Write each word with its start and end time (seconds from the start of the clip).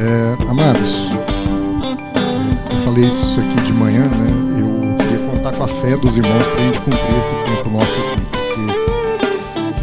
É, 0.00 0.36
amados, 0.48 1.08
é, 1.10 2.72
eu 2.72 2.80
falei 2.84 3.08
isso 3.08 3.40
aqui 3.40 3.66
de 3.66 3.72
manhã, 3.72 4.04
né? 4.04 4.30
Eu 4.60 4.96
queria 4.96 5.18
contar 5.28 5.52
com 5.56 5.64
a 5.64 5.66
fé 5.66 5.96
dos 5.96 6.16
irmãos 6.16 6.46
para 6.46 6.54
a 6.54 6.66
gente 6.66 6.80
cumprir 6.82 7.18
esse 7.18 7.32
tempo 7.32 7.68
nosso 7.68 7.98
aqui. 7.98 8.20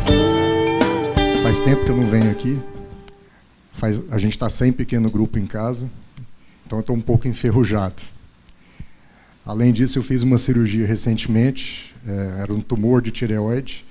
Porque 0.06 1.44
faz 1.44 1.60
tempo 1.60 1.84
que 1.84 1.92
eu 1.92 1.98
não 1.98 2.08
venho 2.08 2.32
aqui. 2.32 2.58
Faz, 3.74 4.02
a 4.10 4.18
gente 4.18 4.32
está 4.32 4.50
sem 4.50 4.72
pequeno 4.72 5.12
grupo 5.12 5.38
em 5.38 5.46
casa, 5.46 5.92
então 6.66 6.78
eu 6.78 6.82
estou 6.82 6.96
um 6.96 7.02
pouco 7.02 7.28
enferrujado. 7.28 8.02
Além 9.46 9.74
disso, 9.74 10.00
eu 10.00 10.04
fiz 10.04 10.24
uma 10.24 10.38
cirurgia 10.38 10.88
recentemente, 10.88 11.94
é, 12.08 12.42
era 12.44 12.54
um 12.54 12.62
tumor 12.62 13.02
de 13.02 13.12
tireoide, 13.12 13.84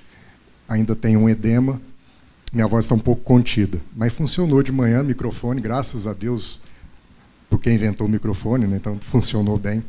ainda 0.67 0.95
tenho 0.95 1.19
um 1.19 1.29
edema, 1.29 1.79
minha 2.53 2.67
voz 2.67 2.85
está 2.85 2.95
um 2.95 2.99
pouco 2.99 3.21
contida. 3.21 3.81
Mas 3.95 4.13
funcionou 4.13 4.63
de 4.63 4.71
manhã, 4.71 5.03
microfone, 5.03 5.61
graças 5.61 6.07
a 6.07 6.13
Deus, 6.13 6.59
porque 7.49 7.71
inventou 7.71 8.07
o 8.07 8.09
microfone, 8.09 8.67
né? 8.67 8.77
então 8.77 8.97
funcionou 9.01 9.57
bem. 9.57 9.83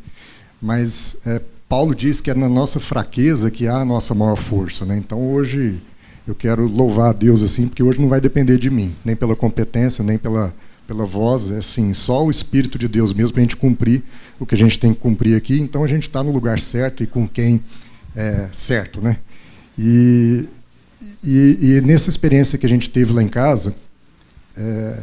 Mas 0.60 1.16
é, 1.26 1.40
Paulo 1.68 1.94
diz 1.94 2.20
que 2.20 2.30
é 2.30 2.34
na 2.34 2.48
nossa 2.48 2.80
fraqueza 2.80 3.50
que 3.50 3.66
há 3.66 3.78
a 3.78 3.84
nossa 3.84 4.14
maior 4.14 4.36
força. 4.36 4.84
Né? 4.84 4.96
Então 4.96 5.32
hoje 5.32 5.80
eu 6.26 6.34
quero 6.34 6.66
louvar 6.66 7.10
a 7.10 7.12
Deus 7.12 7.42
assim, 7.42 7.68
porque 7.68 7.82
hoje 7.82 8.00
não 8.00 8.08
vai 8.08 8.20
depender 8.20 8.58
de 8.58 8.70
mim, 8.70 8.94
nem 9.04 9.14
pela 9.14 9.36
competência, 9.36 10.02
nem 10.02 10.18
pela, 10.18 10.54
pela 10.86 11.04
voz. 11.04 11.50
É 11.50 11.58
assim, 11.58 11.92
só 11.92 12.24
o 12.24 12.30
Espírito 12.30 12.78
de 12.78 12.88
Deus 12.88 13.12
mesmo 13.12 13.32
para 13.32 13.40
a 13.40 13.44
gente 13.44 13.56
cumprir 13.56 14.02
o 14.38 14.46
que 14.46 14.54
a 14.54 14.58
gente 14.58 14.78
tem 14.78 14.92
que 14.92 15.00
cumprir 15.00 15.36
aqui. 15.36 15.60
Então 15.60 15.84
a 15.84 15.86
gente 15.86 16.02
está 16.02 16.22
no 16.22 16.32
lugar 16.32 16.58
certo 16.58 17.02
e 17.02 17.06
com 17.06 17.28
quem 17.28 17.60
é 18.14 18.48
certo. 18.52 19.00
Né? 19.00 19.18
E 19.78 20.48
e, 21.22 21.58
e, 21.60 21.80
nessa 21.82 22.08
experiência 22.08 22.58
que 22.58 22.66
a 22.66 22.68
gente 22.68 22.88
teve 22.88 23.12
lá 23.12 23.22
em 23.22 23.28
casa, 23.28 23.74
é, 24.56 25.02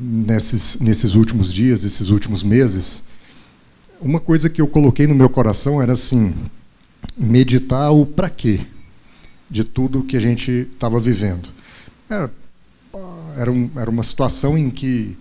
nesses, 0.00 0.78
nesses 0.80 1.14
últimos 1.14 1.52
dias, 1.52 1.84
esses 1.84 2.10
últimos 2.10 2.42
meses, 2.42 3.02
uma 4.00 4.20
coisa 4.20 4.48
que 4.48 4.60
eu 4.60 4.66
coloquei 4.66 5.06
no 5.06 5.14
meu 5.14 5.28
coração 5.28 5.80
era 5.80 5.92
assim: 5.92 6.34
meditar 7.16 7.92
o 7.92 8.04
para 8.04 8.28
quê 8.28 8.60
de 9.50 9.64
tudo 9.64 10.04
que 10.04 10.16
a 10.16 10.20
gente 10.20 10.68
estava 10.72 11.00
vivendo. 11.00 11.48
Era, 12.08 12.30
era, 13.36 13.52
um, 13.52 13.70
era, 13.76 13.90
uma 13.90 14.02
situação 14.02 14.58
em 14.58 14.70
que 14.70 15.16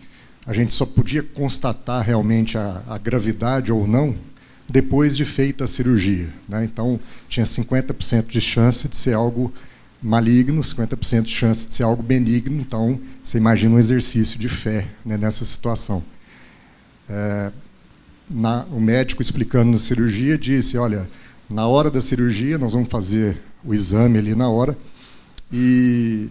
a 0.45 0.53
gente 0.53 0.73
só 0.73 0.85
podia 0.85 1.21
constatar 1.21 2.03
realmente 2.03 2.57
a, 2.57 2.83
a 2.87 2.97
gravidade 2.97 3.71
ou 3.71 3.87
não 3.87 4.15
depois 4.69 5.15
de 5.15 5.23
feita 5.23 5.63
a 5.63 5.67
cirurgia. 5.67 6.27
Né? 6.47 6.65
Então, 6.65 6.99
tinha 7.29 7.45
50% 7.45 8.27
de 8.27 8.41
chance 8.41 8.87
de 8.87 8.97
ser 8.97 9.13
algo 9.13 9.53
maligno, 10.01 10.61
50% 10.61 11.23
de 11.23 11.31
chance 11.31 11.67
de 11.67 11.73
ser 11.73 11.83
algo 11.83 12.03
benigno. 12.03 12.59
Então, 12.61 12.99
você 13.23 13.37
imagina 13.37 13.75
um 13.75 13.79
exercício 13.79 14.39
de 14.39 14.49
fé 14.49 14.87
né, 15.05 15.17
nessa 15.17 15.43
situação. 15.43 16.03
É, 17.09 17.51
na, 18.29 18.65
o 18.65 18.79
médico 18.79 19.21
explicando 19.21 19.71
na 19.71 19.77
cirurgia 19.77 20.37
disse: 20.37 20.77
olha, 20.77 21.09
na 21.49 21.67
hora 21.67 21.89
da 21.89 22.01
cirurgia 22.01 22.57
nós 22.57 22.73
vamos 22.73 22.89
fazer 22.89 23.37
o 23.63 23.73
exame 23.73 24.19
ali 24.19 24.35
na 24.35 24.49
hora 24.49 24.77
e, 25.51 26.29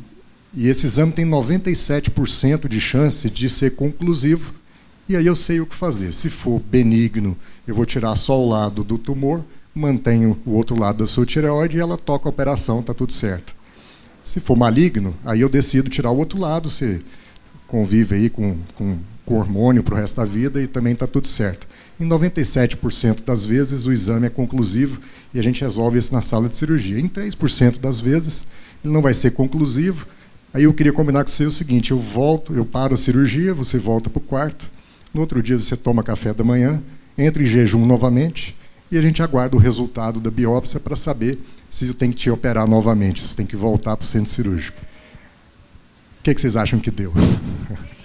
e 0.54 0.68
esse 0.68 0.86
exame 0.86 1.12
tem 1.12 1.26
97% 1.26 2.68
de 2.68 2.80
chance 2.80 3.30
de 3.30 3.48
ser 3.48 3.74
conclusivo. 3.74 4.54
E 5.08 5.16
aí 5.16 5.26
eu 5.26 5.36
sei 5.36 5.60
o 5.60 5.66
que 5.66 5.74
fazer. 5.74 6.12
Se 6.12 6.28
for 6.28 6.60
benigno, 6.60 7.36
eu 7.66 7.74
vou 7.74 7.86
tirar 7.86 8.16
só 8.16 8.40
o 8.40 8.48
lado 8.48 8.82
do 8.82 8.98
tumor, 8.98 9.44
mantenho 9.76 10.38
o 10.46 10.52
outro 10.52 10.78
lado 10.78 10.98
da 10.98 11.06
sua 11.06 11.26
tireoide 11.26 11.76
e 11.76 11.80
ela 11.80 11.96
toca 11.96 12.28
a 12.28 12.30
operação, 12.30 12.80
está 12.80 12.94
tudo 12.94 13.12
certo. 13.12 13.54
Se 14.24 14.40
for 14.40 14.56
maligno, 14.56 15.14
aí 15.24 15.42
eu 15.42 15.48
decido 15.48 15.90
tirar 15.90 16.10
o 16.10 16.16
outro 16.16 16.40
lado, 16.40 16.70
você 16.70 17.02
convive 17.66 18.16
aí 18.16 18.30
com, 18.30 18.56
com, 18.74 18.98
com 19.24 19.34
hormônio 19.34 19.82
para 19.82 19.94
o 19.94 19.98
resto 19.98 20.16
da 20.16 20.24
vida 20.24 20.62
e 20.62 20.66
também 20.66 20.94
está 20.94 21.06
tudo 21.06 21.26
certo. 21.26 21.68
Em 22.00 22.08
97% 22.08 23.22
das 23.22 23.44
vezes 23.44 23.86
o 23.86 23.92
exame 23.92 24.26
é 24.26 24.30
conclusivo 24.30 25.00
e 25.32 25.38
a 25.38 25.42
gente 25.42 25.60
resolve 25.60 25.98
isso 25.98 26.12
na 26.12 26.20
sala 26.20 26.48
de 26.48 26.56
cirurgia. 26.56 26.98
Em 26.98 27.08
3% 27.08 27.78
das 27.78 28.00
vezes 28.00 28.46
ele 28.82 28.92
não 28.92 29.02
vai 29.02 29.14
ser 29.14 29.32
conclusivo. 29.32 30.06
Aí 30.54 30.64
eu 30.64 30.72
queria 30.72 30.92
combinar 30.92 31.22
com 31.22 31.30
você 31.30 31.44
o 31.44 31.50
seguinte: 31.50 31.90
eu 31.90 31.98
volto, 31.98 32.54
eu 32.54 32.64
paro 32.64 32.94
a 32.94 32.96
cirurgia, 32.96 33.52
você 33.52 33.78
volta 33.78 34.08
para 34.08 34.18
o 34.18 34.22
quarto, 34.22 34.70
no 35.12 35.20
outro 35.20 35.42
dia 35.42 35.58
você 35.58 35.76
toma 35.76 36.02
café 36.02 36.32
da 36.32 36.42
manhã, 36.42 36.82
entra 37.16 37.42
em 37.42 37.46
jejum 37.46 37.84
novamente 37.84 38.55
e 38.90 38.98
a 38.98 39.02
gente 39.02 39.22
aguarda 39.22 39.56
o 39.56 39.58
resultado 39.58 40.20
da 40.20 40.30
biópsia 40.30 40.78
para 40.78 40.94
saber 40.94 41.38
se 41.68 41.92
tem 41.94 42.10
que 42.10 42.16
te 42.16 42.30
operar 42.30 42.66
novamente, 42.66 43.22
se 43.22 43.36
tem 43.36 43.44
que 43.44 43.56
voltar 43.56 43.96
para 43.96 44.04
o 44.04 44.06
centro 44.06 44.30
cirúrgico. 44.30 44.78
O 46.20 46.22
que, 46.22 46.34
que 46.34 46.40
vocês 46.40 46.56
acham 46.56 46.78
que 46.78 46.90
deu? 46.90 47.12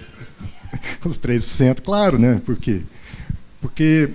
Os 1.06 1.20
3%, 1.20 1.82
claro, 1.82 2.18
né? 2.18 2.42
Por 2.46 2.56
quê? 2.56 2.82
Porque, 3.60 4.10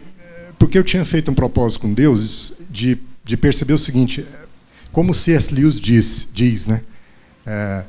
porque 0.59 0.78
eu 0.78 0.84
tinha 0.84 1.04
feito 1.04 1.31
um 1.31 1.34
propósito 1.34 1.82
com 1.82 1.94
Deus 1.94 2.54
de, 2.71 2.98
de 3.25 3.37
perceber 3.37 3.75
o 3.75 3.78
seguinte, 3.78 4.25
como 4.93 5.15
C.S. 5.15 5.54
Lewis 5.54 5.78
diz, 5.81 6.28
diz 6.33 6.66
né? 6.66 6.83
É, 7.44 7.84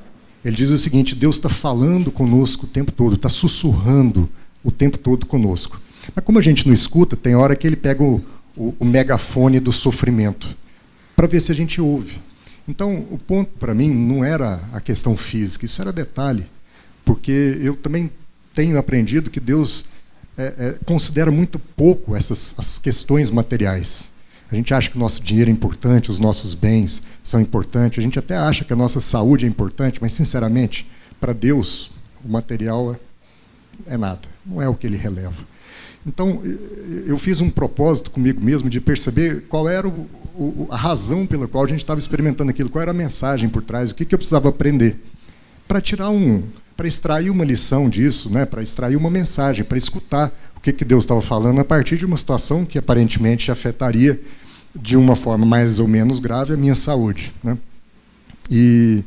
ele 0.45 0.55
diz 0.55 0.69
o 0.69 0.77
seguinte: 0.77 1.15
Deus 1.15 1.35
está 1.35 1.49
falando 1.49 2.11
conosco 2.11 2.65
o 2.65 2.69
tempo 2.69 2.91
todo, 2.91 3.15
está 3.15 3.29
sussurrando 3.29 4.29
o 4.63 4.71
tempo 4.71 4.97
todo 4.97 5.25
conosco. 5.25 5.81
Mas 6.15 6.23
como 6.23 6.39
a 6.39 6.41
gente 6.41 6.65
não 6.65 6.73
escuta, 6.73 7.15
tem 7.15 7.35
hora 7.35 7.55
que 7.55 7.65
ele 7.65 7.75
pega 7.75 8.03
o, 8.03 8.23
o, 8.57 8.75
o 8.79 8.85
megafone 8.85 9.59
do 9.59 9.71
sofrimento 9.71 10.55
para 11.15 11.27
ver 11.27 11.39
se 11.39 11.51
a 11.51 11.55
gente 11.55 11.79
ouve. 11.79 12.19
Então, 12.67 13.07
o 13.11 13.17
ponto 13.17 13.51
para 13.57 13.73
mim 13.73 13.93
não 13.93 14.25
era 14.25 14.59
a 14.73 14.81
questão 14.81 15.15
física, 15.15 15.65
isso 15.65 15.81
era 15.81 15.93
detalhe, 15.93 16.45
porque 17.05 17.57
eu 17.61 17.75
também 17.75 18.11
tenho 18.53 18.77
aprendido 18.77 19.29
que 19.29 19.39
Deus 19.39 19.85
é, 20.37 20.53
é, 20.57 20.79
considera 20.85 21.31
muito 21.31 21.57
pouco 21.57 22.15
essas 22.15 22.53
as 22.57 22.77
questões 22.77 23.31
materiais. 23.31 24.11
A 24.51 24.55
gente 24.55 24.73
acha 24.73 24.89
que 24.89 24.95
o 24.95 24.99
nosso 24.99 25.21
dinheiro 25.21 25.49
é 25.49 25.53
importante, 25.53 26.09
os 26.09 26.19
nossos 26.19 26.53
bens 26.53 27.01
são 27.23 27.39
importantes, 27.39 27.99
a 27.99 28.01
gente 28.01 28.17
até 28.17 28.35
acha 28.35 28.63
que 28.63 28.71
a 28.71 28.75
nossa 28.75 28.99
saúde 28.99 29.45
é 29.45 29.47
importante, 29.47 29.99
mas, 30.01 30.13
sinceramente, 30.13 30.89
para 31.19 31.33
Deus, 31.33 31.91
o 32.23 32.29
material 32.29 32.93
é, 32.93 33.93
é 33.93 33.97
nada, 33.97 34.21
não 34.45 34.61
é 34.61 34.69
o 34.69 34.75
que 34.75 34.87
ele 34.87 34.97
releva. 34.97 35.35
Então, 36.07 36.41
eu 37.05 37.17
fiz 37.17 37.41
um 37.41 37.49
propósito 37.49 38.09
comigo 38.09 38.41
mesmo 38.41 38.69
de 38.69 38.79
perceber 38.79 39.43
qual 39.49 39.67
era 39.67 39.85
o, 39.85 40.07
o, 40.35 40.67
a 40.71 40.77
razão 40.77 41.25
pela 41.25 41.49
qual 41.49 41.65
a 41.65 41.67
gente 41.67 41.79
estava 41.79 41.99
experimentando 41.99 42.49
aquilo, 42.49 42.69
qual 42.69 42.81
era 42.81 42.91
a 42.91 42.93
mensagem 42.93 43.49
por 43.49 43.61
trás, 43.61 43.91
o 43.91 43.95
que, 43.95 44.05
que 44.05 44.15
eu 44.15 44.17
precisava 44.17 44.47
aprender. 44.47 44.95
Para 45.67 45.81
tirar 45.81 46.09
um. 46.09 46.43
para 46.77 46.87
extrair 46.87 47.29
uma 47.29 47.43
lição 47.43 47.89
disso, 47.89 48.29
né, 48.29 48.45
para 48.45 48.63
extrair 48.63 48.95
uma 48.95 49.09
mensagem, 49.09 49.65
para 49.65 49.77
escutar 49.77 50.31
o 50.55 50.61
que, 50.61 50.71
que 50.71 50.85
Deus 50.85 51.03
estava 51.03 51.21
falando 51.21 51.59
a 51.59 51.65
partir 51.65 51.97
de 51.97 52.05
uma 52.05 52.15
situação 52.15 52.65
que 52.65 52.77
aparentemente 52.77 53.51
afetaria 53.51 54.19
de 54.73 54.95
uma 54.95 55.15
forma 55.15 55.45
mais 55.45 55.79
ou 55.81 55.87
menos 55.89 56.19
grave 56.19 56.53
a 56.53 56.57
minha 56.57 56.75
saúde. 56.75 57.33
Né? 57.43 57.57
E, 58.49 59.03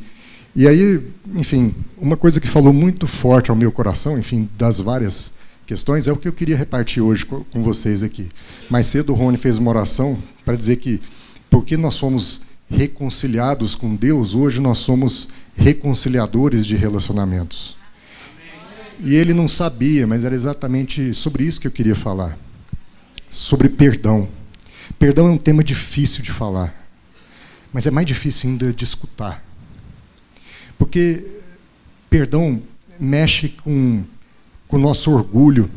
e 0.55 0.69
aí, 0.69 1.01
enfim, 1.35 1.75
uma 1.97 2.17
coisa 2.17 2.41
que 2.41 2.49
falou 2.49 2.75
muito 2.75 3.07
forte 3.07 3.51
ao 3.51 3.57
meu 3.57 3.73
coração, 3.73 4.19
enfim, 4.19 4.51
das 4.59 4.81
várias 4.81 5.33
questões, 5.71 6.09
é 6.09 6.13
o 6.13 6.17
que 6.17 6.27
eu 6.27 6.33
queria 6.33 6.57
repartir 6.57 7.01
hoje 7.01 7.25
com 7.25 7.63
vocês 7.63 8.03
aqui. 8.03 8.29
Mais 8.69 8.89
cedo 8.89 9.13
o 9.13 9.15
Rony 9.15 9.39
fez 9.39 9.57
uma 9.57 9.71
oração 9.71 10.21
para 10.45 10.57
dizer 10.57 10.79
que 10.79 11.01
porque 11.49 11.77
nós 11.77 11.95
somos 11.95 12.41
reconciliados 12.69 13.77
com 13.77 13.95
Deus, 13.95 14.35
hoje 14.35 14.61
nós 14.61 14.79
somos 14.79 15.29
reconciliadores 15.55 16.67
de 16.67 16.75
relacionamentos. 16.75 17.77
E 18.99 19.15
ele 19.15 19.33
não 19.33 19.47
sabia, 19.47 20.09
mas 20.09 20.25
era 20.25 20.35
exatamente 20.35 21.15
sobre 21.15 21.45
isso 21.45 21.61
que 21.61 21.69
eu 21.69 21.71
queria 21.71 21.95
falar. 21.95 22.37
Sobre 23.29 23.69
perdão. 23.69 24.29
Perdão 24.99 25.29
é 25.29 25.31
um 25.31 25.39
tema 25.39 25.63
difícil 25.63 26.21
de 26.21 26.33
falar, 26.33 26.75
mas 27.73 27.87
é 27.87 27.93
mais 27.93 28.09
difícil 28.09 28.51
ainda 28.51 28.73
de 28.73 28.83
escutar. 28.83 29.41
Porque 30.77 31.25
perdão 32.11 32.61
mexe 32.99 33.51
com 33.51 34.05
com 34.71 34.77
o 34.77 34.81
nosso 34.81 35.11
orgulho, 35.11 35.69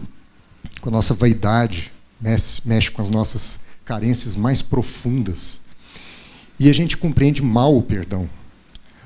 com 0.80 0.90
a 0.90 0.92
nossa 0.92 1.16
vaidade, 1.16 1.92
mexe, 2.22 2.62
mexe 2.64 2.92
com 2.92 3.02
as 3.02 3.10
nossas 3.10 3.60
carências 3.84 4.36
mais 4.36 4.62
profundas. 4.62 5.60
E 6.60 6.70
a 6.70 6.74
gente 6.74 6.96
compreende 6.96 7.42
mal 7.42 7.76
o 7.76 7.82
perdão. 7.82 8.30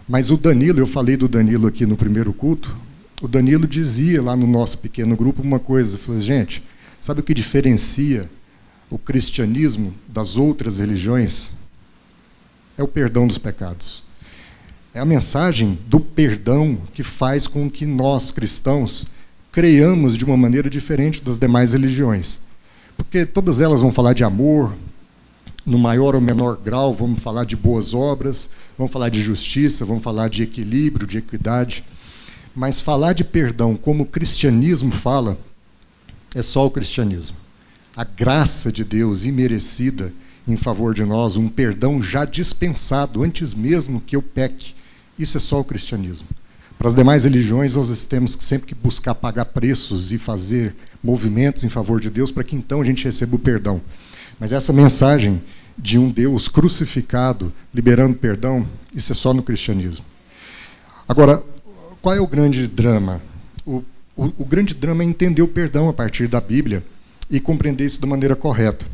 Mas 0.05 0.29
o 0.29 0.35
Danilo, 0.35 0.79
eu 0.79 0.87
falei 0.87 1.15
do 1.15 1.29
Danilo 1.29 1.67
aqui 1.67 1.85
no 1.85 1.95
primeiro 1.95 2.33
culto, 2.33 2.77
o 3.21 3.29
Danilo 3.29 3.65
dizia 3.65 4.21
lá 4.21 4.35
no 4.35 4.45
nosso 4.45 4.77
pequeno 4.79 5.15
grupo 5.15 5.41
uma 5.41 5.59
coisa, 5.59 5.97
falou, 5.97 6.19
gente, 6.19 6.61
sabe 6.99 7.21
o 7.21 7.23
que 7.23 7.33
diferencia 7.33 8.29
o 8.89 8.97
cristianismo 8.97 9.93
das 10.05 10.35
outras 10.35 10.79
religiões? 10.79 11.53
É 12.77 12.83
o 12.83 12.87
perdão 12.89 13.25
dos 13.25 13.37
pecados. 13.37 14.03
É 14.93 14.99
a 14.99 15.05
mensagem 15.05 15.79
do 15.87 15.99
perdão 15.99 16.77
que 16.93 17.03
faz 17.03 17.47
com 17.47 17.71
que 17.71 17.85
nós, 17.85 18.31
cristãos, 18.31 19.07
creiamos 19.51 20.17
de 20.17 20.25
uma 20.25 20.37
maneira 20.37 20.69
diferente 20.69 21.21
das 21.21 21.37
demais 21.37 21.73
religiões. 21.73 22.41
Porque 22.95 23.25
todas 23.25 23.61
elas 23.61 23.81
vão 23.81 23.91
falar 23.91 24.13
de 24.13 24.23
amor, 24.23 24.75
no 25.65 25.77
maior 25.77 26.15
ou 26.15 26.21
menor 26.21 26.57
grau, 26.57 26.93
vamos 26.93 27.21
falar 27.21 27.45
de 27.45 27.55
boas 27.55 27.93
obras, 27.93 28.49
vamos 28.77 28.91
falar 28.91 29.09
de 29.09 29.21
justiça, 29.21 29.83
vamos 29.85 30.03
falar 30.03 30.29
de 30.29 30.41
equilíbrio, 30.41 31.05
de 31.05 31.17
equidade. 31.17 31.83
Mas 32.55 32.79
falar 32.79 33.13
de 33.13 33.23
perdão 33.23 33.75
como 33.75 34.03
o 34.03 34.07
cristianismo 34.07 34.91
fala, 34.91 35.37
é 36.33 36.41
só 36.41 36.65
o 36.65 36.71
cristianismo. 36.71 37.37
A 37.95 38.03
graça 38.03 38.71
de 38.71 38.83
Deus 38.83 39.25
imerecida 39.25 40.13
em 40.47 40.55
favor 40.55 40.93
de 40.93 41.03
nós, 41.03 41.35
um 41.35 41.49
perdão 41.49 42.01
já 42.01 42.23
dispensado 42.23 43.21
antes 43.21 43.53
mesmo 43.53 43.99
que 43.99 44.15
eu 44.15 44.21
peque. 44.21 44.73
Isso 45.19 45.35
é 45.35 45.39
só 45.39 45.59
o 45.59 45.63
cristianismo. 45.63 46.27
Para 46.77 46.87
as 46.89 46.95
demais 46.95 47.23
religiões, 47.23 47.75
nós 47.75 48.05
temos 48.05 48.35
que 48.35 48.43
sempre 48.43 48.67
que 48.67 48.75
buscar 48.75 49.15
pagar 49.15 49.45
preços 49.45 50.11
e 50.11 50.17
fazer 50.17 50.75
movimentos 51.03 51.63
em 51.63 51.69
favor 51.69 51.99
de 51.99 52.09
Deus 52.09 52.31
para 52.31 52.43
que 52.43 52.55
então 52.55 52.81
a 52.81 52.85
gente 52.85 53.03
receba 53.03 53.35
o 53.35 53.39
perdão. 53.39 53.81
Mas 54.39 54.51
essa 54.51 54.71
mensagem 54.71 55.41
de 55.77 55.97
um 55.97 56.09
Deus 56.09 56.47
crucificado 56.47 57.51
liberando 57.73 58.15
perdão, 58.15 58.67
isso 58.93 59.11
é 59.11 59.15
só 59.15 59.33
no 59.33 59.43
cristianismo. 59.43 60.05
Agora, 61.07 61.43
qual 62.01 62.15
é 62.15 62.19
o 62.19 62.27
grande 62.27 62.67
drama? 62.67 63.21
O, 63.65 63.83
o, 64.15 64.25
o 64.39 64.45
grande 64.45 64.73
drama 64.73 65.03
é 65.03 65.05
entender 65.05 65.41
o 65.41 65.47
perdão 65.47 65.89
a 65.89 65.93
partir 65.93 66.27
da 66.27 66.41
Bíblia 66.41 66.83
e 67.29 67.39
compreender 67.39 67.85
isso 67.85 67.99
da 67.99 68.07
maneira 68.07 68.35
correta. 68.35 68.85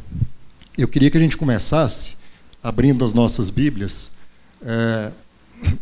Eu 0.77 0.87
queria 0.87 1.11
que 1.11 1.17
a 1.17 1.19
gente 1.19 1.37
começasse 1.37 2.15
abrindo 2.61 3.03
as 3.03 3.13
nossas 3.13 3.49
Bíblias 3.49 4.11
é, 4.61 5.11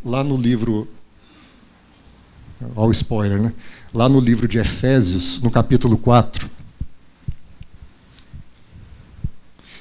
lá 0.04 0.24
no 0.24 0.36
livro. 0.36 0.88
Olha 2.76 2.90
o 2.90 2.92
spoiler, 2.92 3.42
né? 3.42 3.54
Lá 3.94 4.08
no 4.08 4.20
livro 4.20 4.48
de 4.48 4.60
Efésios, 4.60 5.40
no 5.42 5.50
capítulo 5.50 5.98
4. 5.98 6.50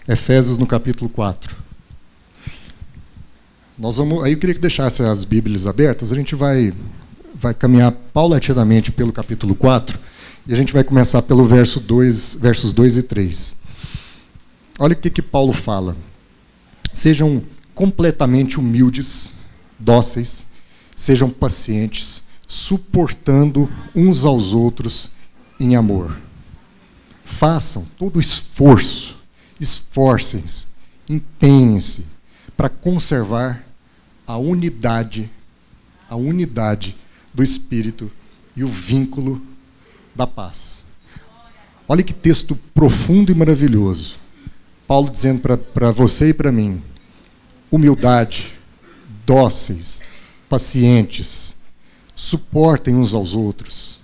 Efésios, 0.08 0.56
no 0.58 0.66
capítulo 0.66 1.10
4. 1.10 1.56
Nós 3.78 3.96
vamos, 3.96 4.24
aí 4.24 4.32
eu 4.32 4.38
queria 4.38 4.54
que 4.54 4.60
deixasse 4.60 5.02
as 5.02 5.24
Bíblias 5.24 5.66
abertas, 5.66 6.12
a 6.12 6.16
gente 6.16 6.34
vai, 6.34 6.72
vai 7.34 7.54
caminhar 7.54 7.92
paulatinamente 8.12 8.92
pelo 8.92 9.12
capítulo 9.12 9.54
4 9.54 9.98
e 10.46 10.52
a 10.52 10.56
gente 10.56 10.72
vai 10.72 10.84
começar 10.84 11.22
pelo 11.22 11.46
verso 11.46 11.80
2, 11.80 12.34
versos 12.40 12.72
2 12.72 12.98
e 12.98 13.02
3. 13.02 13.56
Olha 14.78 14.94
o 14.94 14.96
que, 14.96 15.10
que 15.10 15.22
Paulo 15.22 15.52
fala. 15.52 15.96
Sejam 16.92 17.42
completamente 17.74 18.58
humildes, 18.58 19.34
dóceis, 19.78 20.46
sejam 20.96 21.30
pacientes, 21.30 22.22
suportando 22.50 23.70
uns 23.94 24.24
aos 24.24 24.52
outros 24.52 25.12
em 25.60 25.76
amor. 25.76 26.18
Façam 27.24 27.86
todo 27.96 28.16
o 28.16 28.20
esforço, 28.20 29.16
esforcem-se, 29.60 30.66
empenhem-se 31.08 32.06
para 32.56 32.68
conservar 32.68 33.64
a 34.26 34.36
unidade, 34.36 35.30
a 36.08 36.16
unidade 36.16 36.96
do 37.32 37.44
espírito 37.44 38.10
e 38.56 38.64
o 38.64 38.68
vínculo 38.68 39.40
da 40.12 40.26
paz. 40.26 40.84
Olha 41.86 42.02
que 42.02 42.12
texto 42.12 42.56
profundo 42.74 43.30
e 43.30 43.34
maravilhoso. 43.34 44.16
Paulo 44.88 45.08
dizendo 45.08 45.40
para 45.40 45.92
você 45.92 46.30
e 46.30 46.34
para 46.34 46.50
mim: 46.50 46.82
humildade, 47.70 48.52
dóceis, 49.24 50.02
pacientes, 50.48 51.59
suportem 52.20 52.96
uns 52.96 53.14
aos 53.14 53.34
outros, 53.34 53.98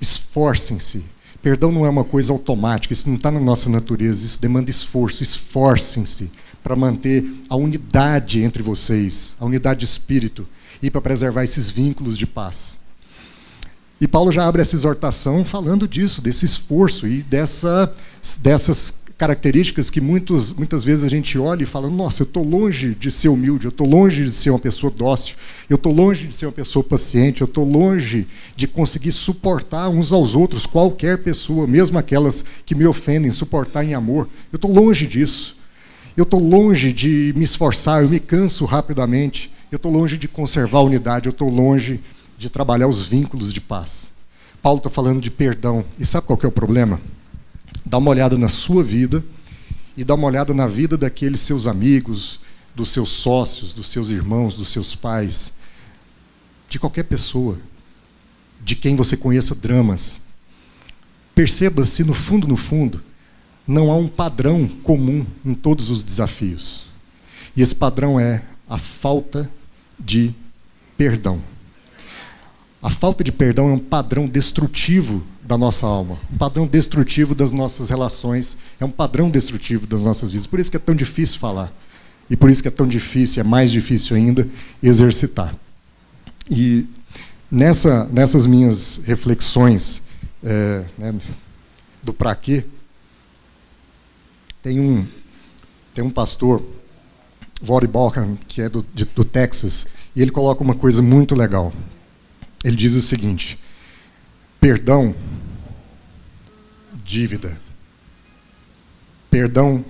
esforcem-se. 0.00 1.04
Perdão 1.40 1.70
não 1.70 1.86
é 1.86 1.88
uma 1.88 2.02
coisa 2.02 2.32
automática, 2.32 2.92
isso 2.92 3.08
não 3.08 3.14
está 3.14 3.30
na 3.30 3.38
nossa 3.38 3.70
natureza, 3.70 4.26
isso 4.26 4.40
demanda 4.40 4.68
esforço. 4.68 5.22
Esforcem-se 5.22 6.28
para 6.60 6.74
manter 6.74 7.24
a 7.48 7.54
unidade 7.54 8.42
entre 8.42 8.64
vocês, 8.64 9.36
a 9.38 9.44
unidade 9.44 9.78
de 9.80 9.86
espírito, 9.86 10.46
e 10.82 10.90
para 10.90 11.00
preservar 11.00 11.44
esses 11.44 11.70
vínculos 11.70 12.18
de 12.18 12.26
paz. 12.26 12.80
E 14.00 14.08
Paulo 14.08 14.32
já 14.32 14.48
abre 14.48 14.60
essa 14.60 14.74
exortação 14.74 15.44
falando 15.44 15.86
disso, 15.86 16.20
desse 16.20 16.44
esforço 16.44 17.06
e 17.06 17.22
dessa, 17.22 17.94
dessas 18.40 18.92
características 19.20 19.90
que 19.90 20.00
muitos, 20.00 20.50
muitas 20.54 20.82
vezes 20.82 21.04
a 21.04 21.08
gente 21.10 21.38
olha 21.38 21.62
e 21.62 21.66
fala: 21.66 21.90
nossa, 21.90 22.22
eu 22.22 22.24
estou 22.24 22.42
longe 22.42 22.94
de 22.94 23.10
ser 23.10 23.28
humilde, 23.28 23.66
eu 23.66 23.68
estou 23.68 23.86
longe 23.86 24.24
de 24.24 24.30
ser 24.30 24.48
uma 24.48 24.58
pessoa 24.58 24.90
dócil, 24.90 25.36
eu 25.68 25.74
estou 25.74 25.92
longe 25.92 26.26
de 26.26 26.32
ser 26.32 26.46
uma 26.46 26.52
pessoa 26.52 26.82
paciente, 26.82 27.42
eu 27.42 27.44
estou 27.44 27.62
longe 27.62 28.26
de 28.56 28.66
conseguir 28.66 29.12
suportar 29.12 29.90
uns 29.90 30.10
aos 30.10 30.34
outros, 30.34 30.64
qualquer 30.64 31.18
pessoa, 31.18 31.66
mesmo 31.66 31.98
aquelas 31.98 32.42
que 32.64 32.74
me 32.74 32.86
ofendem, 32.86 33.30
suportar 33.30 33.84
em 33.84 33.92
amor. 33.92 34.26
Eu 34.50 34.56
estou 34.56 34.72
longe 34.72 35.06
disso. 35.06 35.54
Eu 36.16 36.22
estou 36.22 36.40
longe 36.40 36.90
de 36.90 37.34
me 37.36 37.44
esforçar, 37.44 38.02
eu 38.02 38.08
me 38.08 38.18
canso 38.18 38.64
rapidamente. 38.64 39.52
Eu 39.70 39.76
estou 39.76 39.92
longe 39.92 40.16
de 40.16 40.28
conservar 40.28 40.78
a 40.78 40.82
unidade, 40.82 41.26
eu 41.26 41.30
estou 41.30 41.50
longe 41.50 42.00
de 42.38 42.48
trabalhar 42.48 42.88
os 42.88 43.02
vínculos 43.02 43.52
de 43.52 43.60
paz. 43.60 44.12
Paulo 44.62 44.78
está 44.78 44.88
falando 44.88 45.20
de 45.20 45.30
perdão. 45.30 45.84
E 45.98 46.06
sabe 46.06 46.26
qual 46.26 46.38
é 46.42 46.46
o 46.46 46.50
problema? 46.50 46.98
Dá 47.90 47.98
uma 47.98 48.10
olhada 48.12 48.38
na 48.38 48.46
sua 48.46 48.84
vida 48.84 49.22
e 49.96 50.04
dá 50.04 50.14
uma 50.14 50.28
olhada 50.28 50.54
na 50.54 50.68
vida 50.68 50.96
daqueles 50.96 51.40
seus 51.40 51.66
amigos, 51.66 52.38
dos 52.72 52.90
seus 52.90 53.08
sócios, 53.08 53.72
dos 53.72 53.88
seus 53.88 54.10
irmãos, 54.10 54.56
dos 54.56 54.68
seus 54.68 54.94
pais, 54.94 55.52
de 56.68 56.78
qualquer 56.78 57.02
pessoa, 57.02 57.58
de 58.62 58.76
quem 58.76 58.94
você 58.94 59.16
conheça 59.16 59.56
dramas. 59.56 60.20
Perceba 61.34 61.84
se 61.84 62.04
no 62.04 62.14
fundo, 62.14 62.46
no 62.46 62.56
fundo, 62.56 63.02
não 63.66 63.90
há 63.90 63.96
um 63.96 64.06
padrão 64.06 64.68
comum 64.68 65.26
em 65.44 65.52
todos 65.52 65.90
os 65.90 66.00
desafios. 66.00 66.86
E 67.56 67.60
esse 67.60 67.74
padrão 67.74 68.20
é 68.20 68.44
a 68.68 68.78
falta 68.78 69.50
de 69.98 70.32
perdão. 70.96 71.42
A 72.80 72.88
falta 72.88 73.24
de 73.24 73.32
perdão 73.32 73.68
é 73.68 73.72
um 73.72 73.80
padrão 73.80 74.28
destrutivo 74.28 75.24
da 75.50 75.58
nossa 75.58 75.84
alma, 75.84 76.16
um 76.32 76.36
padrão 76.36 76.64
destrutivo 76.64 77.34
das 77.34 77.50
nossas 77.50 77.90
relações, 77.90 78.56
é 78.78 78.84
um 78.84 78.90
padrão 78.90 79.28
destrutivo 79.28 79.84
das 79.84 80.02
nossas 80.02 80.30
vidas. 80.30 80.46
Por 80.46 80.60
isso 80.60 80.70
que 80.70 80.76
é 80.76 80.80
tão 80.80 80.94
difícil 80.94 81.40
falar. 81.40 81.72
E 82.30 82.36
por 82.36 82.48
isso 82.48 82.62
que 82.62 82.68
é 82.68 82.70
tão 82.70 82.86
difícil, 82.86 83.40
é 83.40 83.42
mais 83.42 83.72
difícil 83.72 84.16
ainda, 84.16 84.48
exercitar. 84.80 85.52
E 86.48 86.86
nessa, 87.50 88.04
nessas 88.12 88.46
minhas 88.46 89.02
reflexões 89.04 90.04
é, 90.40 90.84
né, 90.96 91.12
do 92.00 92.12
para 92.12 92.32
quê, 92.36 92.64
tem 94.62 94.78
um, 94.78 95.04
tem 95.92 96.04
um 96.04 96.10
pastor, 96.10 96.62
Vory 97.60 97.88
Balkan, 97.88 98.36
que 98.46 98.62
é 98.62 98.68
do, 98.68 98.86
de, 98.94 99.04
do 99.04 99.24
Texas, 99.24 99.88
e 100.14 100.22
ele 100.22 100.30
coloca 100.30 100.62
uma 100.62 100.74
coisa 100.74 101.02
muito 101.02 101.34
legal. 101.34 101.72
Ele 102.62 102.76
diz 102.76 102.94
o 102.94 103.02
seguinte: 103.02 103.58
perdão 104.60 105.14
dívida. 107.10 107.58
Perdão, 109.28 109.84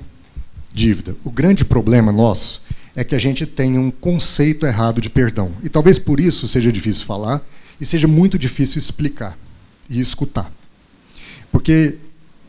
dívida. 0.72 1.14
O 1.22 1.30
grande 1.30 1.66
problema 1.66 2.10
nosso 2.10 2.62
é 2.96 3.04
que 3.04 3.14
a 3.14 3.18
gente 3.18 3.44
tem 3.44 3.76
um 3.76 3.90
conceito 3.90 4.64
errado 4.64 5.00
de 5.00 5.10
perdão. 5.10 5.52
E 5.62 5.68
talvez 5.68 5.98
por 5.98 6.18
isso 6.18 6.48
seja 6.48 6.72
difícil 6.72 7.04
falar 7.04 7.42
e 7.78 7.84
seja 7.84 8.08
muito 8.08 8.38
difícil 8.38 8.78
explicar 8.78 9.36
e 9.88 10.00
escutar. 10.00 10.50
Porque 11.52 11.96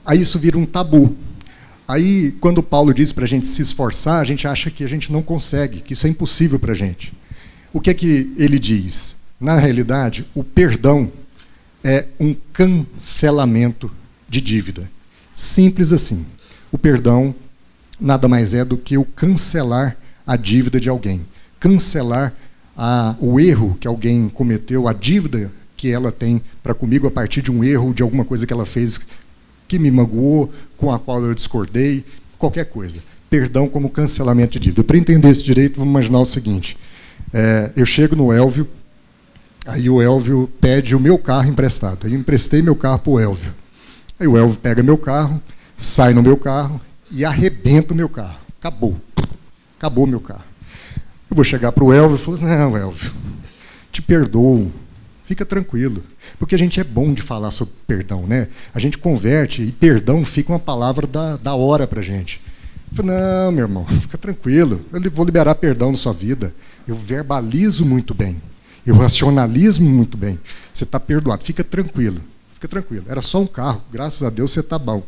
aí 0.05 0.21
isso 0.21 0.39
vira 0.39 0.57
um 0.57 0.65
tabu. 0.65 1.15
Aí, 1.85 2.31
quando 2.39 2.63
Paulo 2.63 2.93
diz 2.93 3.11
para 3.11 3.25
a 3.25 3.27
gente 3.27 3.45
se 3.45 3.61
esforçar, 3.61 4.21
a 4.21 4.23
gente 4.23 4.47
acha 4.47 4.71
que 4.71 4.85
a 4.85 4.87
gente 4.87 5.11
não 5.11 5.21
consegue, 5.21 5.81
que 5.81 5.91
isso 5.91 6.07
é 6.07 6.09
impossível 6.09 6.57
para 6.57 6.71
a 6.71 6.75
gente. 6.75 7.11
O 7.73 7.81
que 7.81 7.89
é 7.89 7.93
que 7.93 8.31
ele 8.37 8.57
diz? 8.57 9.17
Na 9.37 9.57
realidade, 9.57 10.25
o 10.33 10.43
perdão 10.43 11.11
é 11.83 12.05
um 12.19 12.35
cancelamento 12.53 13.91
de 14.27 14.41
dívida. 14.41 14.89
Simples 15.33 15.91
assim. 15.91 16.25
O 16.71 16.77
perdão 16.77 17.35
nada 17.99 18.27
mais 18.27 18.53
é 18.53 18.65
do 18.65 18.77
que 18.77 18.97
o 18.97 19.05
cancelar 19.05 19.97
a 20.25 20.35
dívida 20.35 20.79
de 20.79 20.89
alguém, 20.89 21.25
cancelar 21.59 22.33
a, 22.75 23.15
o 23.19 23.39
erro 23.39 23.77
que 23.79 23.87
alguém 23.87 24.29
cometeu, 24.29 24.87
a 24.87 24.93
dívida 24.93 25.51
que 25.77 25.91
ela 25.91 26.11
tem 26.11 26.41
para 26.63 26.73
comigo 26.73 27.07
a 27.07 27.11
partir 27.11 27.41
de 27.41 27.51
um 27.51 27.63
erro, 27.63 27.93
de 27.93 28.01
alguma 28.01 28.23
coisa 28.23 28.45
que 28.45 28.53
ela 28.53 28.65
fez 28.65 28.99
que 29.67 29.79
me 29.79 29.91
magoou, 29.91 30.51
com 30.77 30.91
a 30.91 30.99
qual 30.99 31.23
eu 31.23 31.33
discordei, 31.33 32.03
qualquer 32.37 32.65
coisa. 32.65 32.99
Perdão 33.29 33.67
como 33.67 33.89
cancelamento 33.89 34.53
de 34.53 34.59
dívida. 34.59 34.83
Para 34.83 34.97
entender 34.97 35.29
esse 35.29 35.43
direito, 35.43 35.79
vamos 35.79 35.91
imaginar 35.91 36.19
o 36.19 36.25
seguinte: 36.25 36.77
é, 37.33 37.71
eu 37.75 37.85
chego 37.85 38.15
no 38.15 38.33
Elvio, 38.33 38.67
aí 39.65 39.89
o 39.89 40.01
Elvio 40.01 40.51
pede 40.59 40.95
o 40.95 40.99
meu 40.99 41.17
carro 41.17 41.49
emprestado. 41.49 42.07
Eu 42.07 42.15
emprestei 42.15 42.61
meu 42.61 42.75
carro 42.75 42.99
para 42.99 43.11
o 43.11 43.19
Elvio. 43.19 43.53
Aí 44.19 44.27
o 44.27 44.37
Elvio 44.37 44.59
pega 44.59 44.83
meu 44.83 44.97
carro, 44.97 45.41
sai 45.77 46.13
no 46.13 46.21
meu 46.21 46.37
carro 46.37 46.79
e 47.09 47.25
arrebenta 47.25 47.93
o 47.93 47.95
meu 47.95 48.09
carro. 48.09 48.39
Acabou. 48.59 48.95
Acabou 49.77 50.05
meu 50.05 50.19
carro. 50.19 50.43
Eu 51.29 51.35
vou 51.35 51.43
chegar 51.43 51.71
para 51.71 51.83
o 51.83 51.93
Elvio 51.93 52.15
e 52.15 52.19
falar, 52.19 52.57
não, 52.57 52.77
Elvio, 52.77 53.11
te 53.91 54.01
perdoo. 54.01 54.71
Fica 55.23 55.45
tranquilo. 55.45 56.03
Porque 56.37 56.55
a 56.55 56.57
gente 56.57 56.79
é 56.79 56.83
bom 56.83 57.13
de 57.13 57.21
falar 57.21 57.51
sobre 57.51 57.73
perdão, 57.87 58.27
né? 58.27 58.49
A 58.73 58.79
gente 58.79 58.97
converte 58.97 59.61
e 59.61 59.71
perdão 59.71 60.25
fica 60.25 60.51
uma 60.51 60.59
palavra 60.59 61.07
da, 61.07 61.37
da 61.37 61.55
hora 61.55 61.87
para 61.87 62.01
a 62.01 62.03
gente. 62.03 62.41
Eu 62.91 62.97
falo, 62.97 63.07
não, 63.07 63.51
meu 63.51 63.65
irmão, 63.65 63.85
fica 64.01 64.17
tranquilo. 64.17 64.81
Eu 64.91 65.11
vou 65.11 65.25
liberar 65.25 65.55
perdão 65.55 65.91
na 65.91 65.97
sua 65.97 66.13
vida. 66.13 66.53
Eu 66.87 66.95
verbalizo 66.95 67.85
muito 67.85 68.13
bem. 68.13 68.41
Eu 68.85 68.95
racionalismo 68.95 69.89
muito 69.89 70.17
bem. 70.17 70.39
Você 70.73 70.83
está 70.83 70.99
perdoado. 70.99 71.43
Fica 71.43 71.63
tranquilo. 71.63 72.21
Fica 72.53 72.67
tranquilo. 72.67 73.05
Era 73.07 73.21
só 73.21 73.41
um 73.41 73.47
carro. 73.47 73.81
Graças 73.91 74.23
a 74.23 74.29
Deus 74.29 74.51
você 74.51 74.61
está 74.61 74.79
bom. 74.79 75.03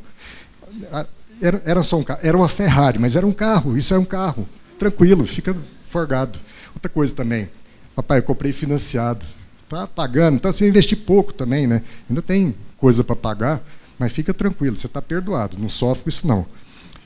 Era, 1.41 1.61
era 1.65 1.83
só 1.83 1.97
um 1.97 2.03
carro. 2.03 2.19
Era 2.23 2.37
uma 2.37 2.49
Ferrari, 2.49 2.99
mas 2.99 3.15
era 3.15 3.25
um 3.25 3.31
carro. 3.31 3.77
Isso 3.77 3.93
é 3.93 3.97
um 3.97 4.05
carro. 4.05 4.47
Tranquilo. 4.77 5.25
Fica 5.25 5.55
forgado. 5.81 6.39
Outra 6.73 6.89
coisa 6.89 7.13
também. 7.15 7.49
Papai, 7.95 8.19
eu 8.19 8.23
comprei 8.23 8.53
financiado. 8.53 9.25
Está 9.63 9.87
pagando. 9.87 10.35
Então, 10.35 10.49
assim, 10.49 10.65
eu 10.65 10.69
investi 10.69 10.95
pouco 10.95 11.33
também, 11.33 11.65
né? 11.65 11.81
Ainda 12.09 12.21
tem 12.21 12.55
coisa 12.77 13.03
para 13.03 13.15
pagar, 13.15 13.63
mas 13.97 14.11
fica 14.11 14.33
tranquilo. 14.33 14.77
Você 14.77 14.87
está 14.87 15.01
perdoado. 15.01 15.57
Não 15.57 15.69
sofre 15.69 16.03
com 16.03 16.09
isso, 16.09 16.27
não. 16.27 16.45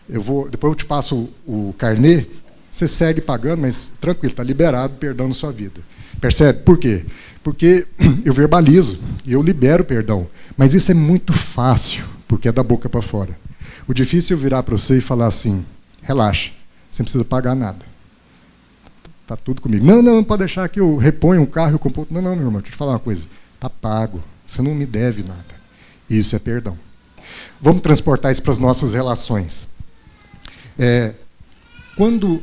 Eu 0.10 0.22
vou, 0.22 0.50
depois 0.50 0.72
eu 0.72 0.76
te 0.76 0.86
passo 0.86 1.30
o, 1.46 1.70
o 1.70 1.76
carnê. 1.78 2.26
Você 2.70 2.88
segue 2.88 3.22
pagando, 3.22 3.62
mas 3.62 3.92
tranquilo, 4.00 4.32
está 4.32 4.44
liberado 4.44 4.96
perdão 4.96 5.28
na 5.28 5.34
sua 5.34 5.52
vida. 5.52 5.82
Percebe? 6.20 6.60
Por 6.64 6.78
quê? 6.78 7.06
Porque 7.44 7.88
eu 8.26 8.34
verbalizo 8.34 9.00
e 9.26 9.34
eu 9.34 9.42
libero 9.42 9.84
perdão. 9.84 10.28
Mas 10.56 10.74
isso 10.74 10.92
é 10.92 10.94
muito 10.94 11.34
fácil, 11.34 12.06
porque 12.28 12.48
é 12.48 12.52
da 12.52 12.64
boca 12.64 12.90
para 12.90 13.02
fora. 13.02 13.38
O 13.88 13.94
difícil 13.94 14.38
é 14.38 14.40
virar 14.40 14.64
para 14.64 14.78
você 14.78 14.98
e 14.98 15.02
falar 15.02 15.28
assim: 15.28 15.66
relaxa, 16.02 16.52
você 16.92 17.02
não 17.02 17.06
precisa 17.06 17.26
pagar 17.26 17.56
nada. 17.56 17.86
Está 19.22 19.36
tudo 19.36 19.62
comigo. 19.62 19.86
Não, 19.86 20.02
não, 20.02 20.24
pode 20.24 20.40
deixar 20.40 20.68
que 20.70 20.80
eu 20.80 20.96
reponha 20.96 21.42
um 21.42 21.46
carro 21.46 21.72
e 21.72 21.74
eu 21.74 21.80
compro. 21.80 22.08
Não, 22.10 22.22
não, 22.22 22.36
meu 22.36 22.46
irmão, 22.46 22.62
deixa 22.62 22.68
eu 22.68 22.72
te 22.72 22.78
falar 22.78 22.94
uma 22.94 23.00
coisa. 23.00 23.28
Está 23.56 23.70
pago. 23.70 24.24
Você 24.46 24.62
não 24.62 24.74
me 24.74 24.86
deve 24.86 25.24
nada. 25.24 25.44
Isso 26.10 26.36
é 26.36 26.40
perdão. 26.40 26.78
Vamos 27.62 27.82
transportar 27.82 28.32
isso 28.32 28.42
para 28.42 28.54
as 28.54 28.60
nossas 28.60 28.94
relações. 28.94 29.68
É, 30.80 31.14
quando, 31.98 32.42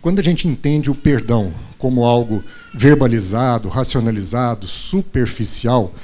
quando 0.00 0.18
a 0.18 0.22
gente 0.22 0.48
entende 0.48 0.90
o 0.90 0.94
perdão 0.94 1.54
como 1.84 2.06
algo 2.06 2.42
verbalizado, 2.72 3.68
racionalizado, 3.68 4.66
superficial, 4.66 5.94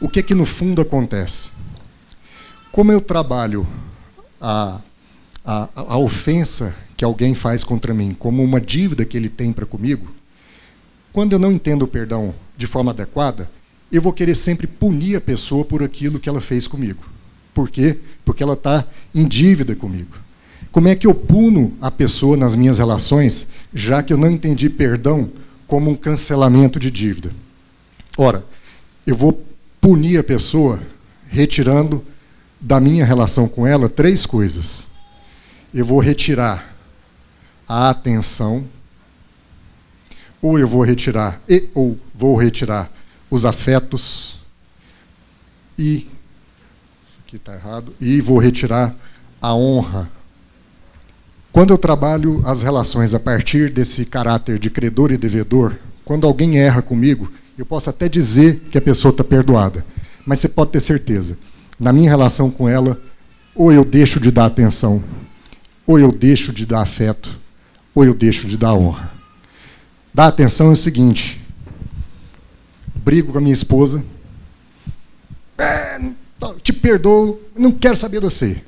o 0.00 0.08
que 0.08 0.20
é 0.20 0.22
que 0.22 0.32
no 0.32 0.46
fundo 0.46 0.80
acontece? 0.80 1.50
Como 2.70 2.92
eu 2.92 3.00
trabalho 3.00 3.66
a, 4.40 4.80
a, 5.44 5.68
a 5.74 5.98
ofensa 5.98 6.72
que 6.96 7.04
alguém 7.04 7.34
faz 7.34 7.64
contra 7.64 7.92
mim 7.92 8.14
como 8.16 8.44
uma 8.44 8.60
dívida 8.60 9.04
que 9.04 9.16
ele 9.16 9.28
tem 9.28 9.52
para 9.52 9.66
comigo, 9.66 10.14
quando 11.12 11.32
eu 11.32 11.38
não 11.40 11.50
entendo 11.50 11.82
o 11.82 11.88
perdão 11.88 12.32
de 12.56 12.68
forma 12.68 12.92
adequada, 12.92 13.50
eu 13.90 14.00
vou 14.00 14.12
querer 14.12 14.36
sempre 14.36 14.68
punir 14.68 15.16
a 15.16 15.20
pessoa 15.20 15.64
por 15.64 15.82
aquilo 15.82 16.20
que 16.20 16.28
ela 16.28 16.40
fez 16.40 16.68
comigo. 16.68 17.02
Por 17.52 17.68
quê? 17.68 17.98
Porque 18.24 18.44
ela 18.44 18.54
está 18.54 18.86
em 19.12 19.26
dívida 19.26 19.74
comigo. 19.74 20.14
Como 20.74 20.88
é 20.88 20.96
que 20.96 21.06
eu 21.06 21.14
puno 21.14 21.72
a 21.80 21.88
pessoa 21.88 22.36
nas 22.36 22.56
minhas 22.56 22.78
relações, 22.78 23.46
já 23.72 24.02
que 24.02 24.12
eu 24.12 24.16
não 24.16 24.28
entendi 24.28 24.68
perdão 24.68 25.30
como 25.68 25.88
um 25.88 25.94
cancelamento 25.94 26.80
de 26.80 26.90
dívida? 26.90 27.32
Ora, 28.18 28.44
eu 29.06 29.14
vou 29.14 29.40
punir 29.80 30.18
a 30.18 30.24
pessoa 30.24 30.82
retirando 31.28 32.04
da 32.60 32.80
minha 32.80 33.04
relação 33.04 33.46
com 33.46 33.64
ela 33.64 33.88
três 33.88 34.26
coisas. 34.26 34.88
Eu 35.72 35.84
vou 35.84 36.00
retirar 36.00 36.74
a 37.68 37.90
atenção, 37.90 38.66
ou 40.42 40.58
eu 40.58 40.66
vou 40.66 40.82
retirar 40.82 41.40
e 41.48 41.70
ou 41.72 41.96
vou 42.12 42.34
retirar 42.34 42.90
os 43.30 43.44
afetos 43.44 44.38
e 45.78 46.08
aqui 47.24 47.36
está 47.36 47.54
errado 47.54 47.94
e 48.00 48.20
vou 48.20 48.38
retirar 48.38 48.92
a 49.40 49.54
honra. 49.54 50.10
Quando 51.54 51.72
eu 51.72 51.78
trabalho 51.78 52.42
as 52.44 52.62
relações 52.62 53.14
a 53.14 53.20
partir 53.20 53.70
desse 53.70 54.04
caráter 54.04 54.58
de 54.58 54.68
credor 54.68 55.12
e 55.12 55.16
devedor, 55.16 55.76
quando 56.04 56.26
alguém 56.26 56.58
erra 56.58 56.82
comigo, 56.82 57.30
eu 57.56 57.64
posso 57.64 57.88
até 57.88 58.08
dizer 58.08 58.58
que 58.72 58.76
a 58.76 58.82
pessoa 58.82 59.12
está 59.12 59.22
perdoada, 59.22 59.86
mas 60.26 60.40
você 60.40 60.48
pode 60.48 60.72
ter 60.72 60.80
certeza, 60.80 61.38
na 61.78 61.92
minha 61.92 62.10
relação 62.10 62.50
com 62.50 62.68
ela, 62.68 63.00
ou 63.54 63.72
eu 63.72 63.84
deixo 63.84 64.18
de 64.18 64.32
dar 64.32 64.46
atenção, 64.46 65.04
ou 65.86 65.96
eu 65.96 66.10
deixo 66.10 66.52
de 66.52 66.66
dar 66.66 66.80
afeto, 66.80 67.38
ou 67.94 68.04
eu 68.04 68.14
deixo 68.14 68.48
de 68.48 68.56
dar 68.56 68.74
honra. 68.74 69.12
Dar 70.12 70.26
atenção 70.26 70.70
é 70.70 70.72
o 70.72 70.76
seguinte: 70.76 71.40
brigo 72.96 73.30
com 73.30 73.38
a 73.38 73.40
minha 73.40 73.54
esposa, 73.54 74.04
é, 75.56 76.00
te 76.64 76.72
perdoo, 76.72 77.40
não 77.56 77.70
quero 77.70 77.96
saber 77.96 78.18
de 78.18 78.24
você. 78.24 78.60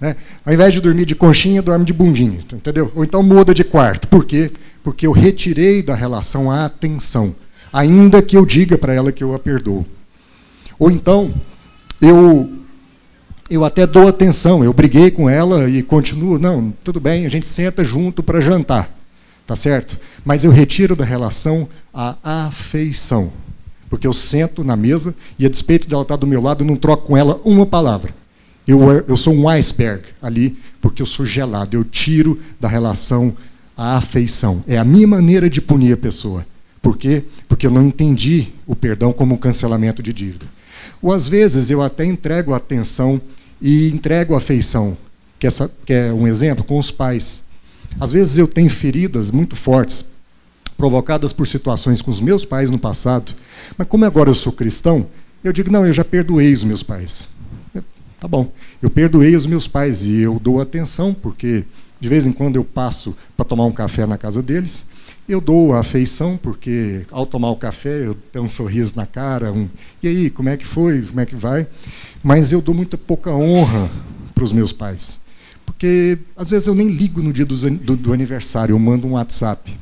Né? 0.00 0.14
Ao 0.44 0.52
invés 0.52 0.72
de 0.72 0.80
dormir 0.80 1.06
de 1.06 1.14
conchinha, 1.14 1.62
dorme 1.62 1.84
de 1.84 1.92
bundinha, 1.92 2.38
entendeu? 2.52 2.92
Ou 2.94 3.04
então 3.04 3.22
muda 3.22 3.54
de 3.54 3.64
quarto. 3.64 4.08
Por 4.08 4.24
quê? 4.24 4.52
Porque 4.82 5.06
eu 5.06 5.12
retirei 5.12 5.82
da 5.82 5.94
relação 5.94 6.50
a 6.50 6.66
atenção, 6.66 7.34
ainda 7.72 8.22
que 8.22 8.36
eu 8.36 8.44
diga 8.44 8.76
para 8.76 8.92
ela 8.92 9.10
que 9.10 9.24
eu 9.24 9.34
a 9.34 9.38
perdoo. 9.38 9.86
Ou 10.78 10.90
então, 10.90 11.32
eu 12.00 12.50
eu 13.48 13.64
até 13.64 13.86
dou 13.86 14.08
atenção, 14.08 14.64
eu 14.64 14.72
briguei 14.72 15.08
com 15.08 15.30
ela 15.30 15.70
e 15.70 15.80
continuo, 15.80 16.36
não, 16.36 16.74
tudo 16.82 16.98
bem, 16.98 17.24
a 17.26 17.28
gente 17.28 17.46
senta 17.46 17.84
junto 17.84 18.20
para 18.20 18.40
jantar, 18.40 18.90
tá 19.46 19.54
certo? 19.54 19.98
Mas 20.24 20.42
eu 20.42 20.50
retiro 20.50 20.96
da 20.96 21.04
relação 21.04 21.68
a 21.94 22.16
afeição, 22.46 23.32
porque 23.88 24.04
eu 24.04 24.12
sento 24.12 24.64
na 24.64 24.74
mesa 24.74 25.14
e 25.38 25.46
a 25.46 25.48
despeito 25.48 25.88
dela 25.88 26.02
estar 26.02 26.16
do 26.16 26.26
meu 26.26 26.42
lado, 26.42 26.64
eu 26.64 26.66
não 26.66 26.74
troco 26.74 27.06
com 27.06 27.16
ela 27.16 27.40
uma 27.44 27.64
palavra. 27.64 28.12
Eu, 28.66 28.80
eu 29.06 29.16
sou 29.16 29.32
um 29.32 29.48
iceberg 29.48 30.02
ali, 30.20 30.58
porque 30.80 31.00
eu 31.00 31.06
sou 31.06 31.24
gelado, 31.24 31.76
eu 31.76 31.84
tiro 31.84 32.40
da 32.60 32.68
relação 32.68 33.36
a 33.76 33.96
afeição. 33.98 34.64
É 34.66 34.78
a 34.78 34.84
minha 34.84 35.06
maneira 35.06 35.50
de 35.50 35.60
punir 35.60 35.92
a 35.92 35.96
pessoa. 35.96 36.46
Por 36.80 36.96
quê? 36.96 37.24
Porque 37.48 37.66
eu 37.66 37.70
não 37.70 37.82
entendi 37.86 38.48
o 38.66 38.74
perdão 38.74 39.12
como 39.12 39.34
um 39.34 39.38
cancelamento 39.38 40.02
de 40.02 40.12
dívida. 40.12 40.46
Ou 41.02 41.12
às 41.12 41.28
vezes 41.28 41.70
eu 41.70 41.82
até 41.82 42.04
entrego 42.04 42.54
atenção 42.54 43.20
e 43.60 43.88
entrego 43.88 44.34
afeição, 44.34 44.96
que, 45.38 45.46
essa, 45.46 45.70
que 45.84 45.92
é 45.92 46.12
um 46.12 46.26
exemplo, 46.26 46.64
com 46.64 46.78
os 46.78 46.90
pais. 46.90 47.44
Às 48.00 48.10
vezes 48.10 48.38
eu 48.38 48.48
tenho 48.48 48.70
feridas 48.70 49.30
muito 49.30 49.56
fortes, 49.56 50.04
provocadas 50.76 51.32
por 51.32 51.46
situações 51.46 52.02
com 52.02 52.10
os 52.10 52.20
meus 52.20 52.44
pais 52.44 52.70
no 52.70 52.78
passado, 52.78 53.34
mas 53.76 53.88
como 53.88 54.04
agora 54.04 54.30
eu 54.30 54.34
sou 54.34 54.52
cristão, 54.52 55.06
eu 55.42 55.52
digo, 55.52 55.70
não, 55.70 55.86
eu 55.86 55.92
já 55.92 56.04
perdoei 56.04 56.52
os 56.52 56.64
meus 56.64 56.82
pais. 56.82 57.28
Tá 58.18 58.26
bom, 58.26 58.50
eu 58.80 58.88
perdoei 58.88 59.36
os 59.36 59.46
meus 59.46 59.68
pais 59.68 60.06
e 60.06 60.20
eu 60.20 60.38
dou 60.38 60.60
atenção, 60.60 61.12
porque 61.12 61.64
de 62.00 62.08
vez 62.08 62.26
em 62.26 62.32
quando 62.32 62.56
eu 62.56 62.64
passo 62.64 63.14
para 63.36 63.44
tomar 63.44 63.64
um 63.64 63.72
café 63.72 64.06
na 64.06 64.16
casa 64.16 64.42
deles, 64.42 64.86
eu 65.28 65.40
dou 65.40 65.74
afeição, 65.74 66.38
porque 66.40 67.04
ao 67.10 67.26
tomar 67.26 67.50
o 67.50 67.56
café 67.56 68.06
eu 68.06 68.14
tenho 68.14 68.44
um 68.44 68.48
sorriso 68.48 68.92
na 68.94 69.06
cara, 69.06 69.52
um, 69.52 69.68
e 70.02 70.08
aí, 70.08 70.30
como 70.30 70.48
é 70.48 70.56
que 70.56 70.66
foi, 70.66 71.02
como 71.02 71.20
é 71.20 71.26
que 71.26 71.34
vai? 71.34 71.66
Mas 72.22 72.52
eu 72.52 72.62
dou 72.62 72.74
muita 72.74 72.96
pouca 72.96 73.32
honra 73.32 73.90
para 74.34 74.44
os 74.44 74.52
meus 74.52 74.72
pais. 74.72 75.18
Porque 75.64 76.18
às 76.36 76.48
vezes 76.48 76.68
eu 76.68 76.74
nem 76.74 76.88
ligo 76.88 77.20
no 77.20 77.32
dia 77.32 77.44
do, 77.44 77.70
do, 77.70 77.96
do 77.96 78.12
aniversário, 78.12 78.72
eu 78.72 78.78
mando 78.78 79.06
um 79.06 79.12
WhatsApp. 79.12 79.76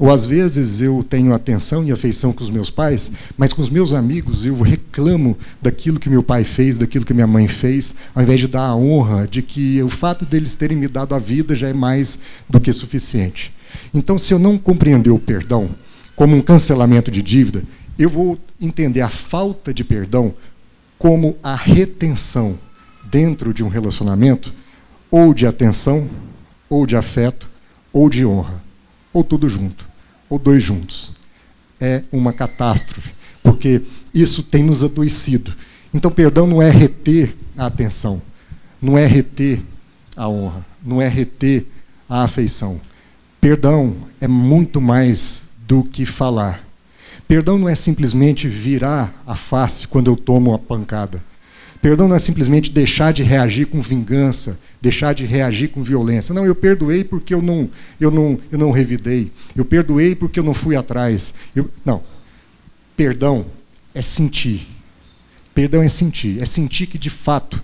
Ou 0.00 0.10
às 0.10 0.24
vezes 0.24 0.80
eu 0.80 1.04
tenho 1.06 1.34
atenção 1.34 1.84
e 1.84 1.92
afeição 1.92 2.32
com 2.32 2.42
os 2.42 2.48
meus 2.48 2.70
pais, 2.70 3.12
mas 3.36 3.52
com 3.52 3.60
os 3.60 3.68
meus 3.68 3.92
amigos 3.92 4.46
eu 4.46 4.58
reclamo 4.58 5.36
daquilo 5.60 6.00
que 6.00 6.08
meu 6.08 6.22
pai 6.22 6.42
fez, 6.42 6.78
daquilo 6.78 7.04
que 7.04 7.12
minha 7.12 7.26
mãe 7.26 7.46
fez, 7.46 7.94
ao 8.14 8.22
invés 8.22 8.40
de 8.40 8.48
dar 8.48 8.64
a 8.66 8.74
honra 8.74 9.28
de 9.28 9.42
que 9.42 9.82
o 9.82 9.90
fato 9.90 10.24
deles 10.24 10.54
terem 10.54 10.74
me 10.74 10.88
dado 10.88 11.14
a 11.14 11.18
vida 11.18 11.54
já 11.54 11.68
é 11.68 11.74
mais 11.74 12.18
do 12.48 12.58
que 12.58 12.72
suficiente. 12.72 13.52
Então, 13.92 14.16
se 14.16 14.32
eu 14.32 14.38
não 14.38 14.56
compreender 14.56 15.10
o 15.10 15.18
perdão 15.18 15.68
como 16.16 16.34
um 16.34 16.40
cancelamento 16.40 17.10
de 17.10 17.20
dívida, 17.20 17.62
eu 17.98 18.08
vou 18.08 18.38
entender 18.58 19.02
a 19.02 19.10
falta 19.10 19.72
de 19.74 19.84
perdão 19.84 20.34
como 20.98 21.36
a 21.42 21.54
retenção 21.54 22.58
dentro 23.10 23.52
de 23.52 23.62
um 23.62 23.68
relacionamento, 23.68 24.54
ou 25.10 25.34
de 25.34 25.46
atenção, 25.46 26.08
ou 26.70 26.86
de 26.86 26.96
afeto, 26.96 27.50
ou 27.92 28.08
de 28.08 28.24
honra, 28.24 28.62
ou 29.12 29.22
tudo 29.22 29.46
junto, 29.46 29.89
ou 30.30 30.38
dois 30.38 30.62
juntos. 30.62 31.12
É 31.80 32.02
uma 32.12 32.32
catástrofe, 32.32 33.10
porque 33.42 33.82
isso 34.14 34.42
tem 34.42 34.62
nos 34.62 34.82
adoecido. 34.82 35.52
Então, 35.92 36.10
perdão 36.10 36.46
não 36.46 36.62
é 36.62 36.70
reter 36.70 37.36
a 37.58 37.66
atenção, 37.66 38.22
não 38.80 38.96
é 38.96 39.04
reter 39.04 39.60
a 40.16 40.28
honra, 40.28 40.64
não 40.82 41.02
é 41.02 41.08
reter 41.08 41.66
a 42.08 42.22
afeição. 42.22 42.80
Perdão 43.40 43.96
é 44.20 44.28
muito 44.28 44.80
mais 44.80 45.42
do 45.66 45.82
que 45.82 46.06
falar. 46.06 46.64
Perdão 47.26 47.58
não 47.58 47.68
é 47.68 47.74
simplesmente 47.74 48.48
virar 48.48 49.14
a 49.26 49.36
face 49.36 49.88
quando 49.88 50.10
eu 50.10 50.16
tomo 50.16 50.52
a 50.52 50.58
pancada. 50.58 51.22
Perdão 51.82 52.06
não 52.06 52.16
é 52.16 52.18
simplesmente 52.18 52.70
deixar 52.70 53.12
de 53.12 53.22
reagir 53.22 53.66
com 53.66 53.80
vingança, 53.80 54.58
deixar 54.82 55.14
de 55.14 55.24
reagir 55.24 55.68
com 55.68 55.82
violência. 55.82 56.34
Não, 56.34 56.44
eu 56.44 56.54
perdoei 56.54 57.02
porque 57.04 57.32
eu 57.32 57.40
não, 57.40 57.70
eu 57.98 58.10
não, 58.10 58.38
eu 58.52 58.58
não 58.58 58.70
revidei. 58.70 59.32
Eu 59.56 59.64
perdoei 59.64 60.14
porque 60.14 60.38
eu 60.38 60.44
não 60.44 60.52
fui 60.52 60.76
atrás. 60.76 61.32
Eu, 61.56 61.70
não. 61.84 62.02
Perdão 62.96 63.46
é 63.94 64.02
sentir. 64.02 64.68
Perdão 65.54 65.82
é 65.82 65.88
sentir. 65.88 66.42
É 66.42 66.44
sentir 66.44 66.86
que 66.86 66.98
de 66.98 67.08
fato 67.08 67.62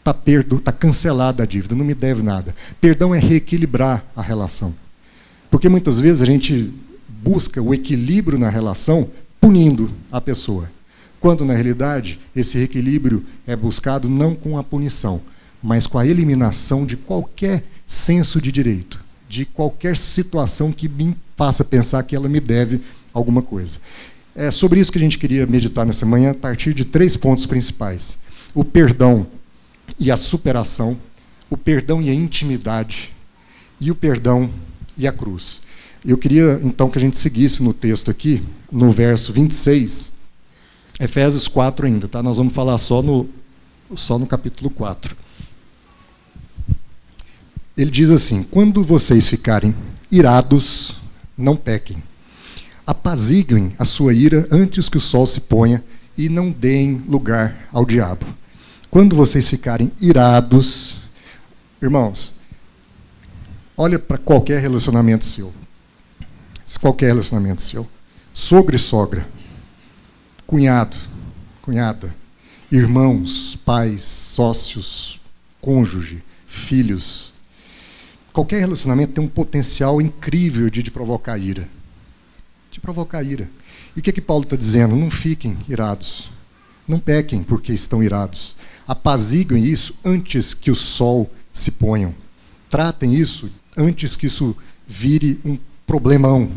está 0.00 0.12
perdo, 0.12 0.60
tá 0.60 0.72
cancelada 0.72 1.44
a 1.44 1.46
dívida, 1.46 1.74
não 1.74 1.84
me 1.84 1.94
deve 1.94 2.22
nada. 2.22 2.54
Perdão 2.80 3.14
é 3.14 3.18
reequilibrar 3.18 4.04
a 4.16 4.20
relação. 4.20 4.74
Porque 5.50 5.68
muitas 5.68 6.00
vezes 6.00 6.20
a 6.20 6.26
gente 6.26 6.74
busca 7.08 7.62
o 7.62 7.72
equilíbrio 7.72 8.38
na 8.38 8.48
relação 8.48 9.08
punindo 9.40 9.90
a 10.10 10.20
pessoa. 10.20 10.68
Quando, 11.24 11.42
na 11.42 11.54
realidade, 11.54 12.20
esse 12.36 12.58
equilíbrio 12.58 13.24
é 13.46 13.56
buscado 13.56 14.10
não 14.10 14.34
com 14.34 14.58
a 14.58 14.62
punição, 14.62 15.22
mas 15.62 15.86
com 15.86 15.98
a 15.98 16.06
eliminação 16.06 16.84
de 16.84 16.98
qualquer 16.98 17.64
senso 17.86 18.42
de 18.42 18.52
direito, 18.52 19.02
de 19.26 19.46
qualquer 19.46 19.96
situação 19.96 20.70
que 20.70 20.86
me 20.86 21.16
faça 21.34 21.64
pensar 21.64 22.02
que 22.02 22.14
ela 22.14 22.28
me 22.28 22.40
deve 22.40 22.82
alguma 23.14 23.40
coisa. 23.40 23.78
É 24.34 24.50
sobre 24.50 24.80
isso 24.80 24.92
que 24.92 24.98
a 24.98 25.00
gente 25.00 25.16
queria 25.16 25.46
meditar 25.46 25.86
nessa 25.86 26.04
manhã, 26.04 26.32
a 26.32 26.34
partir 26.34 26.74
de 26.74 26.84
três 26.84 27.16
pontos 27.16 27.46
principais: 27.46 28.18
o 28.54 28.62
perdão 28.62 29.26
e 29.98 30.10
a 30.10 30.18
superação, 30.18 30.94
o 31.48 31.56
perdão 31.56 32.02
e 32.02 32.10
a 32.10 32.14
intimidade, 32.14 33.12
e 33.80 33.90
o 33.90 33.94
perdão 33.94 34.50
e 34.94 35.08
a 35.08 35.12
cruz. 35.12 35.62
Eu 36.04 36.18
queria 36.18 36.60
então 36.62 36.90
que 36.90 36.98
a 36.98 37.00
gente 37.00 37.16
seguisse 37.16 37.62
no 37.62 37.72
texto 37.72 38.10
aqui, 38.10 38.42
no 38.70 38.92
verso 38.92 39.32
26, 39.32 40.12
Efésios 41.00 41.48
4 41.48 41.86
ainda, 41.86 42.08
tá? 42.08 42.22
Nós 42.22 42.36
vamos 42.36 42.52
falar 42.52 42.78
só 42.78 43.02
no, 43.02 43.28
só 43.94 44.18
no 44.18 44.26
capítulo 44.26 44.70
4. 44.70 45.16
Ele 47.76 47.90
diz 47.90 48.10
assim: 48.10 48.42
Quando 48.42 48.84
vocês 48.84 49.28
ficarem 49.28 49.74
irados, 50.10 50.96
não 51.36 51.56
pequem 51.56 52.02
apaziguem 52.86 53.74
a 53.78 53.84
sua 53.84 54.12
ira 54.12 54.46
antes 54.50 54.88
que 54.88 54.98
o 54.98 55.00
sol 55.00 55.26
se 55.26 55.40
ponha 55.40 55.82
e 56.16 56.28
não 56.28 56.50
deem 56.50 57.02
lugar 57.08 57.68
ao 57.72 57.84
diabo. 57.84 58.26
Quando 58.90 59.16
vocês 59.16 59.48
ficarem 59.48 59.90
irados, 60.00 60.98
irmãos, 61.82 62.32
olha 63.76 63.98
para 63.98 64.18
qualquer 64.18 64.60
relacionamento 64.60 65.24
seu. 65.24 65.52
Qualquer 66.80 67.06
relacionamento 67.06 67.62
seu. 67.62 67.86
Sogro 68.32 68.76
e 68.76 68.78
sogra, 68.78 69.26
cunhado, 70.54 70.96
cunhada, 71.60 72.14
irmãos, 72.70 73.58
pais, 73.64 74.04
sócios, 74.04 75.20
cônjuge, 75.60 76.22
filhos. 76.46 77.32
Qualquer 78.32 78.60
relacionamento 78.60 79.14
tem 79.14 79.24
um 79.24 79.28
potencial 79.28 80.00
incrível 80.00 80.70
de, 80.70 80.80
de 80.80 80.92
provocar 80.92 81.36
ira 81.38 81.68
de 82.70 82.80
provocar 82.80 83.22
ira. 83.24 83.50
E 83.96 83.98
o 83.98 84.02
que, 84.02 84.12
que 84.12 84.20
Paulo 84.20 84.44
está 84.44 84.54
dizendo? 84.54 84.94
Não 84.94 85.10
fiquem 85.10 85.56
irados. 85.68 86.30
Não 86.86 87.00
pequem 87.00 87.42
porque 87.42 87.72
estão 87.72 88.00
irados. 88.00 88.54
Apaziguem 88.86 89.64
isso 89.64 89.96
antes 90.04 90.54
que 90.54 90.70
o 90.70 90.74
sol 90.76 91.28
se 91.52 91.72
ponham. 91.72 92.14
Tratem 92.70 93.12
isso 93.12 93.50
antes 93.76 94.14
que 94.14 94.26
isso 94.26 94.56
vire 94.86 95.40
um 95.44 95.58
problemão. 95.84 96.50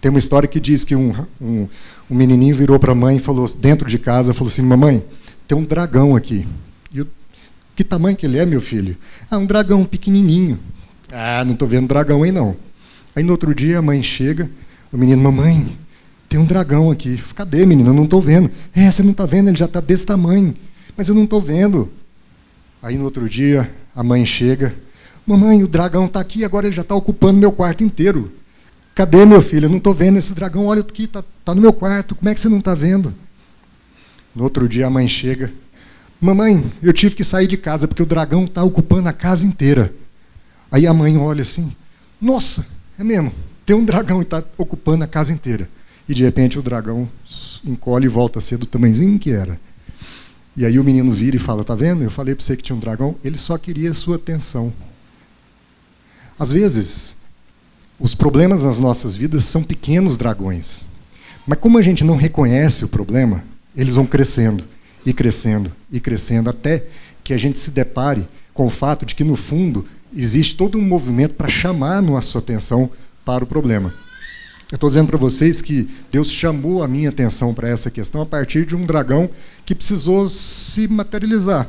Tem 0.00 0.10
uma 0.10 0.18
história 0.18 0.48
que 0.48 0.58
diz 0.58 0.84
que 0.84 0.96
um, 0.96 1.14
um, 1.40 1.68
um 2.12 2.14
menininho 2.14 2.54
virou 2.54 2.78
para 2.78 2.92
a 2.92 2.94
mãe 2.94 3.16
e 3.16 3.18
falou, 3.18 3.48
dentro 3.56 3.88
de 3.88 3.98
casa, 3.98 4.34
falou 4.34 4.52
assim, 4.52 4.60
mamãe, 4.60 5.02
tem 5.48 5.56
um 5.56 5.64
dragão 5.64 6.14
aqui. 6.14 6.46
E 6.92 6.98
eu, 6.98 7.06
que 7.74 7.82
tamanho 7.82 8.14
que 8.14 8.26
ele 8.26 8.38
é, 8.38 8.44
meu 8.44 8.60
filho? 8.60 8.98
Ah, 9.30 9.38
um 9.38 9.46
dragão 9.46 9.82
pequenininho. 9.86 10.60
Ah, 11.10 11.42
não 11.42 11.54
estou 11.54 11.66
vendo 11.66 11.88
dragão 11.88 12.22
aí 12.22 12.30
não. 12.30 12.54
Aí 13.16 13.22
no 13.24 13.32
outro 13.32 13.54
dia 13.54 13.78
a 13.78 13.82
mãe 13.82 14.02
chega, 14.02 14.50
o 14.92 14.98
menino, 14.98 15.22
mamãe, 15.22 15.74
tem 16.28 16.38
um 16.38 16.44
dragão 16.44 16.90
aqui. 16.90 17.18
Cadê, 17.34 17.64
menino? 17.64 17.88
Eu 17.88 17.94
não 17.94 18.04
estou 18.04 18.20
vendo. 18.20 18.50
É, 18.74 18.90
você 18.90 19.02
não 19.02 19.12
está 19.12 19.24
vendo, 19.24 19.48
ele 19.48 19.56
já 19.56 19.64
está 19.64 19.80
desse 19.80 20.04
tamanho. 20.04 20.54
Mas 20.94 21.08
eu 21.08 21.14
não 21.14 21.24
estou 21.24 21.40
vendo. 21.40 21.90
Aí 22.82 22.98
no 22.98 23.04
outro 23.04 23.26
dia, 23.26 23.72
a 23.96 24.02
mãe 24.02 24.26
chega. 24.26 24.74
Mamãe, 25.26 25.62
o 25.62 25.66
dragão 25.66 26.04
está 26.04 26.20
aqui, 26.20 26.44
agora 26.44 26.66
ele 26.66 26.76
já 26.76 26.82
está 26.82 26.94
ocupando 26.94 27.40
meu 27.40 27.52
quarto 27.52 27.82
inteiro. 27.82 28.30
Cadê, 28.94 29.24
meu 29.24 29.40
filho? 29.40 29.66
Eu 29.66 29.70
não 29.70 29.78
estou 29.78 29.94
vendo 29.94 30.18
esse 30.18 30.34
dragão. 30.34 30.66
Olha 30.66 30.80
aqui, 30.80 31.04
está 31.04 31.24
tá 31.44 31.54
no 31.54 31.60
meu 31.60 31.72
quarto. 31.72 32.14
Como 32.14 32.28
é 32.28 32.34
que 32.34 32.40
você 32.40 32.48
não 32.48 32.58
está 32.58 32.74
vendo? 32.74 33.14
No 34.34 34.44
outro 34.44 34.68
dia, 34.68 34.86
a 34.86 34.90
mãe 34.90 35.08
chega. 35.08 35.52
Mamãe, 36.20 36.64
eu 36.82 36.92
tive 36.92 37.14
que 37.14 37.24
sair 37.24 37.46
de 37.46 37.56
casa 37.56 37.88
porque 37.88 38.02
o 38.02 38.06
dragão 38.06 38.44
está 38.44 38.62
ocupando 38.62 39.08
a 39.08 39.12
casa 39.12 39.46
inteira. 39.46 39.92
Aí 40.70 40.86
a 40.86 40.94
mãe 40.94 41.16
olha 41.16 41.42
assim: 41.42 41.74
Nossa, 42.20 42.66
é 42.98 43.02
mesmo? 43.02 43.32
Tem 43.64 43.74
um 43.74 43.84
dragão 43.84 44.20
e 44.20 44.22
está 44.22 44.42
ocupando 44.56 45.04
a 45.04 45.06
casa 45.06 45.32
inteira. 45.32 45.68
E 46.08 46.14
de 46.14 46.22
repente 46.22 46.58
o 46.58 46.62
dragão 46.62 47.08
encolhe 47.64 48.06
e 48.06 48.08
volta 48.08 48.38
a 48.38 48.42
ser 48.42 48.58
do 48.58 48.66
tamanhozinho 48.66 49.18
que 49.18 49.30
era. 49.30 49.58
E 50.56 50.66
aí 50.66 50.78
o 50.78 50.84
menino 50.84 51.12
vira 51.12 51.36
e 51.36 51.38
fala: 51.38 51.64
Tá 51.64 51.74
vendo? 51.74 52.04
Eu 52.04 52.10
falei 52.10 52.34
para 52.34 52.44
você 52.44 52.56
que 52.56 52.62
tinha 52.62 52.76
um 52.76 52.80
dragão. 52.80 53.16
Ele 53.24 53.38
só 53.38 53.56
queria 53.56 53.94
sua 53.94 54.16
atenção. 54.16 54.72
Às 56.38 56.52
vezes, 56.52 57.16
os 58.02 58.16
problemas 58.16 58.64
nas 58.64 58.80
nossas 58.80 59.14
vidas 59.14 59.44
são 59.44 59.62
pequenos 59.62 60.16
dragões. 60.16 60.86
Mas 61.46 61.60
como 61.60 61.78
a 61.78 61.82
gente 61.82 62.02
não 62.02 62.16
reconhece 62.16 62.84
o 62.84 62.88
problema, 62.88 63.44
eles 63.76 63.94
vão 63.94 64.04
crescendo 64.04 64.64
e 65.06 65.12
crescendo 65.12 65.72
e 65.88 66.00
crescendo 66.00 66.50
até 66.50 66.84
que 67.22 67.32
a 67.32 67.38
gente 67.38 67.60
se 67.60 67.70
depare 67.70 68.26
com 68.52 68.66
o 68.66 68.70
fato 68.70 69.06
de 69.06 69.14
que, 69.14 69.22
no 69.22 69.36
fundo, 69.36 69.86
existe 70.12 70.56
todo 70.56 70.76
um 70.76 70.82
movimento 70.84 71.34
para 71.34 71.48
chamar 71.48 71.98
a 71.98 72.02
nossa 72.02 72.40
atenção 72.40 72.90
para 73.24 73.44
o 73.44 73.46
problema. 73.46 73.94
Eu 74.72 74.74
estou 74.74 74.90
dizendo 74.90 75.06
para 75.06 75.18
vocês 75.18 75.62
que 75.62 75.88
Deus 76.10 76.28
chamou 76.28 76.82
a 76.82 76.88
minha 76.88 77.08
atenção 77.08 77.54
para 77.54 77.68
essa 77.68 77.88
questão 77.88 78.20
a 78.20 78.26
partir 78.26 78.66
de 78.66 78.74
um 78.74 78.84
dragão 78.84 79.30
que 79.64 79.76
precisou 79.76 80.28
se 80.28 80.88
materializar. 80.88 81.68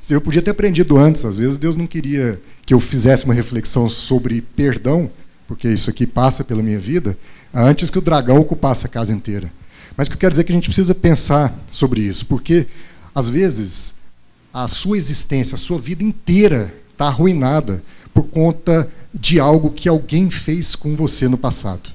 Se 0.00 0.14
eu 0.14 0.20
podia 0.20 0.40
ter 0.40 0.52
aprendido 0.52 0.96
antes, 0.96 1.26
às 1.26 1.36
vezes 1.36 1.58
Deus 1.58 1.76
não 1.76 1.86
queria 1.86 2.40
que 2.64 2.72
eu 2.72 2.80
fizesse 2.80 3.26
uma 3.26 3.34
reflexão 3.34 3.86
sobre 3.90 4.40
perdão, 4.40 5.10
porque 5.48 5.66
isso 5.66 5.88
aqui 5.88 6.06
passa 6.06 6.44
pela 6.44 6.62
minha 6.62 6.78
vida, 6.78 7.18
antes 7.52 7.88
que 7.88 7.98
o 7.98 8.02
dragão 8.02 8.38
ocupasse 8.38 8.84
a 8.84 8.88
casa 8.88 9.14
inteira. 9.14 9.50
Mas 9.96 10.06
o 10.06 10.10
que 10.10 10.16
eu 10.16 10.20
quero 10.20 10.32
dizer 10.32 10.42
é 10.42 10.44
que 10.44 10.52
a 10.52 10.54
gente 10.54 10.66
precisa 10.66 10.94
pensar 10.94 11.58
sobre 11.70 12.02
isso, 12.02 12.26
porque 12.26 12.66
às 13.14 13.30
vezes 13.30 13.94
a 14.52 14.68
sua 14.68 14.98
existência, 14.98 15.54
a 15.54 15.58
sua 15.58 15.78
vida 15.78 16.04
inteira 16.04 16.72
está 16.92 17.06
arruinada 17.06 17.82
por 18.12 18.24
conta 18.24 18.88
de 19.12 19.40
algo 19.40 19.70
que 19.70 19.88
alguém 19.88 20.30
fez 20.30 20.76
com 20.76 20.94
você 20.94 21.26
no 21.26 21.38
passado. 21.38 21.90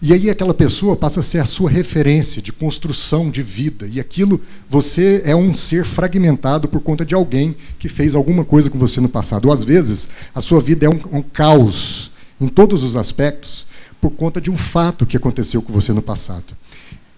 E 0.00 0.12
aí 0.12 0.28
aquela 0.28 0.54
pessoa 0.54 0.96
passa 0.96 1.20
a 1.20 1.22
ser 1.22 1.38
a 1.38 1.44
sua 1.44 1.70
referência 1.70 2.40
de 2.42 2.52
construção 2.52 3.30
de 3.30 3.42
vida. 3.42 3.88
E 3.90 3.98
aquilo, 3.98 4.40
você 4.70 5.22
é 5.24 5.34
um 5.34 5.52
ser 5.54 5.84
fragmentado 5.84 6.68
por 6.68 6.80
conta 6.80 7.04
de 7.04 7.14
alguém 7.14 7.56
que 7.78 7.88
fez 7.88 8.14
alguma 8.14 8.44
coisa 8.44 8.70
com 8.70 8.78
você 8.78 9.00
no 9.00 9.08
passado. 9.08 9.46
Ou 9.46 9.52
às 9.52 9.64
vezes, 9.64 10.08
a 10.32 10.40
sua 10.40 10.60
vida 10.60 10.86
é 10.86 10.88
um, 10.88 11.00
um 11.12 11.22
caos 11.22 12.12
em 12.40 12.48
todos 12.48 12.84
os 12.84 12.96
aspectos 12.96 13.66
por 14.00 14.10
conta 14.10 14.40
de 14.40 14.50
um 14.50 14.56
fato 14.56 15.06
que 15.06 15.16
aconteceu 15.16 15.60
com 15.60 15.72
você 15.72 15.92
no 15.92 16.02
passado. 16.02 16.56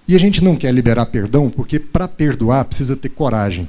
E 0.09 0.14
a 0.14 0.18
gente 0.18 0.42
não 0.42 0.56
quer 0.56 0.72
liberar 0.72 1.06
perdão 1.06 1.50
porque 1.50 1.78
para 1.78 2.09
perdoar 2.09 2.64
precisa 2.64 2.96
ter 2.96 3.11
coragem 3.11 3.68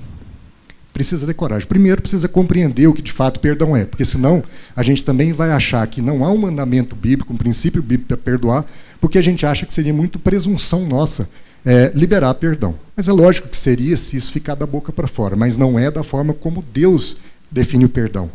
precisa 0.94 1.26
ter 1.26 1.34
coragem. 1.34 1.68
Primeiro, 1.68 2.02
precisa 2.02 2.28
compreender 2.28 2.88
o 2.88 2.94
que 2.94 3.02
de 3.02 3.12
fato 3.12 3.40
perdão 3.40 3.76
é, 3.76 3.86
porque 3.86 4.06
senão 4.06 4.44
a 4.76 4.84
gente 4.84 5.04
também 5.04 5.34
vai 5.34 5.52
achar 5.52 5.86
que 5.88 6.02
não 6.02 6.24
há 6.24 6.32
um 6.32 6.38
mandamento 6.38 6.96
bíblico, 6.96 7.34
um 7.34 7.38
princípio 7.38 7.82
bíblico 7.82 8.10
para 8.10 8.18
perdoar, 8.18 8.66
porque 9.00 9.18
a 9.18 9.22
gente 9.22 9.46
acha 9.46 9.66
que 9.66 9.74
seria 9.74 9.94
muito 9.94 10.20
presunção 10.20 10.86
nossa 10.86 11.30
é, 11.66 11.92
liberar 11.96 12.34
perdão. 12.36 12.76
Mas 12.96 13.08
é 13.08 13.12
lógico 13.12 13.48
que 13.48 13.58
seria 13.58 13.96
se 13.98 14.18
isso 14.18 14.32
ficar 14.32 14.56
da 14.56 14.66
boca 14.66 14.92
para 14.92 15.08
fora, 15.08 15.36
mas 15.36 15.58
não 15.58 15.80
é 15.80 15.90
da 15.90 16.04
forma 16.04 16.34
como 16.34 16.64
Deus 16.74 17.18
define 17.50 17.86
o 17.86 17.90
perdão. 17.90 18.30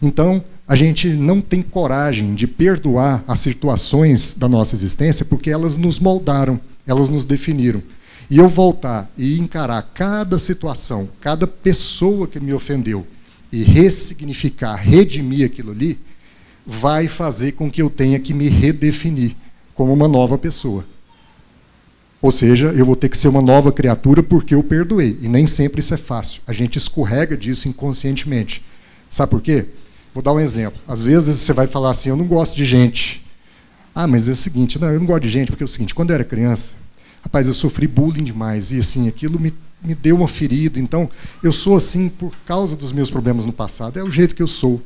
Então, 0.00 0.42
a 0.68 0.76
gente 0.76 1.08
não 1.08 1.40
tem 1.40 1.62
coragem 1.62 2.34
de 2.34 2.46
perdoar 2.46 3.24
as 3.26 3.40
situações 3.40 4.34
da 4.34 4.48
nossa 4.48 4.74
existência 4.74 5.24
porque 5.24 5.50
elas 5.50 5.76
nos 5.76 5.98
moldaram, 5.98 6.60
elas 6.86 7.08
nos 7.08 7.24
definiram 7.24 7.82
e 8.30 8.36
eu 8.36 8.48
voltar 8.48 9.10
e 9.16 9.38
encarar 9.38 9.80
cada 9.94 10.38
situação, 10.38 11.08
cada 11.20 11.46
pessoa 11.46 12.28
que 12.28 12.38
me 12.38 12.52
ofendeu 12.52 13.06
e 13.50 13.62
ressignificar, 13.62 14.74
redimir 14.76 15.46
aquilo 15.46 15.70
ali, 15.70 15.98
vai 16.66 17.08
fazer 17.08 17.52
com 17.52 17.70
que 17.70 17.80
eu 17.80 17.88
tenha 17.88 18.18
que 18.18 18.34
me 18.34 18.48
redefinir 18.48 19.34
como 19.74 19.92
uma 19.92 20.06
nova 20.06 20.36
pessoa. 20.36 20.84
Ou 22.20 22.30
seja, 22.30 22.66
eu 22.76 22.84
vou 22.84 22.96
ter 22.96 23.08
que 23.08 23.16
ser 23.16 23.28
uma 23.28 23.40
nova 23.40 23.72
criatura 23.72 24.22
porque 24.22 24.54
eu 24.54 24.62
perdoei. 24.62 25.16
E 25.22 25.28
nem 25.28 25.46
sempre 25.46 25.80
isso 25.80 25.94
é 25.94 25.96
fácil. 25.96 26.42
A 26.46 26.52
gente 26.52 26.76
escorrega 26.76 27.36
disso 27.36 27.68
inconscientemente. 27.68 28.62
Sabe 29.08 29.30
por 29.30 29.40
quê? 29.40 29.66
Vou 30.14 30.22
dar 30.22 30.32
um 30.32 30.40
exemplo. 30.40 30.80
Às 30.86 31.02
vezes 31.02 31.40
você 31.40 31.52
vai 31.52 31.66
falar 31.66 31.90
assim: 31.90 32.08
eu 32.08 32.16
não 32.16 32.26
gosto 32.26 32.56
de 32.56 32.64
gente. 32.64 33.24
Ah, 33.94 34.06
mas 34.06 34.28
é 34.28 34.32
o 34.32 34.36
seguinte: 34.36 34.78
não, 34.78 34.88
eu 34.88 34.98
não 34.98 35.06
gosto 35.06 35.22
de 35.22 35.28
gente 35.28 35.50
porque 35.50 35.62
é 35.62 35.66
o 35.66 35.68
seguinte: 35.68 35.94
quando 35.94 36.10
eu 36.10 36.14
era 36.14 36.24
criança, 36.24 36.72
Rapaz, 37.22 37.46
eu 37.46 37.54
sofri 37.54 37.86
bullying 37.86 38.24
demais 38.24 38.70
e 38.70 38.78
assim, 38.78 39.08
aquilo 39.08 39.40
me, 39.40 39.52
me 39.82 39.94
deu 39.94 40.16
uma 40.16 40.28
ferida. 40.28 40.78
Então, 40.78 41.10
eu 41.42 41.52
sou 41.52 41.76
assim 41.76 42.08
por 42.08 42.32
causa 42.46 42.76
dos 42.76 42.92
meus 42.92 43.10
problemas 43.10 43.44
no 43.44 43.52
passado. 43.52 43.98
É 43.98 44.02
o 44.02 44.10
jeito 44.10 44.34
que 44.34 44.42
eu 44.42 44.46
sou. 44.46 44.80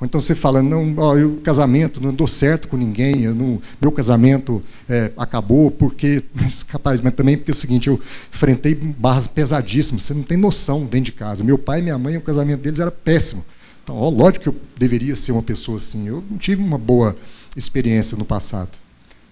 Ou 0.00 0.06
então 0.06 0.20
você 0.20 0.34
fala, 0.34 0.62
não, 0.62 0.92
ó, 0.96 1.16
eu 1.16 1.36
casamento, 1.44 2.00
não 2.00 2.12
dou 2.12 2.26
certo 2.26 2.66
com 2.66 2.76
ninguém, 2.76 3.28
não, 3.28 3.62
meu 3.80 3.92
casamento 3.92 4.60
é, 4.88 5.12
acabou 5.16 5.70
porque, 5.70 6.24
mas, 6.34 6.66
mas 7.00 7.14
também 7.14 7.36
porque 7.36 7.52
é 7.52 7.54
o 7.54 7.56
seguinte, 7.56 7.86
eu 7.86 8.00
enfrentei 8.32 8.74
barras 8.74 9.28
pesadíssimas, 9.28 10.02
você 10.02 10.12
não 10.12 10.24
tem 10.24 10.36
noção 10.36 10.80
dentro 10.80 11.06
de 11.06 11.12
casa. 11.12 11.44
Meu 11.44 11.56
pai 11.56 11.78
e 11.78 11.82
minha 11.82 11.96
mãe, 11.96 12.16
o 12.16 12.20
casamento 12.20 12.60
deles 12.60 12.80
era 12.80 12.90
péssimo. 12.90 13.44
Então, 13.84 13.96
ó, 13.96 14.08
lógico 14.08 14.44
que 14.44 14.48
eu 14.48 14.56
deveria 14.78 15.14
ser 15.14 15.32
uma 15.32 15.42
pessoa 15.42 15.76
assim. 15.76 16.08
Eu 16.08 16.24
não 16.28 16.38
tive 16.38 16.62
uma 16.62 16.78
boa 16.78 17.14
experiência 17.54 18.16
no 18.16 18.24
passado. 18.24 18.70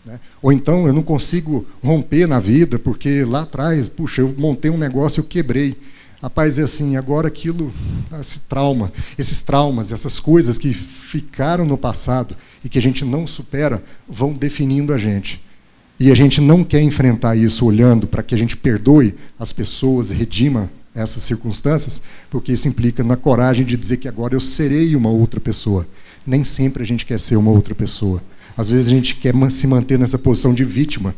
Né? 0.04 0.20
Ou 0.42 0.52
então 0.52 0.86
eu 0.86 0.92
não 0.92 1.02
consigo 1.02 1.66
romper 1.82 2.26
na 2.28 2.38
vida 2.38 2.78
porque 2.78 3.24
lá 3.24 3.42
atrás, 3.42 3.88
puxa, 3.88 4.20
eu 4.20 4.34
montei 4.36 4.70
um 4.70 4.76
negócio 4.76 5.20
e 5.20 5.22
eu 5.22 5.24
quebrei. 5.26 5.74
Rapaz, 6.22 6.58
é 6.58 6.62
assim, 6.62 6.96
agora 6.96 7.26
aquilo, 7.26 7.72
esse 8.20 8.40
trauma, 8.40 8.92
esses 9.18 9.42
traumas, 9.42 9.90
essas 9.90 10.20
coisas 10.20 10.58
que 10.58 10.72
ficaram 10.72 11.64
no 11.64 11.78
passado 11.78 12.36
e 12.62 12.68
que 12.68 12.78
a 12.78 12.82
gente 12.82 13.04
não 13.04 13.26
supera, 13.26 13.82
vão 14.08 14.32
definindo 14.32 14.92
a 14.92 14.98
gente. 14.98 15.42
E 15.98 16.10
a 16.12 16.14
gente 16.14 16.40
não 16.40 16.62
quer 16.62 16.80
enfrentar 16.80 17.36
isso 17.36 17.64
olhando 17.64 18.06
para 18.06 18.22
que 18.22 18.34
a 18.34 18.38
gente 18.38 18.56
perdoe 18.56 19.14
as 19.38 19.52
pessoas, 19.52 20.10
redima 20.10 20.70
essas 20.94 21.22
circunstâncias, 21.22 22.02
porque 22.30 22.52
isso 22.52 22.68
implica 22.68 23.02
na 23.02 23.16
coragem 23.16 23.64
de 23.64 23.76
dizer 23.76 23.96
que 23.96 24.08
agora 24.08 24.34
eu 24.34 24.40
serei 24.40 24.94
uma 24.94 25.10
outra 25.10 25.40
pessoa. 25.40 25.86
Nem 26.26 26.44
sempre 26.44 26.82
a 26.82 26.86
gente 26.86 27.06
quer 27.06 27.18
ser 27.18 27.36
uma 27.36 27.50
outra 27.50 27.74
pessoa. 27.74 28.22
Às 28.56 28.68
vezes 28.68 28.88
a 28.88 28.90
gente 28.90 29.16
quer 29.16 29.34
se 29.50 29.66
manter 29.66 29.98
nessa 29.98 30.18
posição 30.18 30.52
de 30.52 30.64
vítima 30.64 31.14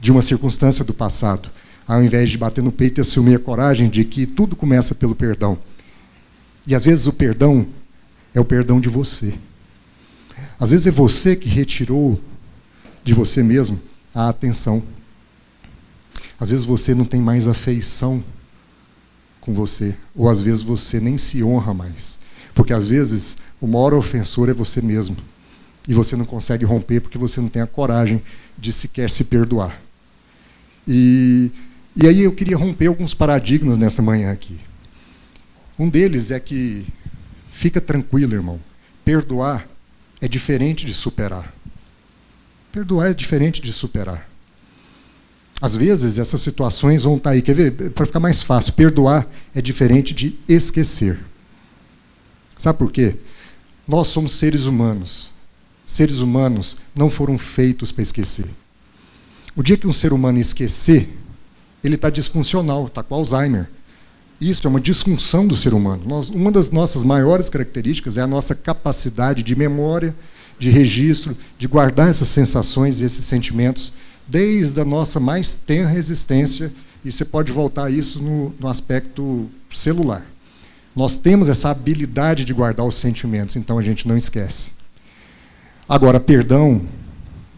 de 0.00 0.10
uma 0.10 0.22
circunstância 0.22 0.84
do 0.84 0.94
passado, 0.94 1.50
ao 1.86 2.02
invés 2.02 2.30
de 2.30 2.38
bater 2.38 2.64
no 2.64 2.72
peito 2.72 2.98
e 2.98 3.02
assumir 3.02 3.34
a 3.34 3.38
coragem 3.38 3.88
de 3.88 4.04
que 4.04 4.26
tudo 4.26 4.56
começa 4.56 4.94
pelo 4.94 5.14
perdão. 5.14 5.58
E 6.66 6.74
às 6.74 6.84
vezes 6.84 7.06
o 7.06 7.12
perdão 7.12 7.66
é 8.34 8.40
o 8.40 8.44
perdão 8.44 8.80
de 8.80 8.88
você. 8.88 9.34
Às 10.58 10.70
vezes 10.70 10.86
é 10.86 10.90
você 10.90 11.36
que 11.36 11.48
retirou 11.48 12.18
de 13.04 13.12
você 13.12 13.42
mesmo 13.42 13.80
a 14.14 14.28
atenção. 14.28 14.82
Às 16.38 16.50
vezes 16.50 16.64
você 16.64 16.94
não 16.94 17.04
tem 17.04 17.20
mais 17.20 17.46
afeição 17.46 18.24
com 19.40 19.54
você, 19.54 19.96
ou 20.14 20.28
às 20.28 20.40
vezes 20.40 20.62
você 20.62 21.00
nem 21.00 21.16
se 21.16 21.42
honra 21.42 21.72
mais. 21.72 22.18
Porque 22.54 22.72
às 22.72 22.86
vezes 22.86 23.36
o 23.60 23.66
maior 23.66 23.94
ofensor 23.94 24.48
é 24.48 24.54
você 24.54 24.80
mesmo. 24.80 25.16
E 25.88 25.94
você 25.94 26.14
não 26.14 26.24
consegue 26.24 26.64
romper 26.64 27.00
porque 27.00 27.18
você 27.18 27.40
não 27.40 27.48
tem 27.48 27.62
a 27.62 27.66
coragem 27.66 28.22
de 28.56 28.72
sequer 28.72 29.10
se 29.10 29.24
perdoar. 29.24 29.80
E, 30.86 31.50
e 31.96 32.06
aí 32.06 32.20
eu 32.20 32.32
queria 32.32 32.56
romper 32.56 32.86
alguns 32.86 33.14
paradigmas 33.14 33.78
nessa 33.78 34.02
manhã 34.02 34.30
aqui. 34.30 34.60
Um 35.78 35.88
deles 35.88 36.30
é 36.30 36.38
que, 36.38 36.86
fica 37.50 37.80
tranquilo, 37.80 38.34
irmão, 38.34 38.60
perdoar 39.04 39.66
é 40.20 40.28
diferente 40.28 40.84
de 40.84 40.94
superar. 40.94 41.52
Perdoar 42.70 43.10
é 43.10 43.14
diferente 43.14 43.60
de 43.60 43.72
superar. 43.72 44.29
Às 45.60 45.76
vezes 45.76 46.16
essas 46.16 46.40
situações 46.40 47.02
vão 47.02 47.16
estar 47.16 47.30
aí. 47.30 47.42
Quer 47.42 47.54
ver? 47.54 47.90
Para 47.90 48.06
ficar 48.06 48.20
mais 48.20 48.42
fácil, 48.42 48.72
perdoar 48.72 49.26
é 49.54 49.60
diferente 49.60 50.14
de 50.14 50.38
esquecer. 50.48 51.18
Sabe 52.58 52.78
por 52.78 52.90
quê? 52.90 53.16
Nós 53.86 54.08
somos 54.08 54.32
seres 54.32 54.64
humanos. 54.64 55.30
Seres 55.84 56.20
humanos 56.20 56.76
não 56.94 57.10
foram 57.10 57.36
feitos 57.36 57.92
para 57.92 58.02
esquecer. 58.02 58.46
O 59.56 59.62
dia 59.62 59.76
que 59.76 59.86
um 59.86 59.92
ser 59.92 60.12
humano 60.12 60.38
esquecer, 60.38 61.10
ele 61.82 61.96
está 61.96 62.08
disfuncional, 62.08 62.86
está 62.86 63.02
com 63.02 63.14
Alzheimer. 63.14 63.68
Isso 64.40 64.66
é 64.66 64.70
uma 64.70 64.80
disfunção 64.80 65.46
do 65.46 65.56
ser 65.56 65.74
humano. 65.74 66.04
Nós, 66.06 66.30
uma 66.30 66.50
das 66.50 66.70
nossas 66.70 67.04
maiores 67.04 67.50
características 67.50 68.16
é 68.16 68.22
a 68.22 68.26
nossa 68.26 68.54
capacidade 68.54 69.42
de 69.42 69.54
memória, 69.54 70.16
de 70.58 70.70
registro, 70.70 71.36
de 71.58 71.66
guardar 71.66 72.08
essas 72.08 72.28
sensações 72.28 73.00
e 73.00 73.04
esses 73.04 73.24
sentimentos 73.24 73.92
desde 74.30 74.80
a 74.80 74.84
nossa 74.84 75.18
mais 75.18 75.54
tenra 75.54 75.94
existência, 75.94 76.72
e 77.04 77.10
você 77.10 77.24
pode 77.24 77.50
voltar 77.50 77.84
a 77.84 77.90
isso 77.90 78.22
no, 78.22 78.54
no 78.60 78.68
aspecto 78.68 79.50
celular. 79.70 80.24
Nós 80.94 81.16
temos 81.16 81.48
essa 81.48 81.70
habilidade 81.70 82.44
de 82.44 82.52
guardar 82.52 82.86
os 82.86 82.94
sentimentos, 82.94 83.56
então 83.56 83.78
a 83.78 83.82
gente 83.82 84.06
não 84.06 84.16
esquece. 84.16 84.72
Agora, 85.88 86.20
perdão 86.20 86.82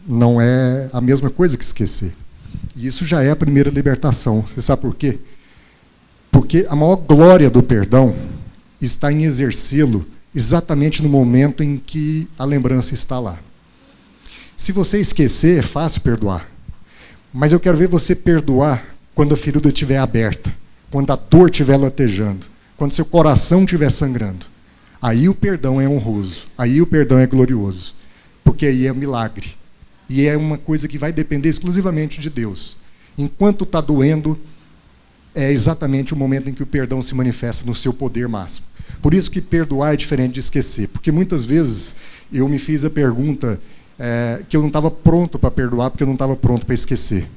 não 0.07 0.41
é 0.41 0.89
a 0.93 1.01
mesma 1.01 1.31
coisa 1.31 1.57
que 1.57 1.65
esquecer. 1.65 2.15
E 2.75 2.87
isso 2.87 3.05
já 3.05 3.23
é 3.23 3.31
a 3.31 3.37
primeira 3.37 3.71
libertação. 3.71 4.43
Você 4.43 4.63
sabe 4.63 4.83
por 4.83 4.95
quê? 4.95 5.19
Porque 6.31 6.67
a 6.69 6.75
maior 6.75 6.97
glória 6.97 7.51
do 7.51 7.63
perdão 7.63 8.17
está 8.81 9.13
em 9.13 9.25
exercê-lo 9.25 10.07
exatamente 10.35 11.03
no 11.03 11.09
momento 11.09 11.63
em 11.63 11.77
que 11.77 12.29
a 12.39 12.45
lembrança 12.45 12.95
está 12.95 13.21
lá. 13.21 13.39
Se 14.57 14.73
você 14.73 14.99
esquecer, 14.99 15.59
é 15.59 15.63
fácil 15.63 16.01
perdoar. 16.01 16.52
Mas 17.33 17.51
eu 17.51 17.59
quero 17.59 17.79
ver 17.79 17.89
você 17.89 18.15
perdoar 18.15 18.85
quando 19.15 19.33
a 19.33 19.37
ferida 19.37 19.69
estiver 19.69 19.97
aberta, 19.97 20.55
quando 20.91 21.11
a 21.11 21.17
dor 21.17 21.49
estiver 21.49 21.79
latejando, 21.79 22.47
quando 22.77 22.93
seu 22.93 23.07
coração 23.07 23.65
estiver 23.65 23.91
sangrando. 23.91 24.47
Aí 25.01 25.29
o 25.29 25.35
perdão 25.35 25.81
é 25.81 25.89
honroso, 25.89 26.47
aí 26.59 26.83
o 26.83 26.87
perdão 26.87 27.19
é 27.19 27.27
glorioso, 27.27 27.95
porque 28.45 28.67
aí 28.67 28.87
é 28.87 28.93
um 28.93 28.97
milagre. 28.97 29.57
E 30.09 30.27
é 30.27 30.37
uma 30.37 30.59
coisa 30.59 30.87
que 30.87 30.99
vai 30.99 31.11
depender 31.11 31.49
exclusivamente 31.49 32.21
de 32.21 32.29
Deus. 32.29 32.77
Enquanto 33.17 33.65
está 33.65 33.81
doendo, 33.81 34.39
é 35.35 35.51
exatamente 35.51 36.13
o 36.13 36.17
momento 36.17 36.51
em 36.51 36.55
que 36.55 36.63
o 36.63 36.67
perdão 36.67 37.01
se 37.01 37.15
manifesta 37.15 37.65
no 37.65 37.75
seu 37.75 37.95
poder 37.95 38.29
máximo. 38.29 38.67
Por 39.01 39.15
isso 39.15 39.31
que 39.31 39.41
perdoar 39.41 39.95
é 39.95 39.97
diferente 39.97 40.35
de 40.35 40.41
esquecer, 40.41 40.89
porque 40.89 41.11
muitas 41.11 41.47
vezes 41.47 41.97
eu 42.31 42.47
me 42.47 42.59
fiz 42.59 42.85
a 42.85 42.91
pergunta 42.91 43.59
é, 44.05 44.43
que 44.49 44.57
eu 44.57 44.61
não 44.61 44.67
estava 44.67 44.91
pronto 44.91 45.39
para 45.39 45.49
perdoar 45.49 45.89
porque 45.89 46.03
eu 46.03 46.09
não 46.09 46.15
estava 46.15 46.35
pronto 46.35 46.67
para 46.67 46.75
esquecer. 46.75 47.29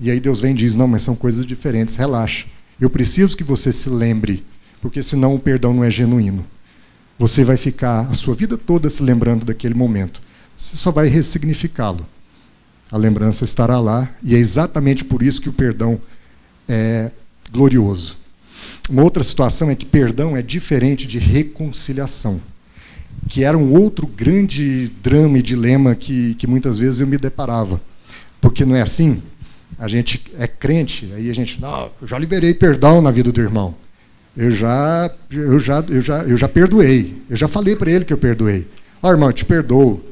E 0.00 0.10
aí 0.10 0.18
Deus 0.18 0.40
vem 0.40 0.50
e 0.50 0.54
diz: 0.54 0.74
não, 0.74 0.88
mas 0.88 1.02
são 1.02 1.14
coisas 1.14 1.46
diferentes, 1.46 1.94
relaxa. 1.94 2.46
Eu 2.80 2.90
preciso 2.90 3.36
que 3.36 3.44
você 3.44 3.70
se 3.70 3.88
lembre, 3.88 4.44
porque 4.80 5.00
senão 5.00 5.32
o 5.36 5.38
perdão 5.38 5.72
não 5.72 5.84
é 5.84 5.90
genuíno. 5.90 6.44
Você 7.20 7.44
vai 7.44 7.56
ficar 7.56 8.00
a 8.10 8.14
sua 8.14 8.34
vida 8.34 8.58
toda 8.58 8.90
se 8.90 9.00
lembrando 9.00 9.44
daquele 9.44 9.74
momento. 9.74 10.20
Você 10.58 10.74
só 10.74 10.90
vai 10.90 11.06
ressignificá-lo. 11.06 12.04
A 12.90 12.96
lembrança 12.96 13.44
estará 13.44 13.78
lá, 13.78 14.10
e 14.24 14.34
é 14.34 14.38
exatamente 14.38 15.04
por 15.04 15.22
isso 15.22 15.40
que 15.40 15.48
o 15.48 15.52
perdão 15.52 16.00
é 16.68 17.12
glorioso. 17.52 18.16
Uma 18.90 19.04
outra 19.04 19.22
situação 19.22 19.70
é 19.70 19.76
que 19.76 19.86
perdão 19.86 20.36
é 20.36 20.42
diferente 20.42 21.06
de 21.06 21.18
reconciliação 21.20 22.40
que 23.28 23.44
era 23.44 23.56
um 23.56 23.72
outro 23.72 24.06
grande 24.06 24.90
drama 25.02 25.38
e 25.38 25.42
dilema 25.42 25.94
que, 25.94 26.34
que 26.34 26.46
muitas 26.46 26.78
vezes 26.78 27.00
eu 27.00 27.06
me 27.06 27.16
deparava. 27.16 27.80
Porque 28.40 28.64
não 28.64 28.74
é 28.74 28.82
assim? 28.82 29.22
A 29.78 29.88
gente 29.88 30.22
é 30.38 30.46
crente, 30.46 31.10
aí 31.14 31.30
a 31.30 31.34
gente, 31.34 31.60
não, 31.60 31.90
eu 32.00 32.06
já 32.06 32.18
liberei 32.18 32.54
perdão 32.54 33.00
na 33.00 33.10
vida 33.10 33.32
do 33.32 33.40
irmão. 33.40 33.74
Eu 34.36 34.50
já, 34.50 35.10
eu 35.30 35.58
já, 35.58 35.84
eu 35.88 36.00
já, 36.00 36.22
eu 36.22 36.36
já 36.36 36.48
perdoei. 36.48 37.22
Eu 37.28 37.36
já 37.36 37.46
falei 37.46 37.76
para 37.76 37.90
ele 37.90 38.04
que 38.04 38.12
eu 38.12 38.18
perdoei. 38.18 38.66
Ó, 39.02 39.08
oh, 39.08 39.12
irmão, 39.12 39.28
eu 39.28 39.32
te 39.32 39.44
perdoo. 39.44 40.02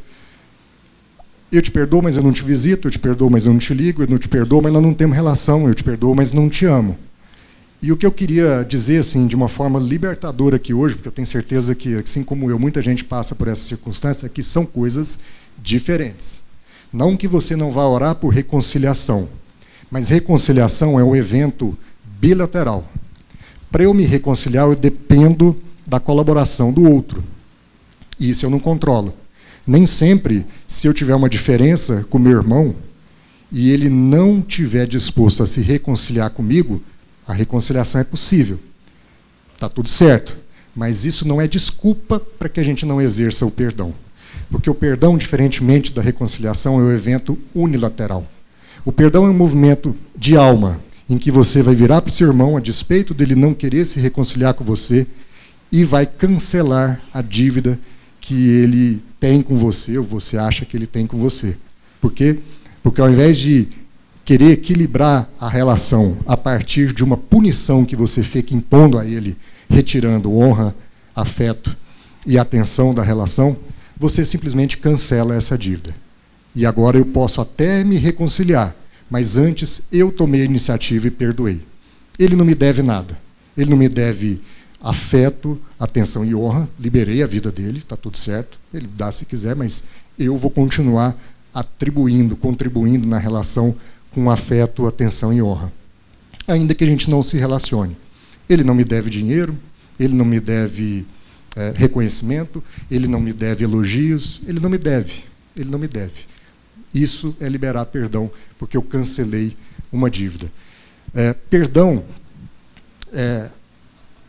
Eu 1.50 1.62
te 1.62 1.70
perdoo, 1.70 2.02
mas 2.02 2.16
eu 2.16 2.22
não 2.22 2.32
te 2.32 2.42
visito. 2.42 2.88
Eu 2.88 2.92
te 2.92 2.98
perdoo, 2.98 3.30
mas 3.30 3.46
eu 3.46 3.52
não 3.52 3.58
te 3.58 3.72
ligo. 3.72 4.02
Eu 4.02 4.08
não 4.08 4.18
te 4.18 4.28
perdoo, 4.28 4.60
mas 4.60 4.72
nós 4.72 4.82
não 4.82 4.92
temos 4.92 5.16
relação. 5.16 5.66
Eu 5.66 5.74
te 5.74 5.82
perdoo, 5.82 6.14
mas 6.14 6.32
não 6.32 6.50
te 6.50 6.66
amo. 6.66 6.98
E 7.82 7.90
o 7.90 7.96
que 7.96 8.04
eu 8.04 8.12
queria 8.12 8.62
dizer, 8.62 8.98
assim, 8.98 9.26
de 9.26 9.34
uma 9.34 9.48
forma 9.48 9.80
libertadora 9.80 10.56
aqui 10.56 10.74
hoje, 10.74 10.96
porque 10.96 11.08
eu 11.08 11.12
tenho 11.12 11.26
certeza 11.26 11.74
que, 11.74 11.94
assim 11.94 12.22
como 12.22 12.50
eu, 12.50 12.58
muita 12.58 12.82
gente 12.82 13.02
passa 13.02 13.34
por 13.34 13.48
essa 13.48 13.62
circunstância, 13.62 14.26
é 14.26 14.28
que 14.28 14.42
são 14.42 14.66
coisas 14.66 15.18
diferentes. 15.62 16.42
Não 16.92 17.16
que 17.16 17.26
você 17.26 17.56
não 17.56 17.72
vá 17.72 17.86
orar 17.86 18.16
por 18.16 18.28
reconciliação, 18.28 19.28
mas 19.90 20.10
reconciliação 20.10 21.00
é 21.00 21.04
um 21.04 21.16
evento 21.16 21.76
bilateral. 22.20 22.86
Para 23.72 23.84
eu 23.84 23.94
me 23.94 24.04
reconciliar, 24.04 24.66
eu 24.66 24.76
dependo 24.76 25.56
da 25.86 25.98
colaboração 25.98 26.72
do 26.72 26.84
outro. 26.84 27.24
E 28.18 28.28
isso 28.28 28.44
eu 28.44 28.50
não 28.50 28.60
controlo. 28.60 29.14
Nem 29.66 29.86
sempre, 29.86 30.44
se 30.68 30.86
eu 30.86 30.92
tiver 30.92 31.14
uma 31.14 31.30
diferença 31.30 32.06
com 32.10 32.18
meu 32.18 32.32
irmão 32.32 32.74
e 33.50 33.70
ele 33.70 33.88
não 33.88 34.42
tiver 34.42 34.86
disposto 34.86 35.42
a 35.42 35.46
se 35.46 35.60
reconciliar 35.62 36.30
comigo, 36.30 36.82
a 37.30 37.34
reconciliação 37.34 38.00
é 38.00 38.04
possível. 38.04 38.58
Está 39.54 39.68
tudo 39.68 39.88
certo. 39.88 40.36
Mas 40.74 41.04
isso 41.04 41.26
não 41.26 41.40
é 41.40 41.46
desculpa 41.46 42.18
para 42.18 42.48
que 42.48 42.60
a 42.60 42.62
gente 42.62 42.84
não 42.84 43.00
exerça 43.00 43.46
o 43.46 43.50
perdão. 43.50 43.94
Porque 44.50 44.68
o 44.68 44.74
perdão, 44.74 45.16
diferentemente 45.16 45.92
da 45.92 46.02
reconciliação, 46.02 46.80
é 46.80 46.82
um 46.82 46.92
evento 46.92 47.38
unilateral. 47.54 48.26
O 48.84 48.90
perdão 48.90 49.26
é 49.26 49.30
um 49.30 49.34
movimento 49.34 49.94
de 50.16 50.36
alma, 50.36 50.80
em 51.08 51.18
que 51.18 51.30
você 51.30 51.62
vai 51.62 51.74
virar 51.74 52.02
para 52.02 52.08
o 52.08 52.12
seu 52.12 52.28
irmão, 52.28 52.56
a 52.56 52.60
despeito 52.60 53.14
dele 53.14 53.34
não 53.34 53.54
querer 53.54 53.84
se 53.84 54.00
reconciliar 54.00 54.54
com 54.54 54.64
você, 54.64 55.06
e 55.70 55.84
vai 55.84 56.06
cancelar 56.06 57.00
a 57.12 57.22
dívida 57.22 57.78
que 58.20 58.48
ele 58.48 59.02
tem 59.20 59.42
com 59.42 59.56
você, 59.56 59.98
ou 59.98 60.04
você 60.04 60.36
acha 60.36 60.64
que 60.64 60.76
ele 60.76 60.86
tem 60.86 61.06
com 61.06 61.18
você. 61.18 61.56
Por 62.00 62.12
quê? 62.12 62.38
Porque 62.82 63.00
ao 63.00 63.10
invés 63.10 63.38
de 63.38 63.68
querer 64.30 64.52
equilibrar 64.52 65.28
a 65.40 65.48
relação 65.48 66.16
a 66.24 66.36
partir 66.36 66.92
de 66.92 67.02
uma 67.02 67.16
punição 67.16 67.84
que 67.84 67.96
você 67.96 68.22
fica 68.22 68.54
impondo 68.54 68.96
a 68.96 69.04
ele, 69.04 69.36
retirando 69.68 70.32
honra, 70.32 70.72
afeto 71.16 71.76
e 72.24 72.38
atenção 72.38 72.94
da 72.94 73.02
relação, 73.02 73.56
você 73.98 74.24
simplesmente 74.24 74.78
cancela 74.78 75.34
essa 75.34 75.58
dívida. 75.58 75.92
E 76.54 76.64
agora 76.64 76.96
eu 76.96 77.04
posso 77.04 77.40
até 77.40 77.82
me 77.82 77.96
reconciliar, 77.96 78.72
mas 79.10 79.36
antes 79.36 79.82
eu 79.90 80.12
tomei 80.12 80.42
a 80.42 80.44
iniciativa 80.44 81.08
e 81.08 81.10
perdoei. 81.10 81.62
Ele 82.16 82.36
não 82.36 82.44
me 82.44 82.54
deve 82.54 82.84
nada. 82.84 83.18
Ele 83.56 83.70
não 83.70 83.76
me 83.76 83.88
deve 83.88 84.40
afeto, 84.80 85.60
atenção 85.76 86.24
e 86.24 86.36
honra. 86.36 86.68
Liberei 86.78 87.20
a 87.20 87.26
vida 87.26 87.50
dele, 87.50 87.80
está 87.80 87.96
tudo 87.96 88.16
certo. 88.16 88.60
Ele 88.72 88.88
dá 88.96 89.10
se 89.10 89.24
quiser, 89.24 89.56
mas 89.56 89.82
eu 90.16 90.36
vou 90.36 90.52
continuar 90.52 91.16
atribuindo, 91.52 92.36
contribuindo 92.36 93.08
na 93.08 93.18
relação 93.18 93.74
com 94.10 94.30
afeto, 94.30 94.86
atenção 94.86 95.32
e 95.32 95.42
honra. 95.42 95.72
Ainda 96.46 96.74
que 96.74 96.84
a 96.84 96.86
gente 96.86 97.08
não 97.08 97.22
se 97.22 97.36
relacione. 97.36 97.96
Ele 98.48 98.64
não 98.64 98.74
me 98.74 98.84
deve 98.84 99.08
dinheiro, 99.10 99.56
ele 99.98 100.14
não 100.14 100.24
me 100.24 100.40
deve 100.40 101.06
é, 101.54 101.72
reconhecimento, 101.76 102.62
ele 102.90 103.06
não 103.06 103.20
me 103.20 103.32
deve 103.32 103.64
elogios, 103.64 104.40
ele 104.46 104.58
não 104.60 104.70
me 104.70 104.78
deve, 104.78 105.24
ele 105.56 105.70
não 105.70 105.78
me 105.78 105.86
deve. 105.86 106.28
Isso 106.92 107.36
é 107.40 107.48
liberar 107.48 107.86
perdão, 107.86 108.30
porque 108.58 108.76
eu 108.76 108.82
cancelei 108.82 109.56
uma 109.92 110.10
dívida. 110.10 110.50
É, 111.14 111.32
perdão, 111.32 112.04
é, 113.12 113.48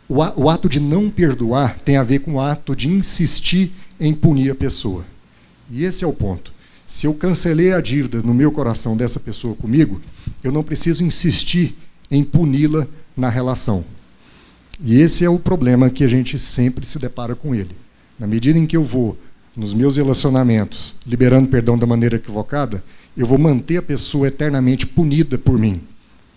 o, 0.07 0.17
o 0.43 0.49
ato 0.49 0.67
de 0.67 0.79
não 0.79 1.09
perdoar 1.09 1.79
tem 1.79 1.97
a 1.97 2.03
ver 2.03 2.19
com 2.19 2.35
o 2.35 2.39
ato 2.41 2.75
de 2.75 2.87
insistir 2.87 3.71
em 3.99 4.13
punir 4.13 4.51
a 4.51 4.55
pessoa. 4.55 5.05
E 5.69 5.83
esse 5.85 6.03
é 6.03 6.07
o 6.07 6.13
ponto. 6.13 6.53
Se 6.91 7.07
eu 7.07 7.13
cancelei 7.13 7.71
a 7.71 7.79
dívida 7.79 8.21
no 8.21 8.33
meu 8.33 8.51
coração 8.51 8.97
dessa 8.97 9.17
pessoa 9.17 9.55
comigo, 9.55 10.01
eu 10.43 10.51
não 10.51 10.61
preciso 10.61 11.05
insistir 11.05 11.73
em 12.11 12.21
puni-la 12.21 12.85
na 13.15 13.29
relação. 13.29 13.85
E 14.77 14.99
esse 14.99 15.23
é 15.23 15.29
o 15.29 15.39
problema 15.39 15.89
que 15.89 16.03
a 16.03 16.07
gente 16.09 16.37
sempre 16.37 16.85
se 16.85 16.99
depara 16.99 17.33
com 17.33 17.55
ele. 17.55 17.73
Na 18.19 18.27
medida 18.27 18.59
em 18.59 18.65
que 18.65 18.75
eu 18.75 18.83
vou, 18.83 19.17
nos 19.55 19.73
meus 19.73 19.95
relacionamentos, 19.95 20.95
liberando 21.07 21.47
perdão 21.47 21.77
da 21.77 21.87
maneira 21.87 22.17
equivocada, 22.17 22.83
eu 23.15 23.25
vou 23.25 23.37
manter 23.37 23.77
a 23.77 23.81
pessoa 23.81 24.27
eternamente 24.27 24.85
punida 24.85 25.37
por 25.37 25.57
mim. 25.57 25.79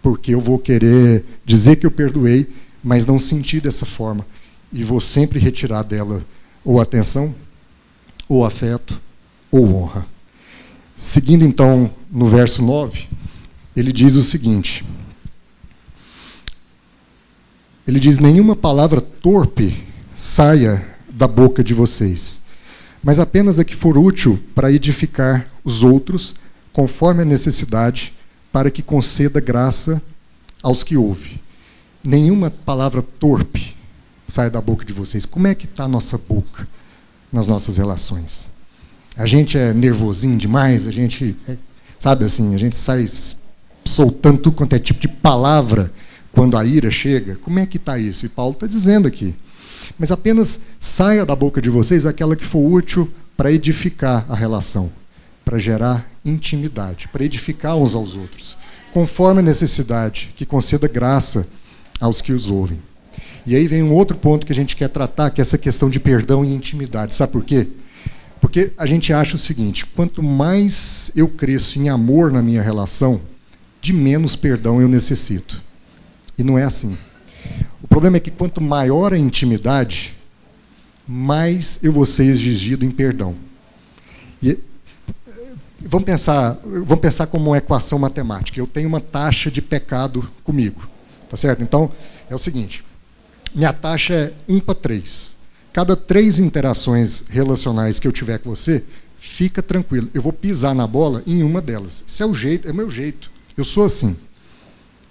Porque 0.01 0.37
eu 0.37 0.41
vou 0.41 0.61
querer 0.61 1.25
dizer 1.45 1.75
que 1.75 1.85
eu 1.85 1.91
perdoei, 1.91 2.49
mas 2.81 3.07
não 3.07 3.19
sentir 3.19 3.61
dessa 3.61 3.85
forma. 3.85 4.25
E 4.73 4.85
vou 4.85 5.01
sempre 5.01 5.41
retirar 5.41 5.83
dela 5.83 6.25
ou 6.65 6.81
atenção, 6.81 7.35
ou 8.29 8.45
afeto, 8.45 9.01
ou 9.51 9.67
honra. 9.75 10.14
Seguindo 10.97 11.45
então 11.45 11.91
no 12.11 12.27
verso 12.27 12.63
9, 12.63 13.09
ele 13.77 13.93
diz 13.93 14.15
o 14.15 14.23
seguinte: 14.23 14.85
Ele 17.87 17.99
diz: 17.99 18.19
Nenhuma 18.19 18.55
palavra 18.55 19.01
torpe 19.01 19.85
saia 20.15 20.87
da 21.09 21.27
boca 21.27 21.63
de 21.65 21.75
vocês, 21.75 22.43
mas 23.03 23.19
apenas 23.19 23.59
a 23.59 23.65
que 23.65 23.75
for 23.75 23.99
útil 23.99 24.43
para 24.55 24.73
edificar 24.73 25.49
os 25.65 25.83
outros, 25.83 26.35
conforme 26.73 27.23
a 27.23 27.27
necessidade, 27.27 28.15
para 28.53 28.71
que 28.71 28.83
conceda 28.83 29.41
graça 29.41 30.01
aos 30.63 30.85
que 30.85 30.97
ouvem. 30.97 31.41
Nenhuma 32.03 32.51
palavra 32.51 33.03
torpe 33.03 33.75
saia 34.29 34.51
da 34.51 34.61
boca 34.61 34.85
de 34.85 34.93
vocês. 34.93 35.27
Como 35.27 35.47
é 35.47 35.55
que 35.55 35.65
está 35.65 35.85
a 35.85 35.89
nossa 35.89 36.17
boca 36.17 36.69
nas 37.33 37.49
nossas 37.49 37.77
relações? 37.77 38.54
A 39.17 39.27
gente 39.27 39.57
é 39.57 39.73
nervosinho 39.73 40.37
demais, 40.37 40.87
a 40.87 40.91
gente, 40.91 41.37
é, 41.49 41.57
sabe 41.99 42.25
assim, 42.25 42.55
a 42.55 42.59
gente 42.59 42.77
sai 42.77 43.07
soltando 43.85 44.39
tudo 44.39 44.57
quanto 44.57 44.75
é 44.75 44.79
tipo 44.79 45.01
de 45.01 45.09
palavra 45.09 45.93
quando 46.33 46.57
a 46.57 46.65
ira 46.65 46.91
chega. 46.91 47.37
Como 47.37 47.59
é 47.59 47.67
que 47.67 47.77
está 47.77 47.99
isso? 47.99 48.27
E 48.27 48.29
Paulo 48.29 48.55
está 48.55 48.67
dizendo 48.67 49.07
aqui. 49.07 49.37
Mas 49.99 50.11
apenas 50.11 50.61
saia 50.81 51.25
da 51.25 51.37
boca 51.37 51.63
de 51.63 51.71
vocês 51.71 52.07
aquela 52.07 52.35
que 52.35 52.45
for 52.45 52.59
útil 52.59 53.11
para 53.37 53.53
edificar 53.53 54.27
a 54.29 54.35
relação, 54.35 54.91
para 55.45 55.59
gerar 55.59 56.09
intimidade, 56.25 57.09
para 57.09 57.25
edificar 57.25 57.77
uns 57.77 57.95
aos 57.95 58.17
outros, 58.17 58.57
conforme 58.93 59.41
a 59.41 59.43
necessidade, 59.43 60.31
que 60.35 60.47
conceda 60.47 60.89
graça 60.89 61.47
aos 62.01 62.21
que 62.21 62.33
os 62.33 62.49
ouvem. 62.49 62.81
E 63.47 63.55
aí 63.55 63.69
vem 63.69 63.83
um 63.83 63.93
outro 63.93 64.17
ponto 64.17 64.47
que 64.47 64.53
a 64.53 64.57
gente 64.57 64.75
quer 64.75 64.89
tratar, 64.89 65.31
que 65.31 65.41
é 65.41 65.43
essa 65.43 65.59
questão 65.59 65.91
de 65.91 66.01
perdão 66.01 66.45
e 66.45 66.55
intimidade. 66.55 67.15
Sabe 67.15 67.33
por 67.33 67.45
quê? 67.45 67.69
Porque 68.45 68.75
a 68.77 68.85
gente 68.85 69.11
acha 69.11 69.37
o 69.37 69.39
seguinte: 69.39 69.87
quanto 69.87 70.23
mais 70.23 71.11
eu 71.17 71.27
cresço 71.27 71.79
em 71.79 71.89
amor 71.89 72.31
na 72.31 72.43
minha 72.43 72.61
relação, 72.61 73.23
de 73.81 73.91
menos 73.91 74.37
perdão 74.37 74.83
eu 74.83 74.87
necessito. 74.87 75.63
E 76.37 76.45
não 76.45 76.59
é 76.59 76.63
assim. 76.63 76.95
O 77.83 77.89
problema 77.89 78.19
é 78.19 78.21
que 78.21 78.31
quanto 78.31 78.61
maior 78.61 79.15
a 79.15 79.19
intimidade, 79.19 80.15
mais 81.09 81.81
eu 81.83 81.91
vou 81.91 82.05
ser 82.05 82.25
exigido 82.25 82.85
em 82.85 82.91
perdão. 82.91 83.35
E, 84.43 84.51
eh, 84.51 84.59
vamos 85.81 86.05
pensar, 86.05 86.59
vamos 86.63 87.01
pensar 87.01 87.27
como 87.29 87.47
uma 87.47 87.57
equação 87.57 87.99
matemática. 87.99 88.61
Eu 88.61 88.67
tenho 88.67 88.89
uma 88.89 89.01
taxa 89.01 89.51
de 89.51 89.63
pecado 89.63 90.31
comigo, 90.45 90.87
tá 91.31 91.37
certo? 91.39 91.63
Então 91.63 91.91
é 92.29 92.35
o 92.35 92.39
seguinte: 92.39 92.85
minha 93.55 93.73
taxa 93.73 94.13
é 94.13 94.33
1 94.47 94.61
para 94.61 94.75
3. 94.75 95.35
Cada 95.75 95.97
três 95.97 96.39
interações 96.39 97.25
relacionais 97.29 97.99
que 97.99 98.07
eu 98.07 98.13
tiver 98.13 98.39
com 98.39 98.49
você, 98.55 98.85
fica 99.17 99.61
tranquilo. 99.61 100.09
Eu 100.15 100.23
vou 100.23 100.33
pisar 100.33 100.73
na 100.73 100.87
bola 100.87 101.21
em 101.27 101.43
uma 101.43 101.61
delas. 101.61 102.05
Isso 102.07 102.23
é 102.23 102.27
o 102.27 102.33
jeito, 102.33 102.69
é 102.69 102.71
o 102.71 102.75
meu 102.75 102.89
jeito. 102.89 103.29
Eu 103.57 103.65
sou 103.65 103.85
assim. 103.85 104.17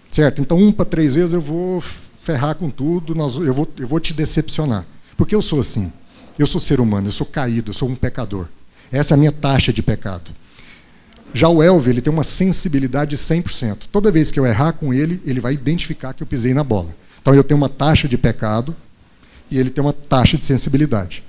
Certo? 0.09 0.41
Então, 0.41 0.57
um 0.57 0.71
para 0.71 0.85
três 0.85 1.15
vezes 1.15 1.33
eu 1.33 1.41
vou 1.41 1.81
ferrar 1.81 2.55
com 2.55 2.69
tudo, 2.69 3.13
nós, 3.13 3.35
eu, 3.35 3.53
vou, 3.53 3.67
eu 3.77 3.85
vou 3.85 3.99
te 3.99 4.13
decepcionar. 4.13 4.85
Porque 5.17 5.35
eu 5.35 5.41
sou 5.41 5.59
assim. 5.59 5.91
Eu 6.39 6.47
sou 6.47 6.61
ser 6.61 6.79
humano, 6.79 7.07
eu 7.07 7.11
sou 7.11 7.27
caído, 7.27 7.71
eu 7.71 7.73
sou 7.73 7.89
um 7.89 7.95
pecador. 7.95 8.47
Essa 8.89 9.13
é 9.13 9.15
a 9.15 9.17
minha 9.17 9.33
taxa 9.33 9.73
de 9.73 9.83
pecado. 9.83 10.31
Já 11.33 11.49
o 11.49 11.61
Elvio, 11.61 11.91
ele 11.91 12.01
tem 12.01 12.13
uma 12.13 12.23
sensibilidade 12.23 13.09
de 13.09 13.17
100%. 13.17 13.87
Toda 13.91 14.09
vez 14.09 14.31
que 14.31 14.39
eu 14.39 14.45
errar 14.45 14.71
com 14.71 14.93
ele, 14.93 15.21
ele 15.25 15.41
vai 15.41 15.55
identificar 15.55 16.13
que 16.13 16.23
eu 16.23 16.27
pisei 16.27 16.53
na 16.53 16.63
bola. 16.63 16.95
Então 17.21 17.35
eu 17.35 17.43
tenho 17.43 17.57
uma 17.57 17.67
taxa 17.67 18.07
de 18.07 18.17
pecado 18.17 18.73
e 19.49 19.59
ele 19.59 19.69
tem 19.69 19.83
uma 19.83 19.93
taxa 19.93 20.37
de 20.37 20.45
sensibilidade. 20.45 21.23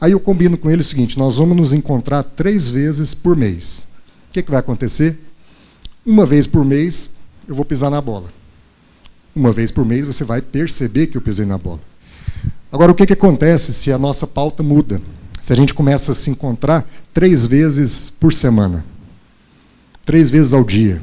Aí 0.00 0.12
eu 0.12 0.20
combino 0.20 0.56
com 0.56 0.70
ele 0.70 0.80
o 0.80 0.84
seguinte: 0.84 1.18
nós 1.18 1.36
vamos 1.36 1.56
nos 1.56 1.72
encontrar 1.72 2.22
três 2.22 2.68
vezes 2.68 3.14
por 3.14 3.36
mês. 3.36 3.88
O 4.28 4.32
que, 4.32 4.42
que 4.42 4.50
vai 4.50 4.60
acontecer? 4.60 5.18
Uma 6.04 6.24
vez 6.24 6.46
por 6.46 6.64
mês 6.64 7.10
eu 7.46 7.54
vou 7.54 7.64
pisar 7.64 7.90
na 7.90 8.00
bola. 8.00 8.32
Uma 9.34 9.52
vez 9.52 9.70
por 9.70 9.84
mês 9.84 10.04
você 10.04 10.24
vai 10.24 10.40
perceber 10.40 11.08
que 11.08 11.16
eu 11.16 11.22
pisei 11.22 11.44
na 11.44 11.58
bola. 11.58 11.80
Agora, 12.72 12.92
o 12.92 12.94
que, 12.94 13.06
que 13.06 13.12
acontece 13.12 13.72
se 13.72 13.92
a 13.92 13.98
nossa 13.98 14.26
pauta 14.26 14.62
muda? 14.62 15.02
Se 15.40 15.52
a 15.52 15.56
gente 15.56 15.74
começa 15.74 16.12
a 16.12 16.14
se 16.14 16.30
encontrar 16.30 16.88
três 17.12 17.46
vezes 17.46 18.10
por 18.10 18.32
semana, 18.32 18.84
três 20.04 20.30
vezes 20.30 20.52
ao 20.52 20.62
dia. 20.62 21.02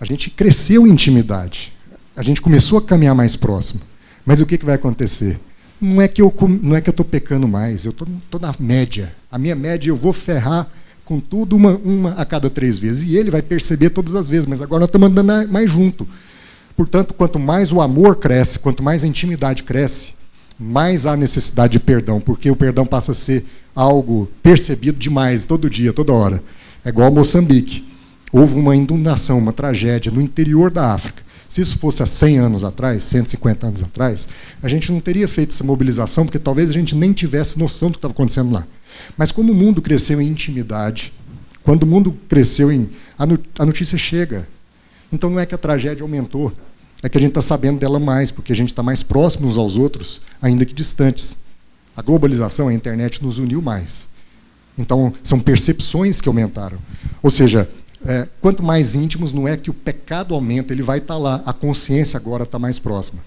A 0.00 0.04
gente 0.04 0.30
cresceu 0.30 0.86
em 0.86 0.90
intimidade. 0.90 1.72
A 2.16 2.22
gente 2.22 2.40
começou 2.40 2.78
a 2.78 2.82
caminhar 2.82 3.14
mais 3.14 3.36
próximo. 3.36 3.80
Mas 4.24 4.40
o 4.40 4.46
que, 4.46 4.58
que 4.58 4.64
vai 4.64 4.74
acontecer? 4.74 5.38
Não 5.80 6.00
é 6.00 6.06
que 6.06 6.22
eu 6.22 6.32
não 6.62 6.76
é 6.76 6.80
que 6.80 6.88
eu 6.88 6.92
estou 6.92 7.04
pecando 7.04 7.48
mais, 7.48 7.84
eu 7.84 7.90
estou 7.90 8.40
na 8.40 8.54
média. 8.58 9.12
A 9.30 9.38
minha 9.38 9.56
média 9.56 9.90
eu 9.90 9.96
vou 9.96 10.12
ferrar 10.12 10.68
com 11.04 11.18
tudo 11.18 11.56
uma, 11.56 11.72
uma 11.84 12.12
a 12.12 12.24
cada 12.24 12.48
três 12.48 12.78
vezes. 12.78 13.04
E 13.04 13.16
ele 13.16 13.30
vai 13.30 13.42
perceber 13.42 13.90
todas 13.90 14.14
as 14.14 14.28
vezes, 14.28 14.46
mas 14.46 14.62
agora 14.62 14.80
nós 14.80 14.88
estamos 14.88 15.08
andando 15.08 15.50
mais 15.50 15.70
junto. 15.70 16.06
Portanto, 16.76 17.14
quanto 17.14 17.38
mais 17.38 17.72
o 17.72 17.80
amor 17.80 18.16
cresce, 18.16 18.58
quanto 18.58 18.82
mais 18.82 19.04
a 19.04 19.06
intimidade 19.06 19.62
cresce, 19.62 20.14
mais 20.58 21.04
há 21.04 21.16
necessidade 21.16 21.72
de 21.72 21.80
perdão, 21.80 22.20
porque 22.20 22.50
o 22.50 22.56
perdão 22.56 22.86
passa 22.86 23.12
a 23.12 23.14
ser 23.14 23.44
algo 23.74 24.28
percebido 24.42 24.98
demais, 24.98 25.44
todo 25.44 25.68
dia, 25.68 25.92
toda 25.92 26.12
hora. 26.12 26.42
É 26.84 26.88
igual 26.88 27.12
Moçambique. 27.12 27.86
Houve 28.32 28.54
uma 28.54 28.74
inundação, 28.74 29.38
uma 29.38 29.52
tragédia 29.52 30.10
no 30.10 30.20
interior 30.20 30.70
da 30.70 30.92
África. 30.92 31.22
Se 31.52 31.60
isso 31.60 31.78
fosse 31.78 32.02
há 32.02 32.06
100 32.06 32.38
anos 32.38 32.64
atrás, 32.64 33.04
150 33.04 33.66
anos 33.66 33.82
atrás, 33.82 34.26
a 34.62 34.68
gente 34.70 34.90
não 34.90 35.00
teria 35.00 35.28
feito 35.28 35.50
essa 35.50 35.62
mobilização, 35.62 36.24
porque 36.24 36.38
talvez 36.38 36.70
a 36.70 36.72
gente 36.72 36.94
nem 36.94 37.12
tivesse 37.12 37.58
noção 37.58 37.90
do 37.90 37.92
que 37.92 37.98
estava 37.98 38.12
acontecendo 38.12 38.50
lá. 38.50 38.66
Mas 39.18 39.30
como 39.30 39.52
o 39.52 39.54
mundo 39.54 39.82
cresceu 39.82 40.18
em 40.18 40.28
intimidade, 40.28 41.12
quando 41.62 41.82
o 41.82 41.86
mundo 41.86 42.18
cresceu 42.26 42.72
em. 42.72 42.88
A 43.18 43.66
notícia 43.66 43.98
chega. 43.98 44.48
Então 45.12 45.28
não 45.28 45.38
é 45.38 45.44
que 45.44 45.54
a 45.54 45.58
tragédia 45.58 46.02
aumentou, 46.02 46.50
é 47.02 47.08
que 47.10 47.18
a 47.18 47.20
gente 47.20 47.32
está 47.32 47.42
sabendo 47.42 47.78
dela 47.78 48.00
mais, 48.00 48.30
porque 48.30 48.54
a 48.54 48.56
gente 48.56 48.72
está 48.72 48.82
mais 48.82 49.02
próximo 49.02 49.46
uns 49.46 49.58
aos 49.58 49.76
outros, 49.76 50.22
ainda 50.40 50.64
que 50.64 50.72
distantes. 50.72 51.36
A 51.94 52.00
globalização, 52.00 52.68
a 52.68 52.72
internet 52.72 53.22
nos 53.22 53.36
uniu 53.36 53.60
mais. 53.60 54.08
Então, 54.78 55.12
são 55.22 55.38
percepções 55.38 56.18
que 56.18 56.28
aumentaram. 56.28 56.78
Ou 57.22 57.30
seja, 57.30 57.68
é, 58.04 58.28
quanto 58.40 58.62
mais 58.62 58.94
íntimos, 58.94 59.32
não 59.32 59.46
é 59.46 59.56
que 59.56 59.70
o 59.70 59.74
pecado 59.74 60.34
aumenta, 60.34 60.72
ele 60.72 60.82
vai 60.82 60.98
estar 60.98 61.14
tá 61.14 61.20
lá, 61.20 61.42
a 61.46 61.52
consciência 61.52 62.16
agora 62.16 62.42
está 62.42 62.58
mais 62.58 62.78
próxima. 62.78 63.20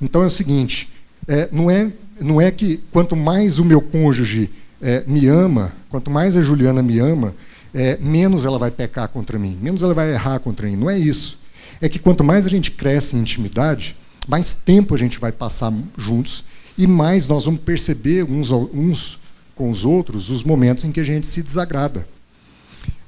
Então 0.00 0.22
é 0.22 0.26
o 0.26 0.30
seguinte: 0.30 0.88
é, 1.28 1.48
não, 1.52 1.70
é, 1.70 1.92
não 2.20 2.40
é 2.40 2.50
que 2.50 2.78
quanto 2.90 3.14
mais 3.14 3.58
o 3.58 3.64
meu 3.64 3.80
cônjuge 3.80 4.50
é, 4.80 5.04
me 5.06 5.26
ama, 5.26 5.72
quanto 5.90 6.10
mais 6.10 6.36
a 6.36 6.42
Juliana 6.42 6.82
me 6.82 6.98
ama, 6.98 7.34
é, 7.74 7.98
menos 7.98 8.46
ela 8.46 8.58
vai 8.58 8.70
pecar 8.70 9.08
contra 9.08 9.38
mim, 9.38 9.58
menos 9.60 9.82
ela 9.82 9.92
vai 9.92 10.12
errar 10.12 10.38
contra 10.38 10.66
mim. 10.66 10.76
Não 10.76 10.88
é 10.88 10.98
isso. 10.98 11.38
É 11.80 11.88
que 11.88 11.98
quanto 11.98 12.24
mais 12.24 12.46
a 12.46 12.48
gente 12.48 12.70
cresce 12.70 13.16
em 13.16 13.20
intimidade, 13.20 13.96
mais 14.26 14.54
tempo 14.54 14.94
a 14.94 14.98
gente 14.98 15.18
vai 15.18 15.30
passar 15.30 15.72
juntos 15.96 16.44
e 16.78 16.86
mais 16.86 17.28
nós 17.28 17.44
vamos 17.44 17.60
perceber 17.60 18.24
uns, 18.24 18.50
uns 18.50 19.18
com 19.54 19.70
os 19.70 19.84
outros 19.84 20.30
os 20.30 20.42
momentos 20.42 20.84
em 20.84 20.92
que 20.92 21.00
a 21.00 21.04
gente 21.04 21.26
se 21.26 21.42
desagrada 21.42 22.06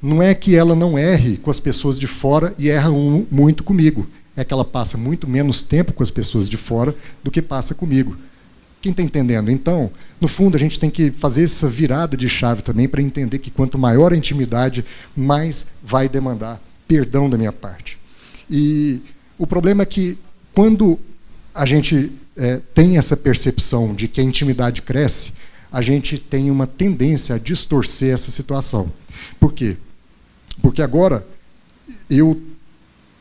não 0.00 0.22
é 0.22 0.34
que 0.34 0.54
ela 0.54 0.74
não 0.74 0.98
erre 0.98 1.36
com 1.36 1.50
as 1.50 1.58
pessoas 1.58 1.98
de 1.98 2.06
fora 2.06 2.54
e 2.58 2.68
erra 2.70 2.90
um, 2.90 3.26
muito 3.30 3.64
comigo. 3.64 4.06
É 4.36 4.44
que 4.44 4.54
ela 4.54 4.64
passa 4.64 4.96
muito 4.96 5.28
menos 5.28 5.62
tempo 5.62 5.92
com 5.92 6.02
as 6.02 6.10
pessoas 6.10 6.48
de 6.48 6.56
fora 6.56 6.94
do 7.24 7.30
que 7.30 7.42
passa 7.42 7.74
comigo. 7.74 8.16
Quem 8.80 8.92
está 8.92 9.02
entendendo? 9.02 9.50
Então, 9.50 9.90
no 10.20 10.28
fundo, 10.28 10.56
a 10.56 10.60
gente 10.60 10.78
tem 10.78 10.88
que 10.88 11.10
fazer 11.10 11.42
essa 11.42 11.68
virada 11.68 12.16
de 12.16 12.28
chave 12.28 12.62
também 12.62 12.88
para 12.88 13.02
entender 13.02 13.40
que 13.40 13.50
quanto 13.50 13.76
maior 13.76 14.12
a 14.12 14.16
intimidade, 14.16 14.84
mais 15.16 15.66
vai 15.82 16.08
demandar 16.08 16.62
perdão 16.86 17.28
da 17.28 17.36
minha 17.36 17.52
parte. 17.52 17.98
E 18.48 19.02
o 19.36 19.46
problema 19.46 19.82
é 19.82 19.86
que 19.86 20.16
quando 20.54 20.98
a 21.54 21.66
gente 21.66 22.12
é, 22.36 22.60
tem 22.72 22.96
essa 22.96 23.16
percepção 23.16 23.92
de 23.92 24.06
que 24.06 24.20
a 24.20 24.24
intimidade 24.24 24.80
cresce, 24.82 25.32
a 25.72 25.82
gente 25.82 26.16
tem 26.16 26.48
uma 26.48 26.66
tendência 26.66 27.34
a 27.34 27.38
distorcer 27.38 28.14
essa 28.14 28.30
situação. 28.30 28.90
Por 29.40 29.52
quê? 29.52 29.76
Porque 30.62 30.82
agora 30.82 31.26
eu, 32.08 32.40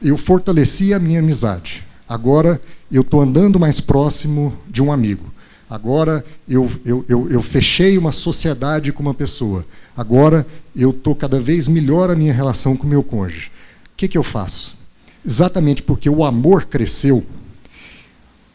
eu 0.02 0.17
fortaleci 0.17 0.93
a 0.93 1.00
minha 1.00 1.19
amizade. 1.19 1.86
Agora 2.08 2.62
eu 2.91 3.02
estou 3.02 3.21
andando 3.21 3.60
mais 3.60 3.80
próximo 3.80 4.54
de 4.67 4.82
um 4.82 4.91
amigo. 4.91 5.34
Agora 5.69 6.26
eu, 6.47 6.71
eu, 6.86 7.04
eu, 7.10 7.30
eu 7.30 7.41
fechei 7.41 7.97
uma 7.97 8.12
sociedade 8.12 8.93
com 8.93 9.04
uma 9.04 9.13
pessoa. 9.13 9.65
Agora 9.95 10.47
eu 10.76 10.91
estou 10.91 11.13
cada 11.13 11.39
vez 11.39 11.67
melhor 11.67 12.10
a 12.10 12.15
minha 12.15 12.34
relação 12.34 12.78
com 12.78 12.86
o 12.86 12.89
meu 12.89 13.04
cônjuge. 13.04 13.52
O 13.93 13.97
que, 13.97 14.08
que 14.08 14.17
eu 14.17 14.23
faço? 14.23 14.78
Exatamente 15.26 15.84
porque 15.84 16.10
o 16.10 16.23
amor 16.23 16.65
cresceu, 16.65 17.26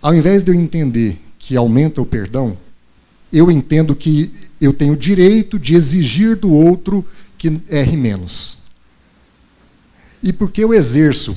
ao 0.01 0.15
invés 0.15 0.43
de 0.43 0.51
eu 0.51 0.55
entender 0.55 1.21
que 1.39 1.55
aumenta 1.55 2.01
o 2.01 2.07
perdão, 2.07 2.57
eu 3.31 3.51
entendo 3.51 3.95
que 3.95 4.33
eu 4.61 4.73
tenho 4.73 4.95
o 4.95 4.97
direito 4.97 5.59
de 5.59 5.75
exigir 5.75 6.37
do 6.37 6.51
outro 6.51 7.05
que 7.37 7.61
erre 7.69 7.97
menos. 7.97 8.57
E 10.23 10.33
porque 10.33 10.63
eu 10.63 10.73
exerço 10.73 11.37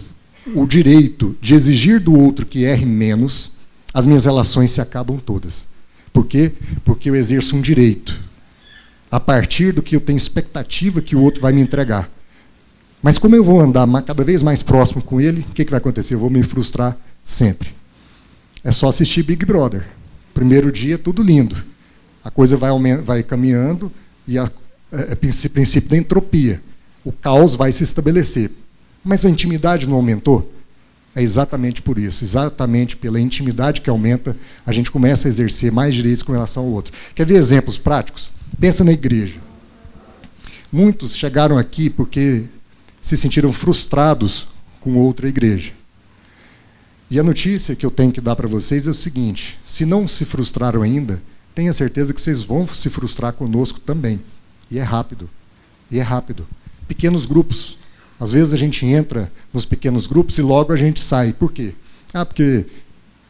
o 0.53 0.65
direito 0.67 1.35
de 1.41 1.55
exigir 1.55 1.99
do 1.99 2.13
outro 2.13 2.45
que 2.45 2.63
erre 2.63 2.85
menos, 2.85 3.53
as 3.93 4.05
minhas 4.05 4.25
relações 4.25 4.71
se 4.71 4.81
acabam 4.81 5.17
todas. 5.17 5.67
Por 6.13 6.25
quê? 6.25 6.53
Porque 6.83 7.09
eu 7.09 7.15
exerço 7.15 7.55
um 7.55 7.61
direito 7.61 8.21
a 9.09 9.19
partir 9.19 9.71
do 9.71 9.81
que 9.81 9.95
eu 9.95 10.01
tenho 10.01 10.17
expectativa 10.17 11.01
que 11.01 11.15
o 11.15 11.21
outro 11.21 11.41
vai 11.41 11.53
me 11.53 11.61
entregar. 11.61 12.09
Mas 13.01 13.17
como 13.17 13.35
eu 13.35 13.43
vou 13.43 13.61
andar 13.61 13.87
cada 14.01 14.23
vez 14.23 14.41
mais 14.41 14.61
próximo 14.63 15.03
com 15.03 15.21
ele, 15.21 15.41
o 15.41 15.53
que, 15.53 15.63
que 15.63 15.71
vai 15.71 15.77
acontecer? 15.77 16.15
Eu 16.15 16.19
vou 16.19 16.29
me 16.29 16.43
frustrar 16.43 16.97
sempre. 17.23 17.69
É 18.63 18.71
só 18.71 18.89
assistir 18.89 19.23
Big 19.23 19.45
Brother. 19.45 19.85
Primeiro 20.33 20.71
dia, 20.71 20.97
tudo 20.97 21.21
lindo. 21.21 21.55
A 22.23 22.31
coisa 22.31 22.57
vai, 22.57 22.71
vai 23.03 23.23
caminhando 23.23 23.91
e 24.27 24.37
a, 24.37 24.51
é, 24.91 25.11
é 25.11 25.15
princípio 25.15 25.89
da 25.89 25.97
entropia. 25.97 26.61
O 27.03 27.11
caos 27.11 27.55
vai 27.55 27.71
se 27.71 27.83
estabelecer. 27.83 28.51
Mas 29.05 29.23
a 29.23 29.29
intimidade 29.29 29.87
não 29.87 29.95
aumentou? 29.95 30.51
É 31.15 31.21
exatamente 31.21 31.81
por 31.81 31.99
isso, 31.99 32.23
exatamente 32.23 32.97
pela 32.97 33.21
intimidade 33.21 33.79
que 33.79 33.89
aumenta, 33.89 34.35
a 34.65 34.73
gente 34.73 34.91
começa 34.91 35.27
a 35.27 35.29
exercer 35.29 35.71
mais 35.71 35.93
direitos 35.93 36.23
com 36.23 36.33
relação 36.33 36.63
ao 36.63 36.69
outro. 36.69 36.91
Quer 37.13 37.25
ver 37.25 37.35
exemplos 37.35 37.77
práticos? 37.77 38.31
Pensa 38.59 38.83
na 38.83 38.91
igreja. 38.91 39.39
Muitos 40.71 41.15
chegaram 41.15 41.57
aqui 41.57 41.89
porque 41.89 42.45
se 43.01 43.15
sentiram 43.15 43.53
frustrados 43.53 44.47
com 44.81 44.97
outra 44.97 45.29
igreja. 45.29 45.71
E 47.09 47.19
a 47.19 47.23
notícia 47.23 47.75
que 47.75 47.85
eu 47.85 47.91
tenho 47.91 48.11
que 48.11 48.19
dar 48.19 48.35
para 48.35 48.47
vocês 48.47 48.87
é 48.87 48.89
o 48.89 48.93
seguinte: 48.93 49.57
se 49.65 49.85
não 49.85 50.07
se 50.07 50.25
frustraram 50.25 50.81
ainda, 50.81 51.21
tenha 51.53 51.71
certeza 51.71 52.13
que 52.13 52.19
vocês 52.19 52.41
vão 52.41 52.67
se 52.67 52.89
frustrar 52.89 53.31
conosco 53.33 53.79
também. 53.79 54.19
E 54.69 54.79
é 54.79 54.83
rápido. 54.83 55.29
E 55.89 55.99
é 55.99 56.01
rápido. 56.01 56.45
Pequenos 56.87 57.25
grupos. 57.25 57.77
Às 58.19 58.31
vezes 58.31 58.53
a 58.53 58.57
gente 58.57 58.85
entra 58.85 59.31
nos 59.53 59.65
pequenos 59.65 60.07
grupos 60.07 60.37
e 60.37 60.41
logo 60.41 60.71
a 60.71 60.77
gente 60.77 60.99
sai. 60.99 61.33
Por 61.33 61.51
quê? 61.51 61.73
Ah, 62.13 62.25
porque 62.25 62.65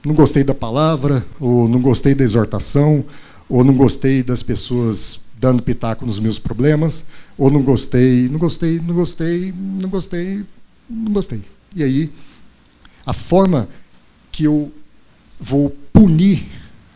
não 0.05 0.13
gostei 0.13 0.43
da 0.43 0.53
palavra, 0.53 1.25
ou 1.39 1.67
não 1.67 1.81
gostei 1.81 2.13
da 2.13 2.23
exortação, 2.23 3.03
ou 3.49 3.63
não 3.63 3.73
gostei 3.73 4.21
das 4.21 4.43
pessoas 4.43 5.19
dando 5.37 5.61
pitaco 5.61 6.05
nos 6.05 6.19
meus 6.19 6.39
problemas, 6.39 7.05
ou 7.37 7.51
não 7.51 7.61
gostei, 7.61 8.29
não 8.29 8.39
gostei, 8.39 8.79
não 8.79 8.95
gostei, 8.95 9.53
não 9.53 9.89
gostei, 9.89 10.45
não 10.89 11.11
gostei. 11.11 11.41
E 11.75 11.83
aí, 11.83 12.11
a 13.05 13.13
forma 13.13 13.67
que 14.31 14.45
eu 14.45 14.71
vou 15.39 15.69
punir 15.91 16.47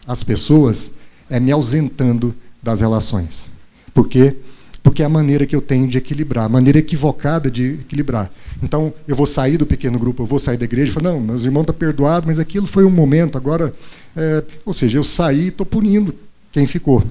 as 0.08 0.23
pessoas 0.23 0.93
é 1.30 1.39
me 1.39 1.52
ausentando 1.52 2.36
das 2.62 2.82
relações. 2.82 3.52
Por 3.93 4.08
quê? 4.08 4.36
Porque 4.82 5.04
é 5.04 5.06
a 5.06 5.10
maneira 5.10 5.46
que 5.46 5.56
eu 5.56 5.62
tenho 5.62 5.88
de 5.88 5.98
equilibrar, 5.98 6.46
a 6.46 6.50
maneira 6.50 6.80
equivocada 6.80 7.50
de 7.52 7.76
equilibrar. 7.82 8.32
Então, 8.63 8.94
eu 9.08 9.15
vou 9.15 9.26
sair 9.26 9.58
do 9.58 9.65
pequeno 9.65 10.00
grupo, 10.00 10.24
eu 10.24 10.28
vou 10.28 10.39
sair 10.39 10.58
da 10.58 10.65
igreja 10.65 10.92
e 10.92 10.94
falar, 10.94 11.12
não, 11.12 11.20
meus 11.20 11.44
irmãos 11.44 11.62
estão 11.62 11.74
tá 11.74 11.80
perdoados, 11.80 12.28
mas 12.28 12.39
aquilo 12.39 12.68
foi 12.68 12.84
um 12.84 12.89
momento, 12.89 13.38
agora... 13.38 13.74
É... 14.15 14.44
ou 14.65 14.74
seja, 14.74 14.98
eu 14.98 15.04
saí 15.04 15.46
e 15.46 15.48
estou 15.48 15.65
punindo 15.65 16.13
quem 16.52 16.65
ficou. 16.65 17.04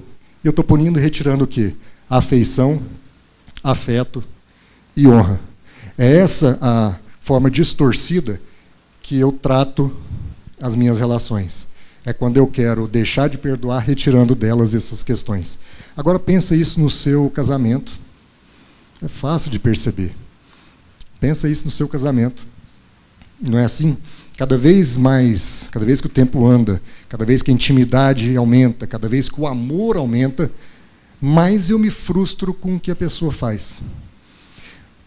Eu 0.43 0.51
estou 0.51 0.65
punindo 0.65 0.99
retirando 0.99 1.45
o 1.45 1.47
quê? 1.47 1.75
Afeição, 2.09 2.81
afeto 3.63 4.23
e 4.97 5.07
honra. 5.07 5.41
É 5.97 6.17
essa 6.17 6.59
a 6.61 6.97
forma 7.21 7.51
distorcida 7.51 8.41
que 9.03 9.19
eu 9.19 9.33
trato 9.33 9.93
as 10.61 10.75
minhas 10.75 10.99
relações. 10.99 11.69
É 12.05 12.13
quando 12.13 12.37
eu 12.37 12.47
quero 12.47 12.87
deixar 12.87 13.29
de 13.29 13.37
perdoar, 13.37 13.81
retirando 13.81 14.35
delas 14.35 14.75
essas 14.75 15.03
questões. 15.03 15.59
Agora 15.99 16.21
pensa 16.21 16.55
isso 16.55 16.79
no 16.79 16.89
seu 16.89 17.29
casamento. 17.29 17.93
É 19.03 19.09
fácil 19.09 19.51
de 19.51 19.59
perceber. 19.59 20.15
Pensa 21.19 21.49
isso 21.49 21.65
no 21.65 21.73
seu 21.73 21.89
casamento. 21.89 22.47
Não 23.41 23.59
é 23.59 23.65
assim? 23.65 23.97
Cada 24.37 24.57
vez 24.57 24.97
mais, 24.97 25.69
cada 25.73 25.85
vez 25.85 26.01
que 26.01 26.07
o 26.07 26.11
tempo 26.11 26.47
anda, 26.47 26.81
cada 27.09 27.25
vez 27.25 27.43
que 27.43 27.51
a 27.51 27.55
intimidade 27.55 28.37
aumenta, 28.37 28.87
cada 28.87 29.09
vez 29.09 29.29
que 29.29 29.41
o 29.41 29.47
amor 29.49 29.97
aumenta, 29.97 30.49
mais 31.21 31.69
eu 31.69 31.81
me 31.81 31.91
frustro 31.91 32.55
com 32.55 32.77
o 32.77 32.81
que 32.81 32.93
a 32.93 32.97
pessoa 32.97 33.33
faz. 33.33 33.83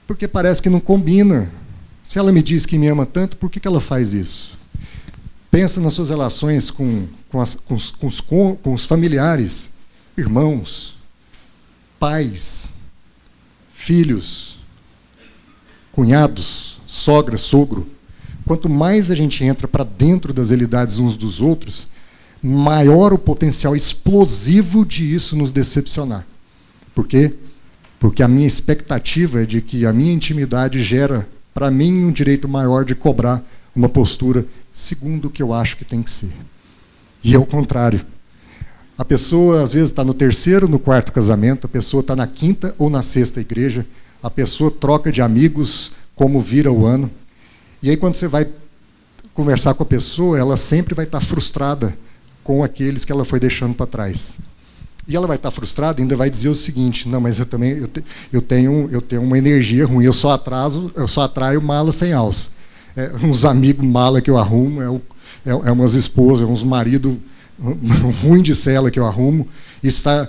Porque 0.05 0.27
parece 0.27 0.61
que 0.61 0.69
não 0.69 0.81
combina. 0.81 1.49
Se 2.03 2.19
ela 2.19 2.33
me 2.33 2.43
diz 2.43 2.65
que 2.65 2.77
me 2.77 2.89
ama 2.89 3.05
tanto, 3.05 3.37
por 3.37 3.49
que, 3.49 3.61
que 3.61 3.67
ela 3.67 3.79
faz 3.79 4.11
isso? 4.11 4.59
Pensa 5.49 5.79
nas 5.79 5.93
suas 5.93 6.09
relações 6.09 6.69
com, 6.69 7.07
com, 7.29 7.39
as, 7.39 7.55
com, 7.55 7.75
os, 7.75 7.91
com, 7.91 8.07
os, 8.07 8.19
com 8.19 8.73
os 8.73 8.85
familiares, 8.85 9.71
irmãos, 10.17 10.97
pais, 11.99 12.75
filhos, 13.73 14.59
cunhados, 15.91 16.79
sogra, 16.85 17.37
sogro. 17.37 17.87
Quanto 18.45 18.69
mais 18.69 19.11
a 19.11 19.15
gente 19.15 19.43
entra 19.43 19.67
para 19.67 19.83
dentro 19.83 20.33
das 20.33 20.49
realidades 20.49 20.99
uns 20.99 21.15
dos 21.15 21.41
outros, 21.41 21.87
maior 22.41 23.13
o 23.13 23.19
potencial 23.19 23.75
explosivo 23.75 24.85
de 24.85 25.13
isso 25.13 25.35
nos 25.35 25.51
decepcionar. 25.51 26.25
Por 26.93 27.07
quê? 27.07 27.33
Porque 27.99 28.23
a 28.23 28.27
minha 28.27 28.47
expectativa 28.47 29.43
é 29.43 29.45
de 29.45 29.61
que 29.61 29.85
a 29.85 29.93
minha 29.93 30.11
intimidade 30.11 30.81
gera 30.81 31.29
para 31.53 31.69
mim 31.69 32.03
um 32.03 32.11
direito 32.11 32.47
maior 32.47 32.83
de 32.83 32.95
cobrar 32.95 33.43
uma 33.75 33.87
postura 33.87 34.45
segundo 34.73 35.25
o 35.25 35.29
que 35.29 35.43
eu 35.43 35.53
acho 35.53 35.77
que 35.77 35.85
tem 35.85 36.01
que 36.01 36.09
ser. 36.09 36.33
E 37.23 37.35
é 37.35 37.37
o 37.37 37.45
contrário. 37.45 38.05
A 39.01 39.03
pessoa, 39.03 39.63
às 39.63 39.73
vezes, 39.73 39.89
está 39.89 40.05
no 40.05 40.13
terceiro, 40.13 40.67
no 40.67 40.77
quarto 40.77 41.11
casamento, 41.11 41.65
a 41.65 41.67
pessoa 41.67 42.01
está 42.01 42.15
na 42.15 42.27
quinta 42.27 42.75
ou 42.77 42.87
na 42.87 43.01
sexta 43.01 43.41
igreja, 43.41 43.83
a 44.21 44.29
pessoa 44.29 44.69
troca 44.69 45.11
de 45.11 45.23
amigos 45.23 45.91
como 46.13 46.39
vira 46.39 46.71
o 46.71 46.85
ano. 46.85 47.09
E 47.81 47.89
aí, 47.89 47.97
quando 47.97 48.13
você 48.13 48.27
vai 48.27 48.47
conversar 49.33 49.73
com 49.73 49.81
a 49.81 49.87
pessoa, 49.87 50.37
ela 50.37 50.55
sempre 50.55 50.93
vai 50.93 51.05
estar 51.05 51.19
tá 51.19 51.25
frustrada 51.25 51.97
com 52.43 52.63
aqueles 52.63 53.03
que 53.03 53.11
ela 53.11 53.25
foi 53.25 53.39
deixando 53.39 53.73
para 53.73 53.87
trás. 53.87 54.37
E 55.07 55.15
ela 55.15 55.25
vai 55.25 55.37
estar 55.37 55.49
tá 55.49 55.55
frustrada 55.55 55.99
e 55.99 56.03
ainda 56.03 56.15
vai 56.15 56.29
dizer 56.29 56.49
o 56.49 56.53
seguinte: 56.53 57.09
não, 57.09 57.19
mas 57.19 57.39
eu 57.39 57.47
também 57.47 57.71
eu, 57.71 57.87
te, 57.87 58.05
eu, 58.31 58.39
tenho 58.39 58.87
eu 58.91 59.01
tenho 59.01 59.23
uma 59.23 59.35
energia 59.35 59.83
ruim, 59.83 60.05
eu 60.05 60.13
só 60.13 60.29
atraso, 60.29 60.91
eu 60.95 61.07
só 61.07 61.23
atraio 61.23 61.59
mala 61.59 61.91
sem 61.91 62.13
alça 62.13 62.51
é, 62.95 63.11
uns 63.23 63.45
amigos 63.45 63.85
mala 63.85 64.21
que 64.21 64.29
eu 64.29 64.37
arrumo, 64.37 64.81
é, 64.81 64.89
o, 64.89 65.01
é, 65.45 65.49
é 65.51 65.71
umas 65.71 65.93
esposas, 65.93 66.47
uns 66.47 66.63
maridos 66.63 67.17
ruim 68.21 68.41
de 68.41 68.55
cela 68.55 68.89
que 68.89 68.99
eu 68.99 69.05
arrumo. 69.05 69.47
Está... 69.83 70.27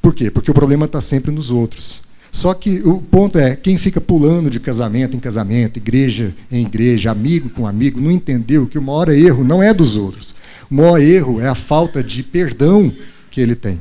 Por 0.00 0.14
quê? 0.14 0.30
Porque 0.30 0.50
o 0.50 0.54
problema 0.54 0.86
está 0.86 1.00
sempre 1.00 1.30
nos 1.30 1.50
outros. 1.50 2.00
Só 2.32 2.54
que 2.54 2.80
o 2.82 2.98
ponto 2.98 3.38
é, 3.38 3.54
quem 3.54 3.76
fica 3.76 4.00
pulando 4.00 4.48
de 4.48 4.58
casamento 4.58 5.14
em 5.14 5.20
casamento, 5.20 5.76
igreja 5.76 6.34
em 6.50 6.64
igreja, 6.64 7.10
amigo 7.10 7.50
com 7.50 7.66
amigo, 7.66 8.00
não 8.00 8.10
entendeu 8.10 8.66
que 8.66 8.78
o 8.78 8.82
maior 8.82 9.10
erro 9.10 9.44
não 9.44 9.62
é 9.62 9.74
dos 9.74 9.96
outros. 9.96 10.34
O 10.70 10.74
maior 10.74 10.98
erro 10.98 11.40
é 11.42 11.48
a 11.48 11.54
falta 11.54 12.02
de 12.02 12.22
perdão 12.22 12.90
que 13.30 13.38
ele 13.38 13.54
tem. 13.54 13.78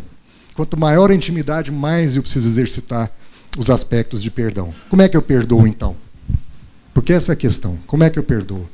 Quanto 0.53 0.77
maior 0.77 1.09
a 1.09 1.15
intimidade, 1.15 1.71
mais 1.71 2.17
eu 2.17 2.21
preciso 2.21 2.47
exercitar 2.49 3.09
os 3.57 3.69
aspectos 3.69 4.21
de 4.21 4.29
perdão. 4.29 4.73
Como 4.89 5.01
é 5.01 5.07
que 5.07 5.15
eu 5.15 5.21
perdoo 5.21 5.65
então? 5.65 5.95
Porque 6.93 7.13
essa 7.13 7.31
é 7.31 7.33
a 7.33 7.37
questão. 7.37 7.79
Como 7.87 8.03
é 8.03 8.09
que 8.09 8.19
eu 8.19 8.23
perdoo? 8.23 8.69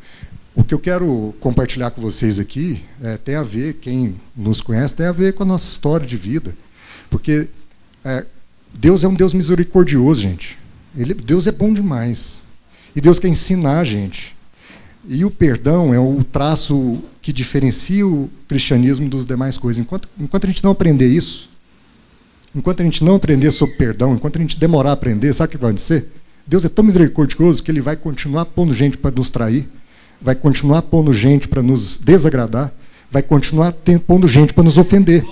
O 0.57 0.63
que 0.63 0.73
eu 0.73 0.79
quero 0.79 1.35
compartilhar 1.39 1.91
com 1.91 2.01
vocês 2.01 2.39
aqui 2.39 2.83
é, 3.03 3.15
tem 3.15 3.35
a 3.35 3.43
ver, 3.43 3.75
quem 3.75 4.15
nos 4.35 4.59
conhece, 4.59 4.95
tem 4.95 5.05
a 5.05 5.11
ver 5.11 5.33
com 5.33 5.43
a 5.43 5.45
nossa 5.45 5.69
história 5.69 6.05
de 6.05 6.17
vida. 6.17 6.57
Porque 7.11 7.47
é, 8.03 8.25
Deus 8.73 9.03
é 9.03 9.07
um 9.07 9.13
Deus 9.13 9.35
misericordioso, 9.35 10.19
gente. 10.19 10.57
Ele, 10.95 11.13
Deus 11.13 11.45
é 11.45 11.51
bom 11.51 11.71
demais. 11.71 12.41
E 12.95 12.99
Deus 12.99 13.19
quer 13.19 13.27
ensinar 13.27 13.81
a 13.81 13.85
gente. 13.85 14.35
E 15.07 15.23
o 15.23 15.29
perdão 15.29 15.93
é 15.93 15.99
o 15.99 16.23
traço 16.23 17.03
que 17.21 17.31
diferencia 17.31 18.05
o 18.07 18.27
cristianismo 18.47 19.07
dos 19.07 19.27
demais 19.27 19.59
coisas. 19.59 19.79
Enquanto, 19.79 20.09
enquanto 20.19 20.45
a 20.45 20.47
gente 20.47 20.63
não 20.63 20.71
aprender 20.71 21.07
isso, 21.07 21.51
enquanto 22.55 22.81
a 22.81 22.83
gente 22.83 23.03
não 23.03 23.13
aprender 23.13 23.51
sobre 23.51 23.75
perdão, 23.75 24.15
enquanto 24.15 24.37
a 24.37 24.41
gente 24.41 24.57
demorar 24.57 24.89
a 24.89 24.93
aprender, 24.93 25.31
sabe 25.33 25.49
o 25.49 25.51
que 25.51 25.57
vai 25.57 25.69
acontecer? 25.69 26.11
Deus 26.47 26.65
é 26.65 26.69
tão 26.69 26.83
misericordioso 26.83 27.61
que 27.61 27.69
ele 27.69 27.79
vai 27.79 27.95
continuar 27.95 28.45
pondo 28.45 28.73
gente 28.73 28.97
para 28.97 29.15
nos 29.15 29.29
trair, 29.29 29.69
vai 30.21 30.35
continuar 30.35 30.81
pondo 30.83 31.13
gente 31.13 31.47
para 31.47 31.61
nos 31.61 31.97
desagradar, 31.97 32.71
vai 33.11 33.21
continuar 33.21 33.73
pondo 34.05 34.27
gente 34.27 34.53
para 34.53 34.63
nos 34.63 34.77
ofender. 34.77 35.25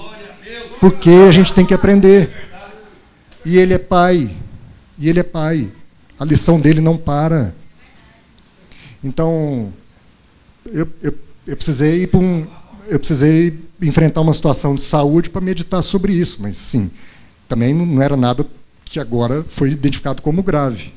Porque 0.79 1.09
a 1.09 1.31
gente 1.31 1.53
tem 1.53 1.65
que 1.65 1.73
aprender. 1.73 2.29
E 3.45 3.57
ele 3.57 3.73
é 3.73 3.77
pai. 3.77 4.29
E 4.97 5.09
ele 5.09 5.19
é 5.19 5.23
pai. 5.23 5.71
A 6.19 6.25
lição 6.25 6.59
dele 6.59 6.81
não 6.81 6.97
para. 6.97 7.53
Então, 9.03 9.73
eu, 10.65 10.87
eu, 11.01 11.13
eu 11.45 11.55
precisei 11.55 12.03
ir 12.03 12.09
um. 12.15 12.45
Eu 12.87 12.99
precisei 12.99 13.59
enfrentar 13.81 14.21
uma 14.21 14.33
situação 14.33 14.75
de 14.75 14.81
saúde 14.81 15.29
para 15.29 15.41
meditar 15.41 15.81
sobre 15.81 16.13
isso, 16.13 16.37
mas 16.39 16.55
sim, 16.55 16.89
também 17.47 17.73
não 17.73 18.01
era 18.01 18.15
nada 18.15 18.45
que 18.83 18.99
agora 18.99 19.43
foi 19.47 19.71
identificado 19.71 20.21
como 20.21 20.43
grave. 20.43 20.93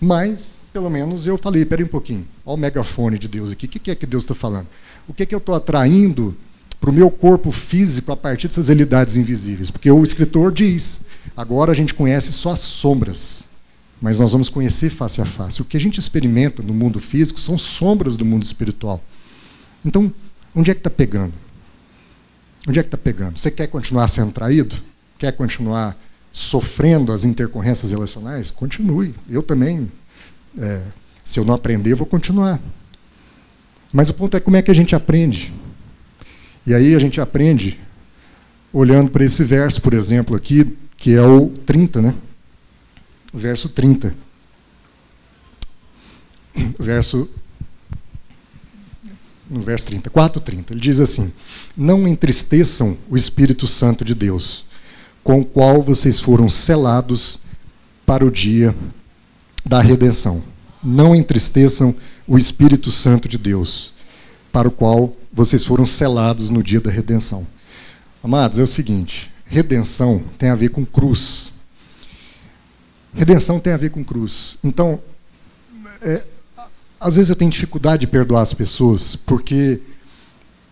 Mas, 0.00 0.56
pelo 0.72 0.90
menos, 0.90 1.26
eu 1.26 1.38
falei, 1.38 1.64
peraí 1.64 1.84
um 1.84 1.88
pouquinho, 1.88 2.26
olha 2.46 2.54
o 2.54 2.56
megafone 2.56 3.18
de 3.18 3.26
Deus 3.26 3.50
aqui, 3.50 3.66
o 3.66 3.68
que 3.68 3.90
é 3.90 3.94
que 3.94 4.06
Deus 4.06 4.22
está 4.22 4.34
falando? 4.34 4.68
O 5.08 5.12
que 5.12 5.24
é 5.24 5.26
que 5.26 5.34
eu 5.34 5.38
estou 5.38 5.54
atraindo 5.54 6.36
para 6.80 6.90
o 6.90 6.92
meu 6.92 7.10
corpo 7.10 7.50
físico 7.50 8.12
a 8.12 8.16
partir 8.16 8.46
dessas 8.46 8.68
realidades 8.68 9.16
invisíveis? 9.16 9.70
Porque 9.70 9.90
o 9.90 10.04
escritor 10.04 10.52
diz, 10.52 11.02
agora 11.36 11.72
a 11.72 11.74
gente 11.74 11.92
conhece 11.92 12.32
só 12.32 12.50
as 12.50 12.60
sombras, 12.60 13.44
mas 14.00 14.20
nós 14.20 14.30
vamos 14.30 14.48
conhecer 14.48 14.90
face 14.90 15.20
a 15.20 15.24
face. 15.24 15.60
O 15.60 15.64
que 15.64 15.76
a 15.76 15.80
gente 15.80 15.98
experimenta 15.98 16.62
no 16.62 16.72
mundo 16.72 17.00
físico 17.00 17.40
são 17.40 17.58
sombras 17.58 18.16
do 18.16 18.24
mundo 18.24 18.44
espiritual. 18.44 19.02
Então, 19.84 20.12
onde 20.54 20.70
é 20.70 20.74
que 20.74 20.80
está 20.80 20.90
pegando? 20.90 21.34
Onde 22.68 22.78
é 22.78 22.82
que 22.82 22.88
está 22.88 22.98
pegando? 22.98 23.38
Você 23.38 23.50
quer 23.50 23.66
continuar 23.68 24.06
sendo 24.08 24.32
traído? 24.32 24.76
Quer 25.18 25.32
continuar 25.32 25.96
sofrendo 26.32 27.12
as 27.12 27.24
intercorrências 27.24 27.90
relacionais? 27.90 28.50
Continue. 28.50 29.14
Eu 29.28 29.42
também. 29.42 29.90
É, 30.58 30.82
se 31.26 31.40
eu 31.40 31.44
não 31.44 31.54
aprender, 31.54 31.90
eu 31.92 31.96
vou 31.96 32.06
continuar. 32.06 32.60
Mas 33.92 34.08
o 34.08 34.14
ponto 34.14 34.36
é 34.36 34.40
como 34.40 34.56
é 34.56 34.62
que 34.62 34.70
a 34.70 34.74
gente 34.74 34.94
aprende. 34.94 35.52
E 36.64 36.72
aí 36.72 36.94
a 36.94 37.00
gente 37.00 37.20
aprende 37.20 37.80
olhando 38.72 39.10
para 39.10 39.24
esse 39.24 39.42
verso, 39.42 39.82
por 39.82 39.92
exemplo, 39.92 40.36
aqui, 40.36 40.76
que 40.96 41.14
é 41.14 41.22
o 41.22 41.48
30, 41.48 42.00
né? 42.00 42.14
O 43.32 43.38
verso 43.38 43.68
30. 43.68 44.14
O 46.78 46.82
verso 46.82 47.28
no 49.50 49.60
verso 49.60 49.86
30, 49.86 50.10
4, 50.10 50.40
30, 50.40 50.72
ele 50.72 50.80
diz 50.80 51.00
assim: 51.00 51.32
Não 51.76 52.06
entristeçam 52.06 52.96
o 53.10 53.16
Espírito 53.16 53.66
Santo 53.66 54.04
de 54.04 54.14
Deus, 54.14 54.64
com 55.24 55.40
o 55.40 55.44
qual 55.44 55.82
vocês 55.82 56.20
foram 56.20 56.48
selados 56.48 57.40
para 58.04 58.24
o 58.24 58.30
dia 58.30 58.74
da 59.64 59.80
redenção. 59.80 60.42
Não 60.88 61.16
entristeçam 61.16 61.92
o 62.28 62.38
Espírito 62.38 62.92
Santo 62.92 63.28
de 63.28 63.36
Deus, 63.36 63.92
para 64.52 64.68
o 64.68 64.70
qual 64.70 65.16
vocês 65.32 65.64
foram 65.64 65.84
selados 65.84 66.48
no 66.48 66.62
dia 66.62 66.80
da 66.80 66.92
redenção. 66.92 67.44
Amados, 68.22 68.56
é 68.60 68.62
o 68.62 68.68
seguinte: 68.68 69.28
redenção 69.46 70.22
tem 70.38 70.48
a 70.48 70.54
ver 70.54 70.68
com 70.68 70.86
cruz. 70.86 71.52
Redenção 73.12 73.58
tem 73.58 73.72
a 73.72 73.76
ver 73.76 73.90
com 73.90 74.04
cruz. 74.04 74.58
Então, 74.62 75.02
é, 76.02 76.24
às 77.00 77.16
vezes 77.16 77.30
eu 77.30 77.36
tenho 77.36 77.50
dificuldade 77.50 78.02
de 78.02 78.06
perdoar 78.06 78.42
as 78.42 78.52
pessoas 78.52 79.16
porque 79.16 79.80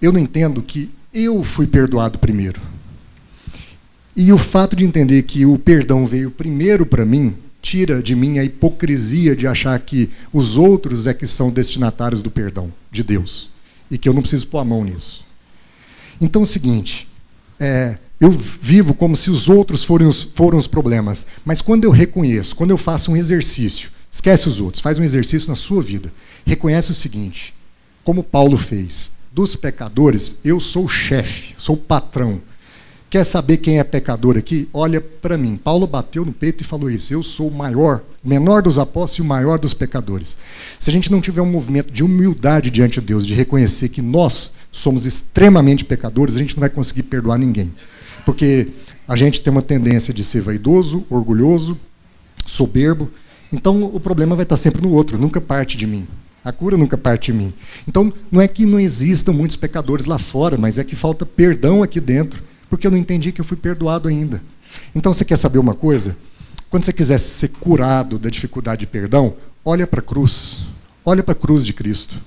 eu 0.01 0.13
não 0.13 0.21
entendo 0.21 0.63
que 0.63 0.93
eu 1.13 1.43
fui 1.43 1.67
perdoado 1.67 2.21
primeiro. 2.21 2.61
E 4.15 4.33
o 4.33 4.39
fato 4.39 4.77
de 4.77 4.85
entender 4.85 5.25
que 5.25 5.45
o 5.45 5.59
perdão 5.59 6.07
veio 6.07 6.31
primeiro 6.31 6.87
para 6.87 7.05
mim 7.05 7.37
tira 7.65 8.03
de 8.03 8.15
mim 8.15 8.39
a 8.39 8.45
hipocrisia 8.45 9.35
de 9.35 9.47
achar 9.47 9.79
que 9.81 10.11
os 10.33 10.57
outros 10.57 11.07
é 11.07 11.15
que 11.15 11.27
são 11.27 11.51
destinatários 11.51 12.23
do 12.23 12.31
perdão 12.31 12.73
de 12.91 13.03
Deus 13.03 13.51
e 13.91 13.97
que 13.97 14.09
eu 14.09 14.13
não 14.13 14.21
preciso 14.21 14.47
pôr 14.49 14.59
a 14.59 14.65
mão 14.65 14.85
nisso. 14.85 15.25
Então 16.21 16.43
é 16.43 16.45
o 16.45 16.47
seguinte, 16.47 17.09
é, 17.59 17.99
eu 18.21 18.31
vivo 18.31 18.93
como 18.93 19.17
se 19.17 19.31
os 19.31 19.49
outros 19.49 19.83
foram 19.83 20.09
os, 20.09 20.23
foram 20.23 20.59
os 20.59 20.67
problemas, 20.67 21.27
mas 21.45 21.63
quando 21.63 21.85
eu 21.85 21.91
reconheço, 21.91 22.55
quando 22.55 22.71
eu 22.71 22.79
faço 22.79 23.11
um 23.11 23.17
exercício 23.17 23.91
Esquece 24.15 24.49
os 24.49 24.61
outros, 24.61 24.81
faz 24.81 24.97
um 24.97 25.03
exercício 25.03 25.49
na 25.49 25.57
sua 25.57 25.83
vida. 25.83 26.13
Reconhece 26.47 26.93
o 26.93 26.95
seguinte: 26.95 27.53
como 28.05 28.23
Paulo 28.23 28.57
fez, 28.57 29.11
dos 29.33 29.57
pecadores, 29.57 30.37
eu 30.45 30.61
sou 30.61 30.85
o 30.85 30.89
chefe, 30.89 31.53
sou 31.59 31.75
o 31.75 31.79
patrão. 31.79 32.41
Quer 33.15 33.23
saber 33.23 33.59
quem 33.59 33.79
é 33.79 33.85
pecador 33.85 34.37
aqui? 34.37 34.69
Olha 34.75 35.01
para 35.01 35.39
mim. 35.39 35.57
Paulo 35.57 35.87
bateu 35.87 36.25
no 36.25 36.33
peito 36.33 36.63
e 36.63 36.67
falou 36.67 36.91
isso. 36.91 37.15
Eu 37.15 37.23
sou 37.23 37.47
o 37.47 37.55
maior, 37.55 38.03
o 38.25 38.29
menor 38.29 38.61
dos 38.61 38.77
apóstolos 38.77 39.19
e 39.19 39.23
o 39.23 39.25
maior 39.25 39.57
dos 39.57 39.73
pecadores. 39.73 40.37
Se 40.81 40.91
a 40.91 40.93
gente 40.93 41.13
não 41.13 41.21
tiver 41.21 41.41
um 41.41 41.49
movimento 41.49 41.93
de 41.93 42.03
humildade 42.03 42.71
diante 42.71 42.99
de 42.99 43.07
Deus, 43.07 43.25
de 43.25 43.33
reconhecer 43.33 43.89
que 43.91 44.03
nós 44.03 44.51
somos 44.73 45.07
extremamente 45.07 45.85
pecadores, 45.85 46.35
a 46.35 46.41
gente 46.41 46.57
não 46.57 46.61
vai 46.63 46.69
conseguir 46.69 47.05
perdoar 47.05 47.39
ninguém. 47.39 47.73
Porque 48.27 48.67
a 49.07 49.15
gente 49.15 49.41
tem 49.41 49.53
uma 49.53 49.63
tendência 49.63 50.13
de 50.13 50.25
ser 50.25 50.41
vaidoso, 50.41 51.07
orgulhoso, 51.09 51.79
soberbo, 52.45 53.09
então 53.53 53.85
o 53.85 54.01
problema 54.01 54.35
vai 54.35 54.43
estar 54.43 54.57
sempre 54.57 54.83
no 54.83 54.91
outro, 54.91 55.17
nunca 55.17 55.41
parte 55.41 55.77
de 55.77 55.87
mim. 55.87 56.05
A 56.45 56.51
cura 56.51 56.77
nunca 56.77 56.99
parte 56.99 57.31
de 57.31 57.39
mim. 57.39 57.55
Então 57.87 58.13
não 58.29 58.41
é 58.41 58.49
que 58.49 58.67
não 58.67 58.81
existam 58.81 59.31
muitos 59.31 59.55
pecadores 59.55 60.05
lá 60.05 60.19
fora, 60.19 60.59
mas 60.59 60.79
é 60.79 60.83
que 60.83 60.97
falta 60.97 61.25
perdão 61.25 61.81
aqui 61.81 62.01
dentro, 62.01 62.43
porque 62.75 62.89
eu 62.89 62.91
não 62.91 62.99
entendi 62.99 63.31
que 63.31 63.41
eu 63.41 63.45
fui 63.45 63.57
perdoado 63.57 64.09
ainda. 64.09 64.43
Então 64.97 65.15
você 65.15 65.25
quer 65.25 65.37
saber 65.37 65.61
uma 65.61 65.77
coisa? 65.77 66.17
Quando 66.69 66.85
você 66.85 66.93
quiser 66.93 67.19
ser 67.19 67.51
curado 67.51 68.19
da 68.19 68.29
dificuldade 68.29 68.81
de 68.81 68.87
perdão, 68.89 69.37
olha 69.65 69.87
para 69.87 70.01
a 70.01 70.03
cruz. 70.03 70.63
Olha 71.05 71.23
para 71.23 71.31
a 71.31 71.37
cruz 71.37 71.65
de 71.65 71.73
Cristo. 71.73 72.21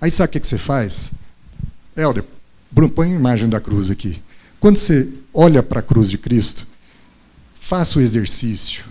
Aí 0.00 0.10
sabe 0.10 0.36
o 0.36 0.40
que 0.40 0.44
você 0.44 0.58
faz? 0.58 1.12
Helder, 1.96 2.24
Bruno, 2.68 2.92
põe 2.92 3.12
a 3.12 3.14
imagem 3.14 3.48
da 3.48 3.60
cruz 3.60 3.88
aqui. 3.88 4.20
Quando 4.58 4.78
você 4.78 5.08
olha 5.32 5.62
para 5.62 5.78
a 5.78 5.82
cruz 5.82 6.10
de 6.10 6.18
Cristo, 6.18 6.66
faça 7.60 8.00
o 8.00 8.02
exercício 8.02 8.84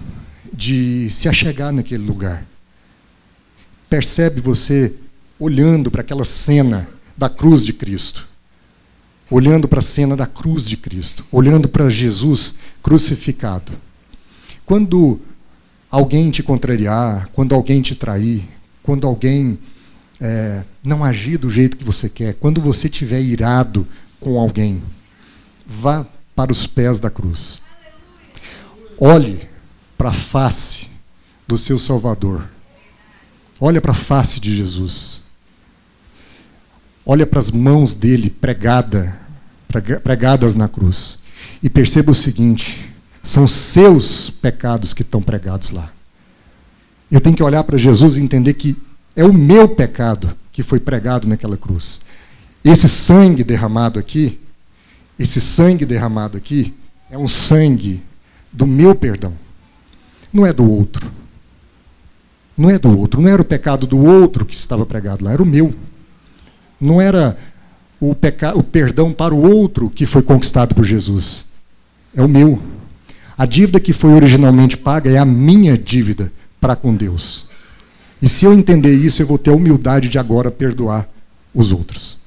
de 0.54 1.10
se 1.12 1.28
achegar 1.28 1.74
naquele 1.74 2.06
lugar. 2.06 2.46
Percebe 3.90 4.40
você 4.40 4.94
olhando 5.38 5.92
para 5.92 6.00
aquela 6.00 6.24
cena 6.24 6.88
da 7.18 7.28
cruz 7.28 7.66
de 7.66 7.74
Cristo, 7.74 8.27
olhando 9.30 9.68
para 9.68 9.80
a 9.80 9.84
cena 9.84 10.16
da 10.16 10.26
cruz 10.26 10.68
de 10.68 10.78
Cristo, 10.78 11.26
olhando 11.32 11.68
para 11.68 11.90
Jesus 11.90 12.56
crucificado. 12.82 13.74
Quando 14.66 15.20
alguém 15.90 16.32
te 16.32 16.42
contrariar, 16.42 17.30
quando 17.34 17.54
alguém 17.54 17.82
te 17.82 17.96
trair, 17.96 18.48
quando 18.84 19.06
alguém 19.06 19.60
é, 20.20 20.64
não 20.84 21.04
agir 21.04 21.38
do 21.38 21.50
jeito 21.50 21.78
que 21.78 21.84
você 21.84 22.10
quer, 22.10 22.34
quando 22.36 22.62
você 22.62 22.88
estiver 22.88 23.22
irado 23.22 23.88
com 24.20 24.40
alguém, 24.40 24.82
vá 25.66 26.06
para 26.36 26.52
os 26.52 26.66
pés 26.66 27.00
da 27.00 27.10
cruz. 27.10 27.62
Olhe 29.00 29.48
para 29.98 30.10
a 30.10 30.14
face 30.14 30.88
do 31.48 31.58
seu 31.58 31.78
Salvador. 31.78 32.48
Olha 33.60 33.82
para 33.82 33.92
a 33.92 33.96
face 33.96 34.40
de 34.40 34.56
Jesus. 34.56 35.22
Olha 37.10 37.26
para 37.26 37.40
as 37.40 37.50
mãos 37.50 37.96
dele 37.96 38.30
pregada, 38.30 39.18
pregadas 40.04 40.56
na 40.56 40.68
cruz. 40.68 41.18
E 41.64 41.70
perceba 41.70 42.12
o 42.12 42.16
seguinte: 42.16 42.94
são 43.24 43.48
seus 43.48 44.30
pecados 44.30 44.94
que 44.94 45.02
estão 45.02 45.22
pregados 45.22 45.70
lá. 45.70 45.90
Eu 47.10 47.22
tenho 47.22 47.36
que 47.36 47.44
olhar 47.44 47.64
para 47.64 47.78
Jesus 47.78 48.18
e 48.18 48.22
entender 48.22 48.54
que 48.56 48.76
é 49.16 49.24
o 49.24 49.34
meu 49.34 49.70
pecado 49.70 50.36
que 50.52 50.62
foi 50.62 50.80
pregado 50.80 51.28
naquela 51.28 51.56
cruz. 51.56 52.02
Esse 52.66 52.90
sangue 52.90 53.44
derramado 53.44 53.98
aqui, 53.98 54.40
esse 55.18 55.40
sangue 55.40 55.86
derramado 55.86 56.38
aqui, 56.38 56.76
é 57.10 57.18
um 57.18 57.28
sangue 57.28 58.04
do 58.52 58.68
meu 58.68 58.94
perdão 58.94 59.34
não 60.32 60.46
é 60.46 60.54
do 60.54 60.70
outro. 60.70 61.12
Não 62.56 62.70
é 62.70 62.78
do 62.78 62.98
outro. 62.98 63.22
Não 63.22 63.30
era 63.30 63.42
o 63.42 63.46
pecado 63.46 63.88
do 63.88 63.98
outro 63.98 64.46
que 64.46 64.56
estava 64.56 64.86
pregado 64.86 65.24
lá, 65.24 65.32
era 65.32 65.42
o 65.42 65.46
meu. 65.46 65.74
Não 66.80 67.02
era 67.02 67.38
o, 68.00 68.12
o 68.12 68.64
perdão 68.64 69.12
para 69.12 69.34
o 69.34 69.42
outro 69.42 69.90
que 69.90 70.06
foi 70.06 70.22
conquistado 70.22 70.76
por 70.76 70.86
Jesus. 70.86 71.46
É 72.16 72.22
o 72.22 72.28
meu. 72.28 72.62
A 73.38 73.46
dívida 73.46 73.80
que 73.80 73.94
foi 73.94 74.12
originalmente 74.12 74.78
paga 74.78 75.12
é 75.12 75.18
a 75.18 75.26
minha 75.26 75.78
dívida 75.78 76.32
para 76.60 76.76
com 76.76 76.96
Deus. 76.96 77.46
E 78.22 78.28
se 78.28 78.46
eu 78.46 78.54
entender 78.54 78.94
isso, 78.94 79.22
eu 79.22 79.28
vou 79.28 79.38
ter 79.38 79.52
a 79.52 79.56
humildade 79.56 80.10
de 80.10 80.18
agora 80.18 80.50
perdoar 80.50 81.08
os 81.54 81.72
outros. 81.72 82.18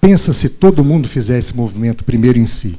Pensa 0.00 0.32
se 0.32 0.48
todo 0.48 0.84
mundo 0.84 1.08
fizer 1.08 1.38
esse 1.38 1.56
movimento 1.56 2.04
primeiro 2.04 2.38
em 2.38 2.46
si. 2.46 2.78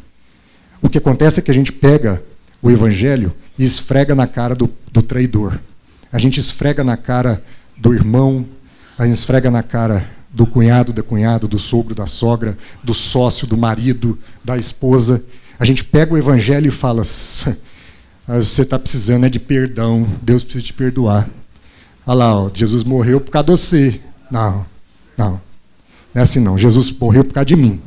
O 0.81 0.89
que 0.89 0.97
acontece 0.97 1.39
é 1.39 1.43
que 1.43 1.51
a 1.51 1.53
gente 1.53 1.71
pega 1.71 2.21
o 2.61 2.71
evangelho 2.71 3.33
e 3.57 3.63
esfrega 3.63 4.15
na 4.15 4.27
cara 4.27 4.55
do, 4.55 4.69
do 4.91 5.01
traidor. 5.01 5.59
A 6.11 6.17
gente 6.17 6.39
esfrega 6.39 6.83
na 6.83 6.95
cara 6.95 7.43
do 7.77 7.93
irmão, 7.93 8.45
a 8.97 9.05
gente 9.05 9.17
esfrega 9.17 9.49
na 9.49 9.63
cara 9.63 10.09
do 10.33 10.47
cunhado, 10.47 10.91
da 10.91 11.03
cunhada, 11.03 11.47
do 11.47 11.59
sogro, 11.59 11.93
da 11.93 12.07
sogra, 12.07 12.57
do 12.83 12.93
sócio, 12.93 13.45
do 13.45 13.55
marido, 13.55 14.17
da 14.43 14.57
esposa. 14.57 15.23
A 15.59 15.65
gente 15.65 15.85
pega 15.85 16.13
o 16.13 16.17
evangelho 16.17 16.67
e 16.67 16.71
fala: 16.71 17.03
você 17.03 18.63
está 18.63 18.79
precisando 18.79 19.25
é 19.25 19.29
de 19.29 19.39
perdão, 19.39 20.09
Deus 20.21 20.43
precisa 20.43 20.65
te 20.65 20.73
perdoar. 20.73 21.29
Olha 22.05 22.15
lá, 22.15 22.41
ó, 22.41 22.51
Jesus 22.53 22.83
morreu 22.83 23.21
por 23.21 23.31
causa 23.31 23.45
de 23.45 23.51
você. 23.51 24.01
Não, 24.31 24.65
não. 25.17 25.41
Não 26.13 26.19
é 26.19 26.21
assim 26.21 26.39
não. 26.39 26.57
Jesus 26.57 26.91
morreu 26.91 27.23
por 27.23 27.33
causa 27.33 27.45
de 27.45 27.55
mim. 27.55 27.81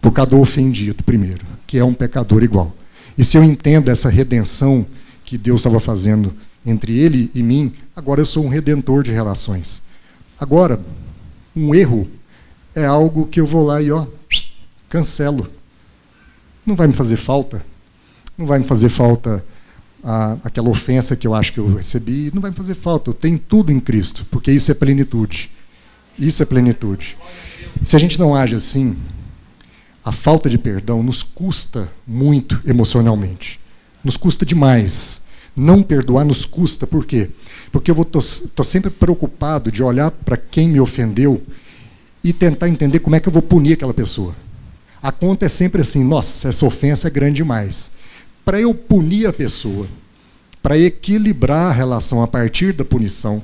Por 0.00 0.12
causa 0.12 0.30
do 0.30 0.40
ofendido, 0.40 1.02
primeiro, 1.04 1.44
que 1.66 1.78
é 1.78 1.84
um 1.84 1.94
pecador 1.94 2.42
igual. 2.42 2.74
E 3.16 3.24
se 3.24 3.36
eu 3.36 3.44
entendo 3.44 3.90
essa 3.90 4.08
redenção 4.08 4.86
que 5.24 5.38
Deus 5.38 5.60
estava 5.60 5.80
fazendo 5.80 6.34
entre 6.64 6.98
ele 6.98 7.30
e 7.34 7.42
mim, 7.42 7.72
agora 7.94 8.20
eu 8.20 8.26
sou 8.26 8.44
um 8.44 8.48
redentor 8.48 9.02
de 9.02 9.12
relações. 9.12 9.82
Agora, 10.38 10.80
um 11.56 11.74
erro 11.74 12.06
é 12.74 12.84
algo 12.84 13.26
que 13.26 13.40
eu 13.40 13.46
vou 13.46 13.64
lá 13.64 13.80
e 13.80 13.90
ó, 13.90 14.06
cancelo. 14.88 15.50
Não 16.64 16.76
vai 16.76 16.86
me 16.86 16.92
fazer 16.92 17.16
falta. 17.16 17.64
Não 18.36 18.46
vai 18.46 18.58
me 18.58 18.64
fazer 18.64 18.90
falta 18.90 19.42
a, 20.04 20.36
aquela 20.44 20.68
ofensa 20.68 21.16
que 21.16 21.26
eu 21.26 21.34
acho 21.34 21.52
que 21.52 21.58
eu 21.58 21.74
recebi. 21.74 22.30
Não 22.34 22.42
vai 22.42 22.50
me 22.50 22.56
fazer 22.56 22.74
falta. 22.74 23.10
Eu 23.10 23.14
tenho 23.14 23.38
tudo 23.38 23.72
em 23.72 23.80
Cristo, 23.80 24.26
porque 24.30 24.52
isso 24.52 24.70
é 24.70 24.74
plenitude. 24.74 25.50
Isso 26.18 26.42
é 26.42 26.46
plenitude. 26.46 27.16
Se 27.82 27.96
a 27.96 27.98
gente 27.98 28.18
não 28.18 28.34
age 28.34 28.54
assim, 28.54 28.96
a 30.04 30.12
falta 30.12 30.50
de 30.50 30.58
perdão 30.58 31.02
nos 31.02 31.22
custa 31.22 31.90
muito 32.06 32.60
emocionalmente. 32.66 33.58
Nos 34.04 34.16
custa 34.16 34.44
demais. 34.44 35.22
Não 35.56 35.82
perdoar 35.82 36.24
nos 36.24 36.44
custa, 36.44 36.86
por 36.86 37.06
quê? 37.06 37.30
Porque 37.72 37.90
eu 37.90 38.02
estou 38.02 38.64
sempre 38.64 38.90
preocupado 38.90 39.72
de 39.72 39.82
olhar 39.82 40.10
para 40.10 40.36
quem 40.36 40.68
me 40.68 40.78
ofendeu 40.78 41.42
e 42.22 42.32
tentar 42.32 42.68
entender 42.68 42.98
como 42.98 43.16
é 43.16 43.20
que 43.20 43.28
eu 43.28 43.32
vou 43.32 43.40
punir 43.40 43.72
aquela 43.72 43.94
pessoa. 43.94 44.34
A 45.02 45.10
conta 45.10 45.46
é 45.46 45.48
sempre 45.48 45.80
assim: 45.80 46.04
nossa, 46.04 46.48
essa 46.48 46.66
ofensa 46.66 47.08
é 47.08 47.10
grande 47.10 47.36
demais. 47.36 47.90
Para 48.44 48.60
eu 48.60 48.74
punir 48.74 49.26
a 49.26 49.32
pessoa, 49.32 49.86
para 50.62 50.78
equilibrar 50.78 51.70
a 51.70 51.72
relação 51.72 52.22
a 52.22 52.28
partir 52.28 52.72
da 52.72 52.84
punição, 52.84 53.42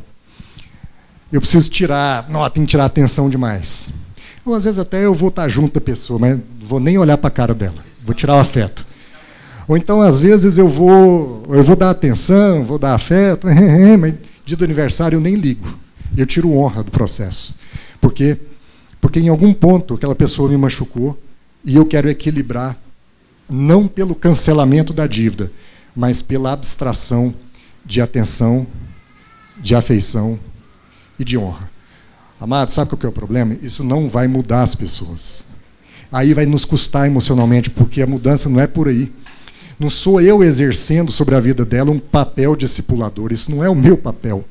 eu 1.33 1.41
preciso 1.41 1.71
tirar, 1.71 2.29
não, 2.29 2.49
tem 2.51 2.65
que 2.65 2.71
tirar 2.71 2.85
atenção 2.85 3.31
demais. 3.31 3.91
Ou 4.45 4.55
às 4.55 4.65
vezes 4.65 4.79
até 4.79 5.05
eu 5.05 5.15
vou 5.15 5.29
estar 5.29 5.49
junto 5.49 5.75
da 5.75 5.81
pessoa, 5.81 6.19
mas 6.19 6.39
vou 6.61 6.79
nem 6.79 6.99
olhar 6.99 7.17
para 7.17 7.29
a 7.29 7.31
cara 7.31 7.55
dela, 7.55 7.83
vou 8.05 8.15
tirar 8.15 8.37
o 8.37 8.41
afeto. 8.41 8.85
Ou 9.69 9.77
então, 9.77 10.01
às 10.01 10.21
vezes, 10.21 10.59
eu 10.59 10.69
vou, 10.69 11.45
eu 11.49 11.63
vou 11.63 11.77
dar 11.77 11.91
atenção, 11.91 12.65
vou 12.65 12.79
dar 12.79 12.95
afeto, 12.95 13.47
mas 13.99 14.15
dia 14.45 14.57
do 14.57 14.65
aniversário 14.65 15.17
eu 15.17 15.21
nem 15.21 15.35
ligo. 15.35 15.79
Eu 16.17 16.27
tiro 16.27 16.53
honra 16.53 16.83
do 16.83 16.91
processo. 16.91 17.55
Por 18.01 18.13
quê? 18.13 18.39
Porque 19.01 19.21
em 19.21 19.29
algum 19.29 19.53
ponto 19.53 19.95
aquela 19.95 20.15
pessoa 20.15 20.49
me 20.49 20.57
machucou 20.57 21.19
e 21.65 21.77
eu 21.77 21.87
quero 21.87 22.09
equilibrar, 22.09 22.77
não 23.49 23.87
pelo 23.87 24.15
cancelamento 24.15 24.93
da 24.93 25.07
dívida, 25.07 25.51
mas 25.95 26.23
pela 26.23 26.53
abstração 26.53 27.35
de 27.85 28.01
atenção, 28.01 28.67
de 29.59 29.75
afeição 29.75 30.39
e 31.19 31.25
de 31.25 31.37
honra. 31.39 31.71
Amado, 32.41 32.71
sabe 32.71 32.91
qual 32.91 32.99
que 32.99 33.07
é 33.07 33.09
o 33.09 33.13
problema? 33.13 33.57
Isso 33.63 33.85
não 33.85 34.09
vai 34.09 34.27
mudar 34.27 34.63
as 34.63 34.75
pessoas. 34.75 35.45
Aí 36.11 36.35
vai 36.35 36.45
nos 36.45 36.65
custar 36.65 37.07
emocionalmente, 37.07 37.71
porque 37.71 38.03
a 38.03 38.07
mudança 38.07 38.49
não 38.49 38.61
é 38.61 38.67
por 38.67 38.89
aí. 38.89 39.13
Não 39.79 39.91
sou 39.91 40.21
eu 40.21 40.43
exercendo 40.43 41.11
sobre 41.11 41.35
a 41.35 41.41
vida 41.41 41.65
dela 41.65 41.91
um 41.91 41.99
papel 41.99 42.55
discipulador. 42.57 43.33
Isso 43.33 43.51
não 43.51 43.65
é 43.65 43.69
o 43.69 43.75
meu 43.75 43.97
papel. 43.97 44.45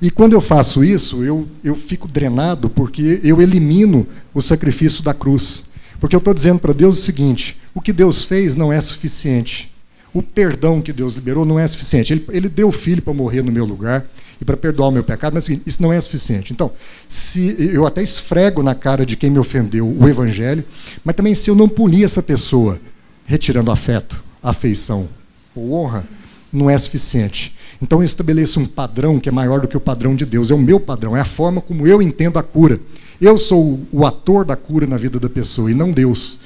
E 0.00 0.10
quando 0.10 0.34
eu 0.34 0.40
faço 0.40 0.84
isso, 0.84 1.24
eu, 1.24 1.48
eu 1.64 1.74
fico 1.74 2.06
drenado 2.06 2.68
porque 2.68 3.20
eu 3.24 3.40
elimino 3.40 4.06
o 4.34 4.42
sacrifício 4.42 5.02
da 5.02 5.14
cruz. 5.14 5.64
Porque 5.98 6.14
eu 6.14 6.18
estou 6.18 6.34
dizendo 6.34 6.60
para 6.60 6.72
Deus 6.72 6.98
o 6.98 7.02
seguinte: 7.02 7.56
o 7.74 7.80
que 7.80 7.92
Deus 7.92 8.22
fez 8.22 8.54
não 8.54 8.72
é 8.72 8.80
suficiente. 8.80 9.72
O 10.12 10.22
perdão 10.22 10.80
que 10.80 10.92
Deus 10.92 11.14
liberou 11.14 11.44
não 11.44 11.58
é 11.58 11.66
suficiente. 11.66 12.12
Ele, 12.12 12.24
ele 12.30 12.48
deu 12.48 12.68
o 12.68 12.72
filho 12.72 13.02
para 13.02 13.12
morrer 13.12 13.42
no 13.42 13.52
meu 13.52 13.64
lugar 13.64 14.06
e 14.40 14.44
para 14.44 14.56
perdoar 14.56 14.88
o 14.88 14.92
meu 14.92 15.04
pecado, 15.04 15.34
mas 15.34 15.48
é 15.48 15.58
isso 15.64 15.82
não 15.82 15.92
é 15.92 16.00
suficiente. 16.00 16.52
Então, 16.52 16.72
se 17.08 17.56
eu 17.58 17.86
até 17.86 18.02
esfrego 18.02 18.62
na 18.62 18.74
cara 18.74 19.04
de 19.04 19.16
quem 19.16 19.30
me 19.30 19.38
ofendeu 19.38 19.88
o 19.88 20.08
evangelho, 20.08 20.64
mas 21.04 21.16
também 21.16 21.34
se 21.34 21.50
eu 21.50 21.54
não 21.54 21.68
punir 21.68 22.04
essa 22.04 22.22
pessoa 22.22 22.78
retirando 23.26 23.70
afeto, 23.70 24.22
afeição 24.42 25.08
ou 25.54 25.72
honra, 25.72 26.06
não 26.52 26.70
é 26.70 26.78
suficiente. 26.78 27.54
Então 27.82 28.00
eu 28.00 28.04
estabeleço 28.04 28.60
um 28.60 28.66
padrão 28.66 29.20
que 29.20 29.28
é 29.28 29.32
maior 29.32 29.60
do 29.60 29.68
que 29.68 29.76
o 29.76 29.80
padrão 29.80 30.14
de 30.14 30.24
Deus. 30.24 30.50
É 30.50 30.54
o 30.54 30.58
meu 30.58 30.80
padrão, 30.80 31.16
é 31.16 31.20
a 31.20 31.24
forma 31.24 31.60
como 31.60 31.86
eu 31.86 32.00
entendo 32.00 32.38
a 32.38 32.42
cura. 32.42 32.80
Eu 33.20 33.38
sou 33.38 33.80
o 33.92 34.06
ator 34.06 34.44
da 34.44 34.56
cura 34.56 34.86
na 34.86 34.96
vida 34.96 35.18
da 35.18 35.28
pessoa 35.28 35.70
e 35.70 35.74
não 35.74 35.90
Deus. 35.90 36.38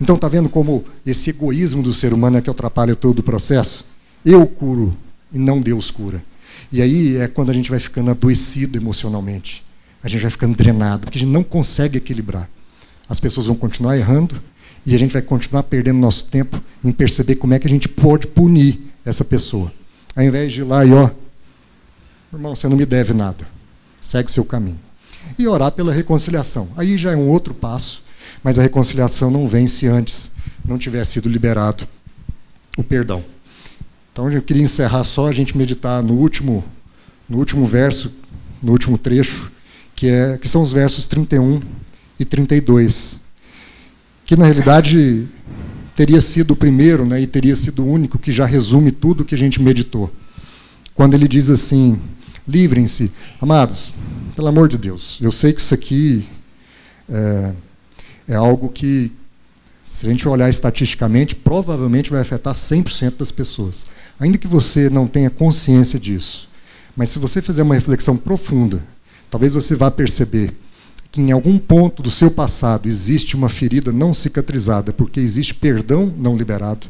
Então 0.00 0.16
está 0.16 0.28
vendo 0.28 0.48
como 0.48 0.84
esse 1.04 1.30
egoísmo 1.30 1.82
do 1.82 1.92
ser 1.92 2.12
humano 2.12 2.36
é 2.36 2.40
que 2.40 2.50
atrapalha 2.50 2.94
todo 2.94 3.20
o 3.20 3.22
processo? 3.22 3.86
Eu 4.24 4.46
curo 4.46 4.96
e 5.32 5.38
não 5.38 5.60
Deus 5.60 5.90
cura. 5.90 6.22
E 6.72 6.82
aí 6.82 7.16
é 7.16 7.28
quando 7.28 7.50
a 7.50 7.54
gente 7.54 7.70
vai 7.70 7.78
ficando 7.80 8.10
adoecido 8.10 8.76
emocionalmente. 8.76 9.64
A 10.02 10.08
gente 10.08 10.22
vai 10.22 10.30
ficando 10.30 10.56
drenado, 10.56 11.04
porque 11.04 11.18
a 11.18 11.20
gente 11.20 11.32
não 11.32 11.42
consegue 11.42 11.98
equilibrar. 11.98 12.48
As 13.08 13.18
pessoas 13.18 13.46
vão 13.46 13.56
continuar 13.56 13.96
errando, 13.96 14.40
e 14.86 14.94
a 14.94 14.98
gente 14.98 15.12
vai 15.12 15.20
continuar 15.20 15.64
perdendo 15.64 15.98
nosso 15.98 16.26
tempo 16.26 16.62
em 16.84 16.92
perceber 16.92 17.34
como 17.34 17.52
é 17.52 17.58
que 17.58 17.66
a 17.66 17.70
gente 17.70 17.88
pode 17.88 18.28
punir 18.28 18.80
essa 19.04 19.24
pessoa. 19.24 19.72
Ao 20.14 20.22
invés 20.22 20.52
de 20.52 20.60
ir 20.60 20.64
lá 20.64 20.86
e, 20.86 20.92
ó, 20.92 21.10
irmão, 22.32 22.54
você 22.54 22.68
não 22.68 22.76
me 22.76 22.86
deve 22.86 23.12
nada. 23.12 23.48
Segue 24.00 24.30
seu 24.30 24.44
caminho. 24.44 24.78
E 25.36 25.48
orar 25.48 25.72
pela 25.72 25.92
reconciliação. 25.92 26.68
Aí 26.76 26.96
já 26.96 27.10
é 27.10 27.16
um 27.16 27.28
outro 27.28 27.52
passo, 27.52 28.04
mas 28.44 28.60
a 28.60 28.62
reconciliação 28.62 29.28
não 29.28 29.48
vem 29.48 29.66
se 29.66 29.88
antes 29.88 30.30
não 30.64 30.78
tiver 30.78 31.04
sido 31.04 31.28
liberado 31.28 31.86
o 32.78 32.84
perdão. 32.84 33.24
Então 34.12 34.30
eu 34.30 34.40
queria 34.40 34.62
encerrar 34.62 35.02
só 35.02 35.26
a 35.26 35.32
gente 35.32 35.58
meditar 35.58 36.00
no 36.00 36.14
último, 36.14 36.64
no 37.28 37.38
último 37.38 37.66
verso, 37.66 38.14
no 38.62 38.70
último 38.70 38.96
trecho, 38.96 39.50
que, 39.96 40.06
é, 40.06 40.38
que 40.38 40.46
são 40.46 40.62
os 40.62 40.72
versos 40.72 41.08
31 41.08 41.60
e 42.20 42.24
32 42.24 43.25
que 44.26 44.34
na 44.34 44.44
realidade 44.44 45.28
teria 45.94 46.20
sido 46.20 46.50
o 46.50 46.56
primeiro 46.56 47.06
né, 47.06 47.20
e 47.22 47.26
teria 47.28 47.54
sido 47.54 47.84
o 47.84 47.90
único 47.90 48.18
que 48.18 48.32
já 48.32 48.44
resume 48.44 48.90
tudo 48.90 49.20
o 49.20 49.24
que 49.24 49.36
a 49.36 49.38
gente 49.38 49.62
meditou. 49.62 50.12
Quando 50.94 51.14
ele 51.14 51.28
diz 51.28 51.48
assim: 51.48 51.98
livrem-se. 52.46 53.12
Amados, 53.40 53.92
pelo 54.34 54.48
amor 54.48 54.68
de 54.68 54.76
Deus, 54.76 55.18
eu 55.22 55.30
sei 55.30 55.52
que 55.52 55.60
isso 55.60 55.72
aqui 55.72 56.28
é, 57.08 57.52
é 58.28 58.34
algo 58.34 58.68
que, 58.68 59.12
se 59.84 60.06
a 60.06 60.10
gente 60.10 60.28
olhar 60.28 60.50
estatisticamente, 60.50 61.36
provavelmente 61.36 62.10
vai 62.10 62.20
afetar 62.20 62.52
100% 62.52 63.18
das 63.18 63.30
pessoas. 63.30 63.86
Ainda 64.18 64.38
que 64.38 64.48
você 64.48 64.90
não 64.90 65.06
tenha 65.06 65.30
consciência 65.30 66.00
disso. 66.00 66.48
Mas 66.96 67.10
se 67.10 67.18
você 67.18 67.40
fizer 67.40 67.62
uma 67.62 67.74
reflexão 67.74 68.16
profunda, 68.16 68.82
talvez 69.30 69.54
você 69.54 69.76
vá 69.76 69.90
perceber 69.90 70.52
que 71.16 71.20
em 71.22 71.32
algum 71.32 71.58
ponto 71.58 72.02
do 72.02 72.10
seu 72.10 72.30
passado 72.30 72.86
existe 72.86 73.34
uma 73.34 73.48
ferida 73.48 73.90
não 73.90 74.12
cicatrizada, 74.12 74.92
porque 74.92 75.18
existe 75.18 75.54
perdão 75.54 76.12
não 76.14 76.36
liberado, 76.36 76.88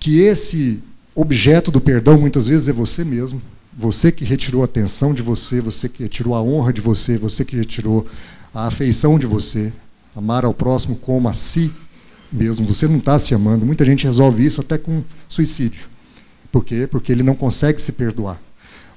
que 0.00 0.18
esse 0.18 0.82
objeto 1.14 1.70
do 1.70 1.80
perdão 1.80 2.18
muitas 2.18 2.48
vezes 2.48 2.66
é 2.66 2.72
você 2.72 3.04
mesmo, 3.04 3.40
você 3.76 4.10
que 4.10 4.24
retirou 4.24 4.62
a 4.62 4.64
atenção 4.64 5.14
de 5.14 5.22
você, 5.22 5.60
você 5.60 5.88
que 5.88 6.02
retirou 6.02 6.34
a 6.34 6.42
honra 6.42 6.72
de 6.72 6.80
você, 6.80 7.16
você 7.16 7.44
que 7.44 7.56
retirou 7.56 8.04
a 8.52 8.66
afeição 8.66 9.16
de 9.16 9.26
você, 9.26 9.72
amar 10.16 10.44
ao 10.44 10.52
próximo 10.52 10.96
como 10.96 11.28
a 11.28 11.32
si 11.32 11.70
mesmo. 12.32 12.66
Você 12.66 12.88
não 12.88 12.98
está 12.98 13.20
se 13.20 13.34
amando. 13.34 13.64
Muita 13.64 13.84
gente 13.84 14.04
resolve 14.04 14.44
isso 14.44 14.60
até 14.60 14.76
com 14.76 15.04
suicídio. 15.28 15.86
Por 16.50 16.64
quê? 16.64 16.88
Porque 16.90 17.12
ele 17.12 17.22
não 17.22 17.36
consegue 17.36 17.80
se 17.80 17.92
perdoar. 17.92 18.40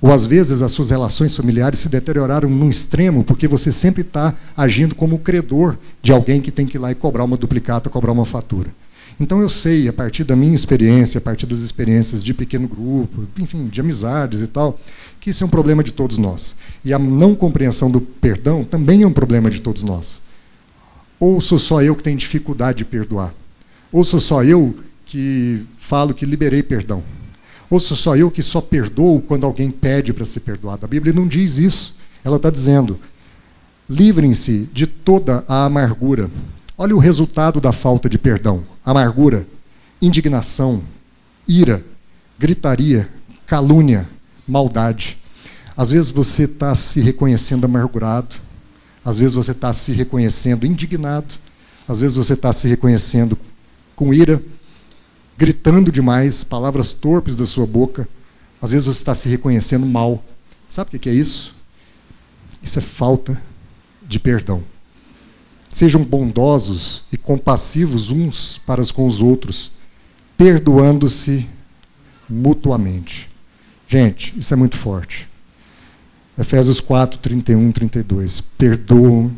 Ou 0.01 0.11
às 0.11 0.25
vezes 0.25 0.63
as 0.63 0.71
suas 0.71 0.89
relações 0.89 1.37
familiares 1.37 1.77
se 1.79 1.87
deterioraram 1.87 2.49
num 2.49 2.71
extremo 2.71 3.23
porque 3.23 3.47
você 3.47 3.71
sempre 3.71 4.01
está 4.01 4.35
agindo 4.57 4.95
como 4.95 5.19
credor 5.19 5.77
de 6.01 6.11
alguém 6.11 6.41
que 6.41 6.49
tem 6.51 6.65
que 6.65 6.77
ir 6.77 6.79
lá 6.79 6.91
e 6.91 6.95
cobrar 6.95 7.23
uma 7.23 7.37
duplicata, 7.37 7.89
cobrar 7.89 8.11
uma 8.11 8.25
fatura. 8.25 8.73
Então 9.19 9.39
eu 9.39 9.49
sei, 9.49 9.87
a 9.87 9.93
partir 9.93 10.23
da 10.23 10.35
minha 10.35 10.55
experiência, 10.55 11.19
a 11.19 11.21
partir 11.21 11.45
das 11.45 11.59
experiências 11.59 12.23
de 12.23 12.33
pequeno 12.33 12.67
grupo, 12.67 13.27
enfim, 13.37 13.67
de 13.67 13.79
amizades 13.79 14.41
e 14.41 14.47
tal, 14.47 14.79
que 15.19 15.29
isso 15.29 15.43
é 15.43 15.47
um 15.47 15.49
problema 15.49 15.83
de 15.83 15.93
todos 15.93 16.17
nós. 16.17 16.55
E 16.83 16.91
a 16.91 16.97
não 16.97 17.35
compreensão 17.35 17.91
do 17.91 18.01
perdão 18.01 18.63
também 18.63 19.03
é 19.03 19.07
um 19.07 19.13
problema 19.13 19.51
de 19.51 19.61
todos 19.61 19.83
nós. 19.83 20.23
Ou 21.19 21.39
sou 21.39 21.59
só 21.59 21.83
eu 21.83 21.95
que 21.95 22.01
tenho 22.01 22.17
dificuldade 22.17 22.79
de 22.79 22.85
perdoar? 22.85 23.31
Ou 23.91 24.03
sou 24.03 24.19
só 24.19 24.43
eu 24.43 24.75
que 25.05 25.63
falo 25.77 26.15
que 26.15 26.25
liberei 26.25 26.63
perdão? 26.63 27.03
Ou 27.71 27.79
sou 27.79 27.95
só 27.95 28.17
eu 28.17 28.29
que 28.29 28.43
só 28.43 28.59
perdoo 28.59 29.21
quando 29.21 29.45
alguém 29.45 29.71
pede 29.71 30.11
para 30.11 30.25
ser 30.25 30.41
perdoado? 30.41 30.85
A 30.85 30.89
Bíblia 30.89 31.13
não 31.13 31.25
diz 31.25 31.57
isso. 31.57 31.95
Ela 32.21 32.35
está 32.35 32.49
dizendo: 32.49 32.99
livrem-se 33.89 34.69
de 34.73 34.85
toda 34.85 35.45
a 35.47 35.63
amargura. 35.63 36.29
Olha 36.77 36.93
o 36.93 36.99
resultado 36.99 37.61
da 37.61 37.71
falta 37.71 38.09
de 38.09 38.17
perdão: 38.17 38.65
amargura, 38.83 39.47
indignação, 40.01 40.83
ira, 41.47 41.81
gritaria, 42.37 43.09
calúnia, 43.45 44.07
maldade. 44.45 45.17
Às 45.75 45.91
vezes 45.91 46.11
você 46.11 46.43
está 46.43 46.75
se 46.75 46.99
reconhecendo 46.99 47.63
amargurado, 47.63 48.35
Às 49.03 49.17
vezes 49.17 49.33
você 49.33 49.51
está 49.51 49.71
se 49.71 49.93
reconhecendo 49.93 50.65
indignado, 50.65 51.35
às 51.87 52.01
vezes 52.01 52.17
você 52.17 52.33
está 52.33 52.51
se 52.51 52.67
reconhecendo 52.67 53.37
com 53.95 54.13
ira, 54.13 54.43
gritando 55.41 55.91
demais, 55.91 56.43
palavras 56.43 56.93
torpes 56.93 57.35
da 57.35 57.47
sua 57.47 57.65
boca. 57.65 58.07
Às 58.61 58.69
vezes 58.69 58.85
você 58.85 58.99
está 58.99 59.15
se 59.15 59.27
reconhecendo 59.27 59.87
mal. 59.87 60.23
Sabe 60.69 60.95
o 60.95 60.99
que 60.99 61.09
é 61.09 61.13
isso? 61.13 61.55
Isso 62.61 62.77
é 62.77 62.81
falta 62.81 63.41
de 64.07 64.19
perdão. 64.19 64.63
Sejam 65.67 66.03
bondosos 66.03 67.05
e 67.11 67.17
compassivos 67.17 68.11
uns 68.11 68.59
para 68.67 68.85
com 68.93 69.07
os 69.07 69.19
outros, 69.19 69.71
perdoando-se 70.37 71.49
mutuamente. 72.29 73.27
Gente, 73.87 74.37
isso 74.37 74.53
é 74.53 74.57
muito 74.57 74.77
forte. 74.77 75.27
Efésios 76.37 76.79
4, 76.79 77.17
31, 77.17 77.71
32. 77.71 78.41
Perdoam 78.41 79.31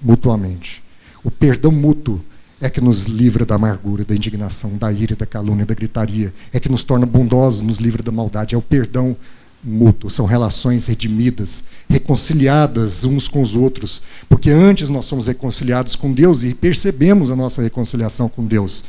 mutuamente. 0.00 0.80
O 1.24 1.30
perdão 1.30 1.72
mútuo 1.72 2.24
é 2.60 2.68
que 2.68 2.80
nos 2.80 3.04
livra 3.04 3.46
da 3.46 3.54
amargura, 3.54 4.04
da 4.04 4.14
indignação, 4.14 4.76
da 4.76 4.92
ira, 4.92 5.16
da 5.16 5.24
calúnia, 5.24 5.64
da 5.64 5.74
gritaria. 5.74 6.32
É 6.52 6.60
que 6.60 6.68
nos 6.68 6.82
torna 6.82 7.06
bondosos, 7.06 7.62
nos 7.62 7.78
livra 7.78 8.02
da 8.02 8.12
maldade. 8.12 8.54
É 8.54 8.58
o 8.58 8.62
perdão 8.62 9.16
mútuo. 9.64 10.10
São 10.10 10.26
relações 10.26 10.86
redimidas, 10.86 11.64
reconciliadas 11.88 13.04
uns 13.04 13.28
com 13.28 13.40
os 13.40 13.56
outros. 13.56 14.02
Porque 14.28 14.50
antes 14.50 14.90
nós 14.90 15.06
somos 15.06 15.26
reconciliados 15.26 15.96
com 15.96 16.12
Deus 16.12 16.42
e 16.42 16.54
percebemos 16.54 17.30
a 17.30 17.36
nossa 17.36 17.62
reconciliação 17.62 18.28
com 18.28 18.44
Deus. 18.44 18.84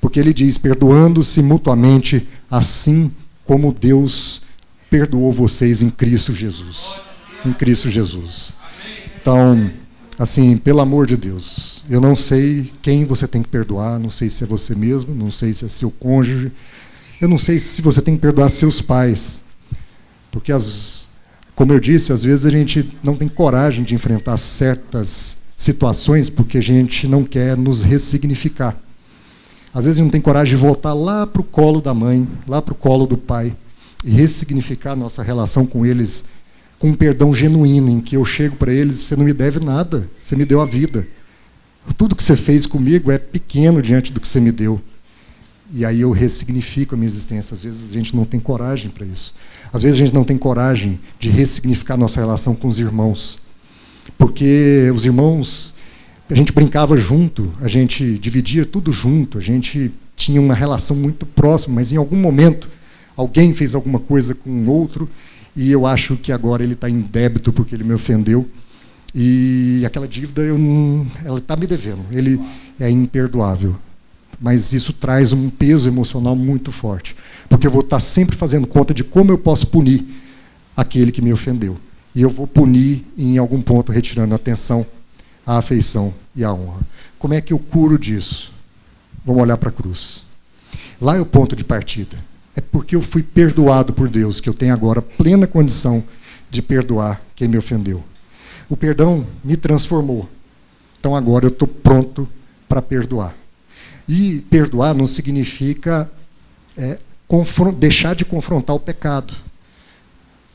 Porque 0.00 0.20
ele 0.20 0.34
diz: 0.34 0.58
perdoando-se 0.58 1.40
mutuamente, 1.42 2.28
assim 2.50 3.10
como 3.44 3.72
Deus 3.72 4.42
perdoou 4.90 5.32
vocês 5.32 5.80
em 5.80 5.88
Cristo 5.88 6.32
Jesus. 6.32 7.00
Em 7.44 7.52
Cristo 7.52 7.90
Jesus. 7.90 8.54
Então, 9.20 9.70
assim, 10.18 10.56
pelo 10.56 10.80
amor 10.80 11.06
de 11.06 11.16
Deus, 11.16 11.84
eu 11.90 12.00
não 12.00 12.16
sei 12.16 12.72
quem 12.80 13.04
você 13.04 13.28
tem 13.28 13.42
que 13.42 13.48
perdoar, 13.48 13.98
não 13.98 14.10
sei 14.10 14.30
se 14.30 14.44
é 14.44 14.46
você 14.46 14.74
mesmo, 14.74 15.14
não 15.14 15.30
sei 15.30 15.52
se 15.52 15.64
é 15.64 15.68
seu 15.68 15.90
cônjuge, 15.90 16.52
eu 17.20 17.28
não 17.28 17.38
sei 17.38 17.58
se 17.58 17.82
você 17.82 18.00
tem 18.00 18.14
que 18.14 18.20
perdoar 18.20 18.48
seus 18.48 18.80
pais. 18.80 19.42
Porque, 20.30 20.52
as, 20.52 21.08
como 21.54 21.72
eu 21.72 21.80
disse, 21.80 22.12
às 22.12 22.22
vezes 22.22 22.44
a 22.46 22.50
gente 22.50 22.88
não 23.02 23.14
tem 23.14 23.28
coragem 23.28 23.84
de 23.84 23.94
enfrentar 23.94 24.36
certas 24.36 25.38
situações 25.54 26.28
porque 26.28 26.58
a 26.58 26.62
gente 26.62 27.08
não 27.08 27.24
quer 27.24 27.56
nos 27.56 27.84
ressignificar. 27.84 28.76
Às 29.72 29.84
vezes 29.84 29.98
não 29.98 30.10
tem 30.10 30.20
coragem 30.20 30.56
de 30.56 30.62
voltar 30.62 30.92
lá 30.92 31.26
para 31.26 31.40
o 31.40 31.44
colo 31.44 31.80
da 31.80 31.94
mãe, 31.94 32.26
lá 32.46 32.60
para 32.60 32.72
o 32.72 32.76
colo 32.76 33.06
do 33.06 33.16
pai, 33.16 33.54
e 34.04 34.10
ressignificar 34.10 34.94
nossa 34.94 35.22
relação 35.22 35.66
com 35.66 35.84
eles 35.84 36.24
com 36.78 36.88
um 36.88 36.94
perdão 36.94 37.34
genuíno, 37.34 37.88
em 37.88 38.00
que 38.00 38.16
eu 38.16 38.24
chego 38.24 38.56
para 38.56 38.72
eles, 38.72 38.96
você 38.96 39.16
não 39.16 39.24
me 39.24 39.32
deve 39.32 39.60
nada, 39.60 40.08
você 40.20 40.36
me 40.36 40.44
deu 40.44 40.60
a 40.60 40.66
vida. 40.66 41.06
Tudo 41.96 42.16
que 42.16 42.22
você 42.22 42.36
fez 42.36 42.66
comigo 42.66 43.10
é 43.10 43.18
pequeno 43.18 43.80
diante 43.80 44.12
do 44.12 44.20
que 44.20 44.28
você 44.28 44.40
me 44.40 44.52
deu. 44.52 44.80
E 45.72 45.84
aí 45.84 46.00
eu 46.00 46.10
ressignifico 46.10 46.94
a 46.94 46.98
minha 46.98 47.08
existência. 47.08 47.54
Às 47.54 47.62
vezes 47.62 47.90
a 47.90 47.92
gente 47.92 48.14
não 48.14 48.24
tem 48.24 48.38
coragem 48.38 48.90
para 48.90 49.06
isso. 49.06 49.34
Às 49.72 49.82
vezes 49.82 49.96
a 49.98 50.04
gente 50.04 50.14
não 50.14 50.24
tem 50.24 50.36
coragem 50.36 51.00
de 51.18 51.28
ressignificar 51.30 51.96
nossa 51.96 52.20
relação 52.20 52.54
com 52.54 52.68
os 52.68 52.78
irmãos. 52.78 53.38
Porque 54.18 54.90
os 54.94 55.04
irmãos, 55.04 55.74
a 56.28 56.34
gente 56.34 56.52
brincava 56.52 56.96
junto, 56.96 57.52
a 57.60 57.68
gente 57.68 58.18
dividia 58.18 58.64
tudo 58.64 58.92
junto, 58.92 59.38
a 59.38 59.40
gente 59.40 59.92
tinha 60.14 60.40
uma 60.40 60.54
relação 60.54 60.96
muito 60.96 61.26
próxima, 61.26 61.76
mas 61.76 61.92
em 61.92 61.96
algum 61.96 62.16
momento 62.16 62.68
alguém 63.16 63.52
fez 63.54 63.74
alguma 63.74 63.98
coisa 63.98 64.34
com 64.34 64.66
outro 64.66 65.08
e 65.56 65.72
eu 65.72 65.86
acho 65.86 66.16
que 66.16 66.30
agora 66.30 66.62
ele 66.62 66.74
está 66.74 66.88
em 66.88 67.00
débito 67.00 67.50
porque 67.50 67.74
ele 67.74 67.82
me 67.82 67.94
ofendeu. 67.94 68.46
E 69.14 69.82
aquela 69.86 70.06
dívida 70.06 70.42
eu 70.42 70.58
não, 70.58 71.06
ela 71.24 71.38
está 71.38 71.56
me 71.56 71.66
devendo. 71.66 72.04
Ele 72.12 72.38
é 72.78 72.90
imperdoável. 72.90 73.74
Mas 74.38 74.74
isso 74.74 74.92
traz 74.92 75.32
um 75.32 75.48
peso 75.48 75.88
emocional 75.88 76.36
muito 76.36 76.70
forte, 76.70 77.16
porque 77.48 77.66
eu 77.66 77.70
vou 77.70 77.80
estar 77.80 77.96
tá 77.96 78.00
sempre 78.00 78.36
fazendo 78.36 78.66
conta 78.66 78.92
de 78.92 79.02
como 79.02 79.32
eu 79.32 79.38
posso 79.38 79.68
punir 79.68 80.04
aquele 80.76 81.10
que 81.10 81.22
me 81.22 81.32
ofendeu. 81.32 81.78
E 82.14 82.20
eu 82.20 82.28
vou 82.28 82.46
punir 82.46 83.02
em 83.16 83.38
algum 83.38 83.62
ponto 83.62 83.90
retirando 83.90 84.34
a 84.34 84.36
atenção, 84.36 84.86
a 85.46 85.56
afeição 85.56 86.12
e 86.34 86.44
a 86.44 86.52
honra. 86.52 86.82
Como 87.18 87.32
é 87.32 87.40
que 87.40 87.54
eu 87.54 87.58
curo 87.58 87.98
disso? 87.98 88.52
Vamos 89.24 89.40
olhar 89.40 89.56
para 89.56 89.70
a 89.70 89.72
cruz. 89.72 90.24
Lá 91.00 91.16
é 91.16 91.20
o 91.20 91.24
ponto 91.24 91.56
de 91.56 91.64
partida 91.64 92.18
é 92.56 92.60
porque 92.60 92.96
eu 92.96 93.02
fui 93.02 93.22
perdoado 93.22 93.92
por 93.92 94.08
Deus, 94.08 94.40
que 94.40 94.48
eu 94.48 94.54
tenho 94.54 94.72
agora 94.72 95.02
plena 95.02 95.46
condição 95.46 96.02
de 96.50 96.62
perdoar 96.62 97.20
quem 97.34 97.46
me 97.46 97.58
ofendeu. 97.58 98.02
O 98.68 98.76
perdão 98.76 99.26
me 99.44 99.56
transformou. 99.56 100.28
Então 100.98 101.14
agora 101.14 101.44
eu 101.44 101.50
estou 101.50 101.68
pronto 101.68 102.26
para 102.68 102.80
perdoar. 102.80 103.34
E 104.08 104.40
perdoar 104.50 104.94
não 104.94 105.06
significa 105.06 106.10
é, 106.76 106.98
deixar 107.76 108.14
de 108.14 108.24
confrontar 108.24 108.74
o 108.74 108.80
pecado. 108.80 109.34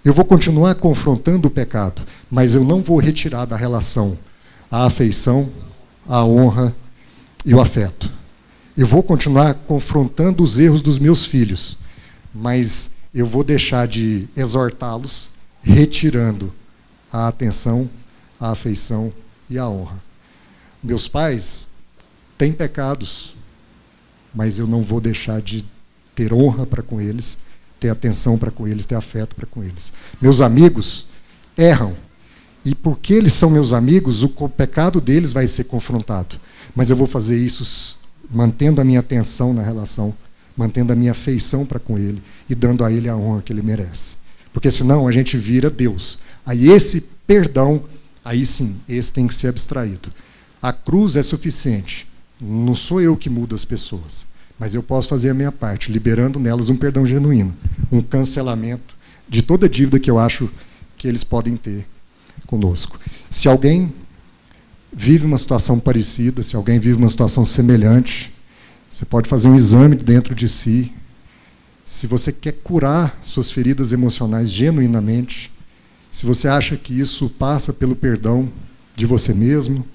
Eu 0.04 0.14
vou 0.14 0.26
continuar 0.26 0.74
confrontando 0.76 1.47
o 1.47 1.52
pecado, 1.52 2.02
mas 2.30 2.56
eu 2.56 2.64
não 2.64 2.82
vou 2.82 2.97
retirar 2.97 3.45
da 3.45 3.56
relação 3.56 4.18
a 4.72 4.86
afeição, 4.86 5.49
a 6.08 6.26
honra 6.26 6.74
e 7.45 7.54
o 7.54 7.62
afeto. 7.62 8.10
Eu 8.76 8.88
vou 8.88 9.04
continuar 9.04 9.54
confrontando 9.54 10.41
os 10.41 10.58
erros 10.58 10.82
dos 10.82 10.97
meus 10.97 11.26
filhos, 11.26 11.78
mas 12.34 12.92
eu 13.14 13.26
vou 13.26 13.44
deixar 13.44 13.88
de 13.88 14.28
exortá-los, 14.36 15.32
retirando 15.62 16.54
a 17.12 17.28
atenção, 17.28 17.90
a 18.40 18.52
afeição 18.52 19.14
e 19.50 19.58
a 19.58 19.68
honra. 19.68 20.02
Meus 20.82 21.08
pais 21.08 21.68
têm 22.38 22.52
pecados, 22.52 23.36
mas 24.34 24.58
eu 24.58 24.66
não 24.66 24.82
vou 24.82 25.02
deixar 25.02 25.42
de 25.42 25.66
ter 26.16 26.34
honra 26.34 26.66
para 26.66 26.82
com 26.82 27.00
eles, 27.00 27.38
ter 27.80 27.90
atenção 27.90 28.38
para 28.38 28.50
com 28.50 28.68
eles, 28.68 28.86
ter 28.86 28.96
afeto 28.96 29.36
para 29.36 29.46
com 29.46 29.64
eles. 29.64 29.92
Meus 30.22 30.42
amigos 30.42 31.08
erram. 31.58 31.96
E 32.64 32.76
porque 32.76 33.14
eles 33.14 33.34
são 33.34 33.50
meus 33.50 33.74
amigos, 33.74 34.22
o 34.22 34.30
pecado 34.50 35.02
deles 35.02 35.34
vai 35.34 35.48
ser 35.48 35.64
confrontado. 35.64 36.40
Mas 36.76 36.90
eu 36.90 36.96
vou 36.96 37.08
fazer 37.08 37.38
isso 37.38 38.00
mantendo 38.30 38.80
a 38.80 38.84
minha 38.84 39.00
atenção 39.00 39.52
na 39.54 39.64
relação 39.64 40.16
mantendo 40.62 40.93
a 40.93 40.95
minha 40.95 41.14
afeição 41.14 41.66
para 41.66 41.80
com 41.80 41.97
Ele 41.97 42.22
e 42.47 42.53
dando 42.53 42.86
a 42.86 42.91
Ele 42.91 43.09
a 43.09 43.18
honra 43.18 43.41
que 43.41 43.51
Ele 43.51 43.64
merece. 43.64 44.18
Porque 44.53 44.70
senão 44.70 45.07
a 45.07 45.12
gente 45.12 45.36
vira 45.36 45.72
Deus. 45.72 46.20
Aí 46.45 46.70
esse 46.70 47.01
perdão, 47.26 47.84
aí 48.24 48.45
sim, 48.45 48.76
esse 48.88 49.12
tem 49.12 49.26
que 49.26 49.34
ser 49.34 49.47
abstraído. 49.47 50.14
A 50.62 50.72
cruz 50.72 51.16
é 51.16 51.24
suficiente. 51.24 52.07
Não 52.39 52.76
sou 52.76 53.01
eu 53.01 53.18
que 53.18 53.28
mudo 53.28 53.55
as 53.55 53.66
pessoas, 53.66 54.28
mas 54.59 54.76
eu 54.76 54.84
posso 54.84 55.07
fazer 55.07 55.32
a 55.32 55.34
minha 55.34 55.51
parte, 55.51 55.91
liberando 55.91 56.39
nelas 56.39 56.70
um 56.70 56.78
perdão 56.78 57.05
genuíno, 57.07 57.55
um 57.91 58.01
cancelamento 58.01 58.95
de 59.28 59.41
toda 59.41 59.68
dívida 59.68 59.99
que 59.99 60.12
eu 60.12 60.20
acho 60.20 60.47
que 60.95 61.07
eles 61.07 61.24
podem 61.24 61.57
ter 61.57 61.88
conosco. 62.45 62.99
Se 63.30 63.47
alguém 63.47 63.91
vive 64.93 65.26
uma 65.26 65.38
situação 65.39 65.80
parecida, 65.80 66.43
se 66.43 66.55
alguém 66.55 66.80
vive 66.80 66.97
uma 66.97 67.09
situação 67.09 67.45
semelhante, 67.45 68.32
você 68.92 69.06
pode 69.06 69.30
fazer 69.30 69.48
um 69.48 69.56
exame 69.56 69.96
dentro 69.96 70.36
de 70.36 70.50
si. 70.50 70.92
Se 71.86 72.06
você 72.06 72.34
quer 72.34 72.52
curar 72.52 73.18
suas 73.22 73.50
feridas 73.50 73.94
emocionais 73.94 74.52
genuinamente, 74.52 75.50
se 76.12 76.26
você 76.26 76.50
acha 76.50 76.76
que 76.76 77.00
isso 77.00 77.30
passa 77.30 77.72
pelo 77.72 77.96
perdão 77.96 78.52
de 78.94 79.06
você 79.06 79.34
mesmo, 79.34 79.86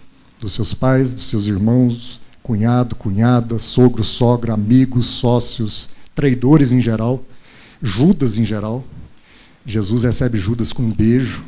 dos 0.41 0.55
seus 0.55 0.73
pais, 0.73 1.13
dos 1.13 1.29
seus 1.29 1.47
irmãos, 1.47 2.23
cunhado, 2.43 2.97
cunhada, 2.97 3.59
sogro, 3.59 4.03
sogra, 4.03 4.55
amigos, 4.55 5.05
sócios, 5.05 5.91
traidores 6.15 6.73
em 6.73 6.81
geral, 6.81 7.23
Judas 7.83 8.39
em 8.39 8.47
geral. 8.47 8.83
Jesus 9.67 10.05
recebe 10.05 10.39
Judas 10.39 10.73
com 10.73 10.83
um 10.83 10.93
beijo, 10.93 11.45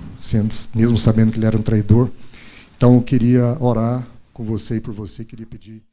mesmo 0.74 0.99
sabendo 0.99 1.32
que 1.32 1.38
ele 1.38 1.46
era 1.46 1.57
um 1.57 1.62
traidor. 1.62 2.11
Então 2.76 2.96
eu 2.96 3.03
queria 3.03 3.57
orar 3.59 4.07
com 4.34 4.44
você 4.44 4.76
e 4.76 4.80
por 4.80 4.92
você, 4.92 5.24
queria 5.24 5.46
pedir. 5.46 5.88